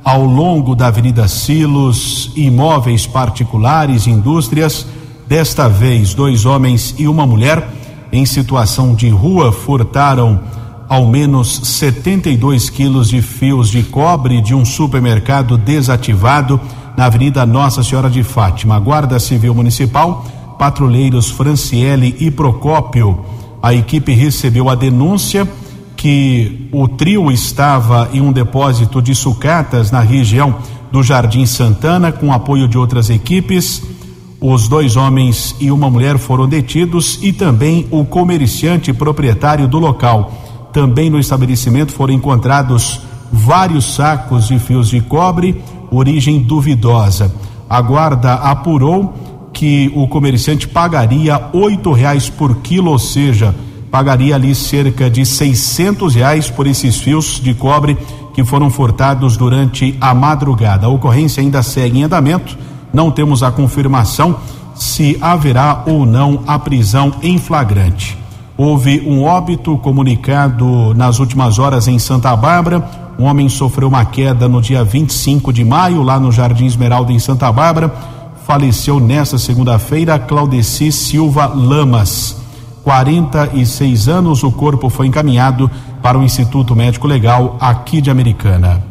ao 0.04 0.24
longo 0.24 0.76
da 0.76 0.88
Avenida 0.88 1.28
Silos, 1.28 2.32
imóveis 2.36 3.06
particulares, 3.06 4.08
indústrias. 4.08 4.86
Desta 5.28 5.68
vez, 5.68 6.14
dois 6.14 6.46
homens 6.46 6.96
e 6.98 7.08
uma 7.08 7.28
mulher 7.28 7.68
em 8.14 8.26
situação 8.26 8.96
de 8.96 9.10
rua 9.10 9.52
furtaram 9.52 10.40
ao 10.88 11.06
menos 11.06 11.60
72 11.64 12.70
quilos 12.70 13.10
de 13.10 13.22
fios 13.22 13.70
de 13.70 13.84
cobre 13.84 14.42
de 14.42 14.56
um 14.56 14.64
supermercado 14.64 15.58
desativado 15.58 16.60
na 16.96 17.06
Avenida 17.06 17.46
Nossa 17.46 17.84
Senhora 17.84 18.10
de 18.10 18.24
Fátima. 18.24 18.80
Guarda 18.80 19.20
Civil 19.20 19.54
Municipal, 19.54 20.26
patrulheiros 20.58 21.30
Franciele 21.30 22.16
e 22.20 22.32
Procópio. 22.32 23.26
A 23.62 23.74
equipe 23.74 24.14
recebeu 24.14 24.70
a 24.70 24.76
denúncia 24.76 25.46
que 25.98 26.70
o 26.72 26.88
trio 26.88 27.30
estava 27.30 28.10
em 28.14 28.22
um 28.22 28.32
depósito 28.32 29.02
de 29.02 29.14
sucatas 29.14 29.92
na 29.92 30.00
região 30.00 30.56
do 30.90 31.04
Jardim 31.04 31.46
Santana, 31.46 32.14
com 32.14 32.32
apoio 32.32 32.66
de 32.66 32.78
outras 32.78 33.10
equipes. 33.10 33.97
Os 34.40 34.68
dois 34.68 34.96
homens 34.96 35.56
e 35.60 35.72
uma 35.72 35.90
mulher 35.90 36.18
foram 36.20 36.48
detidos 36.48 37.18
e 37.24 37.34
também 37.34 37.88
o 37.90 38.06
comerciante 38.06 38.94
proprietário 38.94 39.68
do 39.68 39.80
local. 39.80 40.32
Também 40.72 41.10
no 41.10 41.20
estabelecimento 41.20 41.92
foram 41.92 42.14
encontrados 42.14 43.02
vários 43.32 43.96
sacos 43.96 44.48
de 44.48 44.60
fios 44.60 44.90
de 44.90 45.02
cobre, 45.02 45.60
origem 45.90 46.40
duvidosa. 46.40 47.34
A 47.68 47.82
guarda 47.82 48.36
apurou 48.36 49.14
que 49.52 49.92
o 49.96 50.08
comerciante 50.08 50.68
pagaria 50.68 51.50
oito 51.52 51.92
reais 51.92 52.30
por 52.30 52.58
quilo, 52.58 52.92
ou 52.92 53.00
seja, 53.00 53.56
pagaria 53.90 54.36
ali 54.36 54.54
cerca 54.54 55.10
de 55.10 55.26
seiscentos 55.26 56.14
reais 56.14 56.48
por 56.48 56.68
esses 56.68 56.98
fios 56.98 57.42
de 57.42 57.56
cobre 57.56 57.98
que 58.36 58.44
foram 58.44 58.70
furtados 58.70 59.36
durante 59.36 59.98
a 60.00 60.14
madrugada. 60.14 60.86
A 60.86 60.90
ocorrência 60.90 61.42
ainda 61.42 61.64
segue 61.64 61.98
em 61.98 62.04
andamento, 62.04 62.56
não 62.94 63.12
temos 63.12 63.44
a 63.44 63.52
confirmação 63.52 64.38
se 64.76 65.18
haverá 65.22 65.84
ou 65.86 66.06
não 66.06 66.44
a 66.48 66.58
prisão 66.60 67.12
em 67.22 67.38
flagrante. 67.38 68.18
Houve 68.58 69.02
um 69.06 69.24
óbito 69.24 69.78
comunicado 69.78 70.94
nas 70.96 71.20
últimas 71.20 71.60
horas 71.60 71.88
em 71.88 72.00
Santa 72.00 72.36
Bárbara. 72.36 72.84
Um 73.20 73.26
homem 73.26 73.50
sofreu 73.50 73.88
uma 73.88 74.04
queda 74.06 74.48
no 74.48 74.62
dia 74.62 74.84
25 74.84 75.54
de 75.54 75.64
maio, 75.64 76.02
lá 76.02 76.20
no 76.20 76.32
Jardim 76.32 76.66
Esmeralda, 76.66 77.12
em 77.12 77.20
Santa 77.20 77.52
Bárbara. 77.52 77.94
Faleceu 78.46 79.00
nesta 79.00 79.38
segunda-feira 79.38 80.18
Claudeci 80.18 80.92
Silva 80.92 81.46
Lamas. 81.48 82.38
46 82.84 84.08
anos, 84.08 84.44
o 84.44 84.52
corpo 84.52 84.90
foi 84.90 85.08
encaminhado 85.08 85.70
para 86.02 86.18
o 86.18 86.24
Instituto 86.24 86.76
Médico 86.76 87.06
Legal 87.06 87.58
aqui 87.60 88.00
de 88.02 88.10
Americana. 88.10 88.82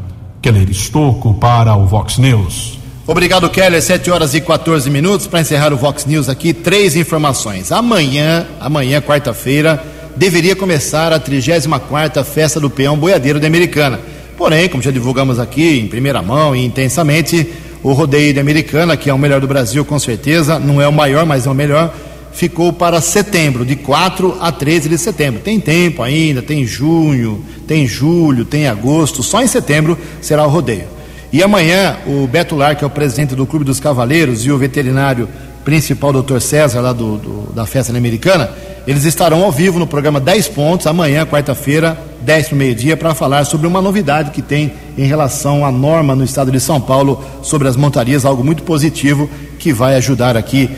Keller 0.41 0.69
Estocco 0.69 1.33
para 1.33 1.75
o 1.75 1.85
Vox 1.85 2.17
News. 2.17 2.76
Obrigado, 3.07 3.49
Keller. 3.49 3.81
7 3.81 4.11
horas 4.11 4.33
e 4.33 4.41
14 4.41 4.89
minutos. 4.89 5.27
Para 5.27 5.39
encerrar 5.39 5.71
o 5.71 5.77
Vox 5.77 6.05
News 6.05 6.27
aqui, 6.27 6.53
três 6.53 6.93
informações. 6.93 7.71
Amanhã, 7.71 8.45
amanhã, 8.59 8.99
quarta-feira, 8.99 9.81
deveria 10.17 10.57
começar 10.57 11.13
a 11.13 11.19
34 11.19 12.21
Festa 12.25 12.59
do 12.59 12.69
Peão 12.69 12.97
Boiadeiro 12.97 13.39
de 13.39 13.47
Americana. 13.47 13.97
Porém, 14.37 14.67
como 14.67 14.83
já 14.83 14.91
divulgamos 14.91 15.39
aqui 15.39 15.79
em 15.79 15.87
primeira 15.87 16.21
mão 16.21 16.53
e 16.53 16.65
intensamente, 16.65 17.49
o 17.81 17.93
rodeio 17.93 18.33
de 18.33 18.41
Americana, 18.41 18.97
que 18.97 19.09
é 19.09 19.13
o 19.13 19.17
melhor 19.17 19.39
do 19.39 19.47
Brasil 19.47 19.85
com 19.85 19.97
certeza, 19.97 20.59
não 20.59 20.81
é 20.81 20.87
o 20.87 20.91
maior, 20.91 21.25
mas 21.25 21.47
é 21.47 21.49
o 21.49 21.55
melhor, 21.55 21.93
ficou 22.33 22.73
para 22.73 22.99
setembro, 22.99 23.65
de 23.65 23.77
4 23.77 24.37
a 24.41 24.51
13 24.51 24.89
de 24.89 24.97
setembro. 24.97 25.39
Tem 25.39 25.61
tempo 25.61 26.03
ainda, 26.03 26.41
tem 26.41 26.65
junho, 26.65 27.41
tem 27.65 27.87
julho, 27.87 28.43
tem 28.43 28.67
agosto, 28.67 29.23
só 29.23 29.41
em 29.41 29.47
setembro 29.47 29.97
será 30.19 30.45
o 30.45 30.49
rodeio. 30.49 30.96
E 31.31 31.43
amanhã 31.43 31.97
o 32.05 32.25
Beto 32.27 32.55
Lar, 32.55 32.75
que 32.75 32.83
é 32.83 32.87
o 32.87 32.89
presidente 32.89 33.35
do 33.35 33.45
Clube 33.45 33.65
dos 33.65 33.79
Cavaleiros, 33.79 34.45
e 34.45 34.51
o 34.51 34.57
veterinário 34.57 35.27
principal, 35.65 36.13
doutor 36.13 36.39
César, 36.41 36.79
lá 36.79 36.93
do, 36.93 37.17
do, 37.17 37.53
da 37.53 37.65
festa 37.65 37.95
americana, 37.95 38.49
eles 38.87 39.03
estarão 39.03 39.43
ao 39.43 39.51
vivo 39.51 39.77
no 39.77 39.85
programa 39.85 40.17
10 40.17 40.47
Pontos, 40.47 40.87
amanhã, 40.87 41.25
quarta-feira, 41.25 41.97
10 42.21 42.47
para 42.47 42.57
meio-dia, 42.57 42.95
para 42.95 43.13
falar 43.13 43.43
sobre 43.43 43.67
uma 43.67 43.81
novidade 43.81 44.31
que 44.31 44.41
tem 44.41 44.71
em 44.97 45.05
relação 45.05 45.65
à 45.65 45.71
norma 45.71 46.15
no 46.15 46.23
estado 46.23 46.49
de 46.53 46.59
São 46.61 46.79
Paulo 46.79 47.21
sobre 47.41 47.67
as 47.67 47.75
montarias, 47.75 48.23
algo 48.23 48.45
muito 48.45 48.63
positivo 48.63 49.29
que 49.59 49.73
vai 49.73 49.95
ajudar 49.95 50.37
aqui 50.37 50.69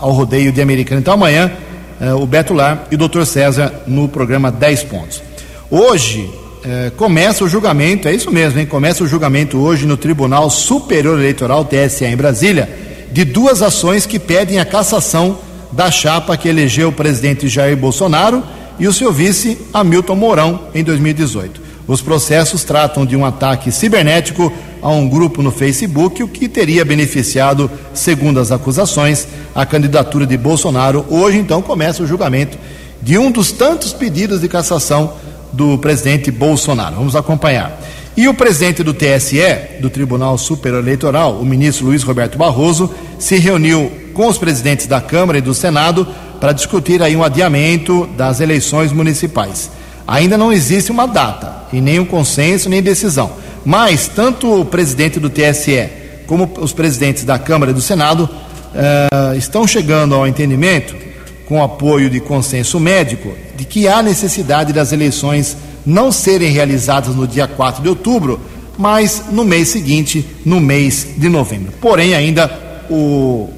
ao 0.00 0.10
rodeio 0.10 0.50
de 0.50 0.60
americana. 0.60 1.00
Então, 1.00 1.14
amanhã, 1.14 1.52
eh, 2.00 2.12
o 2.12 2.26
Beto 2.26 2.52
Lar 2.52 2.88
e 2.90 2.96
o 2.96 2.98
doutor 2.98 3.24
César 3.24 3.72
no 3.86 4.08
programa 4.08 4.50
10 4.50 4.82
Pontos. 4.82 5.22
Hoje, 5.70 6.28
é, 6.66 6.90
começa 6.90 7.44
o 7.44 7.48
julgamento, 7.48 8.08
é 8.08 8.14
isso 8.14 8.28
mesmo, 8.32 8.58
hein? 8.58 8.66
Começa 8.66 9.04
o 9.04 9.06
julgamento 9.06 9.56
hoje 9.56 9.86
no 9.86 9.96
Tribunal 9.96 10.50
Superior 10.50 11.16
Eleitoral, 11.16 11.64
TSE, 11.64 12.04
em 12.04 12.16
Brasília, 12.16 12.68
de 13.12 13.24
duas 13.24 13.62
ações 13.62 14.04
que 14.04 14.18
pedem 14.18 14.58
a 14.58 14.64
cassação 14.64 15.38
da 15.70 15.92
chapa 15.92 16.36
que 16.36 16.48
elegeu 16.48 16.88
o 16.88 16.92
presidente 16.92 17.46
Jair 17.46 17.76
Bolsonaro 17.76 18.42
e 18.80 18.88
o 18.88 18.92
seu 18.92 19.12
vice 19.12 19.56
Hamilton 19.72 20.16
Mourão 20.16 20.60
em 20.74 20.82
2018. 20.82 21.60
Os 21.86 22.02
processos 22.02 22.64
tratam 22.64 23.06
de 23.06 23.14
um 23.14 23.24
ataque 23.24 23.70
cibernético 23.70 24.52
a 24.82 24.90
um 24.90 25.08
grupo 25.08 25.42
no 25.42 25.52
Facebook, 25.52 26.20
o 26.20 26.28
que 26.28 26.48
teria 26.48 26.84
beneficiado, 26.84 27.70
segundo 27.94 28.40
as 28.40 28.50
acusações, 28.50 29.28
a 29.54 29.64
candidatura 29.64 30.26
de 30.26 30.36
Bolsonaro. 30.36 31.06
Hoje, 31.08 31.38
então, 31.38 31.62
começa 31.62 32.02
o 32.02 32.06
julgamento 32.08 32.58
de 33.00 33.16
um 33.16 33.30
dos 33.30 33.52
tantos 33.52 33.92
pedidos 33.92 34.40
de 34.40 34.48
cassação 34.48 35.12
do 35.52 35.78
presidente 35.78 36.30
Bolsonaro. 36.30 36.96
Vamos 36.96 37.16
acompanhar. 37.16 37.80
E 38.16 38.28
o 38.28 38.34
presidente 38.34 38.82
do 38.82 38.94
TSE, 38.94 39.80
do 39.80 39.90
Tribunal 39.90 40.38
Superior 40.38 40.82
Eleitoral, 40.82 41.34
o 41.34 41.44
ministro 41.44 41.86
Luiz 41.86 42.02
Roberto 42.02 42.38
Barroso, 42.38 42.90
se 43.18 43.36
reuniu 43.36 43.92
com 44.14 44.26
os 44.26 44.38
presidentes 44.38 44.86
da 44.86 45.00
Câmara 45.00 45.38
e 45.38 45.42
do 45.42 45.52
Senado 45.52 46.06
para 46.40 46.52
discutir 46.52 47.02
aí 47.02 47.14
um 47.14 47.22
adiamento 47.22 48.08
das 48.16 48.40
eleições 48.40 48.90
municipais. 48.90 49.70
Ainda 50.06 50.38
não 50.38 50.52
existe 50.52 50.90
uma 50.90 51.06
data, 51.06 51.64
e 51.72 51.80
nem 51.80 51.98
um 51.98 52.04
consenso, 52.06 52.70
nem 52.70 52.82
decisão. 52.82 53.32
Mas 53.64 54.08
tanto 54.08 54.60
o 54.60 54.64
presidente 54.64 55.20
do 55.20 55.28
TSE 55.28 55.88
como 56.26 56.50
os 56.58 56.72
presidentes 56.72 57.24
da 57.24 57.38
Câmara 57.38 57.70
e 57.70 57.74
do 57.74 57.80
Senado 57.80 58.22
uh, 58.24 59.36
estão 59.36 59.66
chegando 59.66 60.14
ao 60.14 60.26
entendimento 60.26 61.05
com 61.46 61.62
apoio 61.62 62.10
de 62.10 62.20
consenso 62.20 62.78
médico, 62.78 63.32
de 63.56 63.64
que 63.64 63.86
há 63.88 64.02
necessidade 64.02 64.72
das 64.72 64.92
eleições 64.92 65.56
não 65.84 66.10
serem 66.10 66.50
realizadas 66.50 67.14
no 67.14 67.26
dia 67.26 67.46
4 67.46 67.82
de 67.82 67.88
outubro, 67.88 68.40
mas 68.76 69.22
no 69.30 69.44
mês 69.44 69.68
seguinte, 69.68 70.26
no 70.44 70.60
mês 70.60 71.06
de 71.16 71.28
novembro. 71.28 71.72
Porém, 71.80 72.14
ainda 72.14 72.50
o 72.90 73.48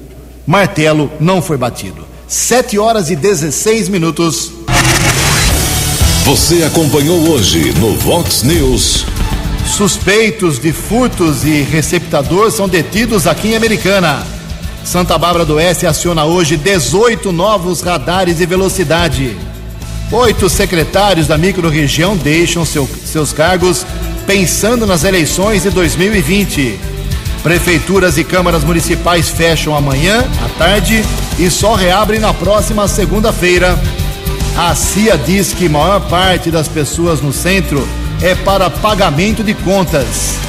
martelo 0.45 1.11
não 1.19 1.41
foi 1.41 1.57
batido. 1.57 2.07
7 2.27 2.77
horas 2.77 3.09
e 3.09 3.15
16 3.15 3.89
minutos. 3.89 4.51
Você 6.25 6.63
acompanhou 6.63 7.27
hoje 7.29 7.73
no 7.79 7.97
Vox 7.97 8.43
News. 8.43 9.05
Suspeitos 9.65 10.59
de 10.59 10.71
furtos 10.71 11.43
e 11.43 11.61
receptador 11.63 12.51
são 12.51 12.69
detidos 12.69 13.25
aqui 13.25 13.49
em 13.49 13.55
Americana. 13.55 14.38
Santa 14.83 15.17
Bárbara 15.17 15.45
do 15.45 15.55
Oeste 15.55 15.85
aciona 15.85 16.25
hoje 16.25 16.57
18 16.57 17.31
novos 17.31 17.81
radares 17.81 18.37
de 18.37 18.45
velocidade. 18.45 19.37
Oito 20.11 20.49
secretários 20.49 21.27
da 21.27 21.37
microrregião 21.37 22.17
deixam 22.17 22.65
seu, 22.65 22.89
seus 23.05 23.31
cargos 23.31 23.85
pensando 24.25 24.85
nas 24.85 25.03
eleições 25.03 25.63
de 25.63 25.69
2020. 25.69 26.79
Prefeituras 27.43 28.17
e 28.17 28.23
câmaras 28.23 28.63
municipais 28.63 29.29
fecham 29.29 29.75
amanhã, 29.75 30.23
à 30.43 30.49
tarde, 30.57 31.03
e 31.37 31.49
só 31.49 31.73
reabrem 31.73 32.19
na 32.19 32.33
próxima 32.33 32.87
segunda-feira. 32.87 33.79
A 34.57 34.75
CIA 34.75 35.17
diz 35.17 35.53
que 35.53 35.69
maior 35.69 36.01
parte 36.01 36.51
das 36.51 36.67
pessoas 36.67 37.21
no 37.21 37.31
centro 37.31 37.87
é 38.21 38.35
para 38.35 38.69
pagamento 38.69 39.43
de 39.43 39.53
contas. 39.53 40.48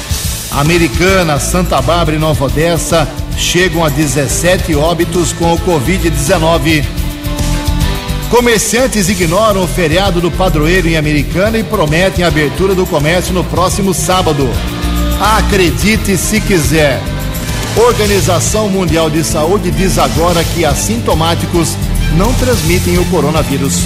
Americana, 0.51 1.39
Santa 1.39 1.81
Bárbara 1.81 2.17
e 2.17 2.19
Nova 2.19 2.45
Odessa 2.45 3.07
chegam 3.37 3.83
a 3.85 3.89
17 3.89 4.75
óbitos 4.75 5.31
com 5.31 5.53
o 5.53 5.57
Covid-19. 5.59 6.83
Comerciantes 8.29 9.09
ignoram 9.09 9.63
o 9.63 9.67
feriado 9.67 10.19
do 10.19 10.29
padroeiro 10.29 10.87
em 10.87 10.97
Americana 10.97 11.57
e 11.57 11.63
prometem 11.63 12.23
a 12.23 12.27
abertura 12.27 12.75
do 12.75 12.85
comércio 12.85 13.33
no 13.33 13.43
próximo 13.43 13.93
sábado. 13.93 14.49
Acredite 15.37 16.17
se 16.17 16.41
quiser. 16.41 17.01
Organização 17.77 18.67
Mundial 18.69 19.09
de 19.09 19.23
Saúde 19.23 19.71
diz 19.71 19.97
agora 19.97 20.43
que 20.43 20.65
assintomáticos 20.65 21.77
não 22.17 22.33
transmitem 22.33 22.97
o 22.97 23.05
coronavírus. 23.05 23.85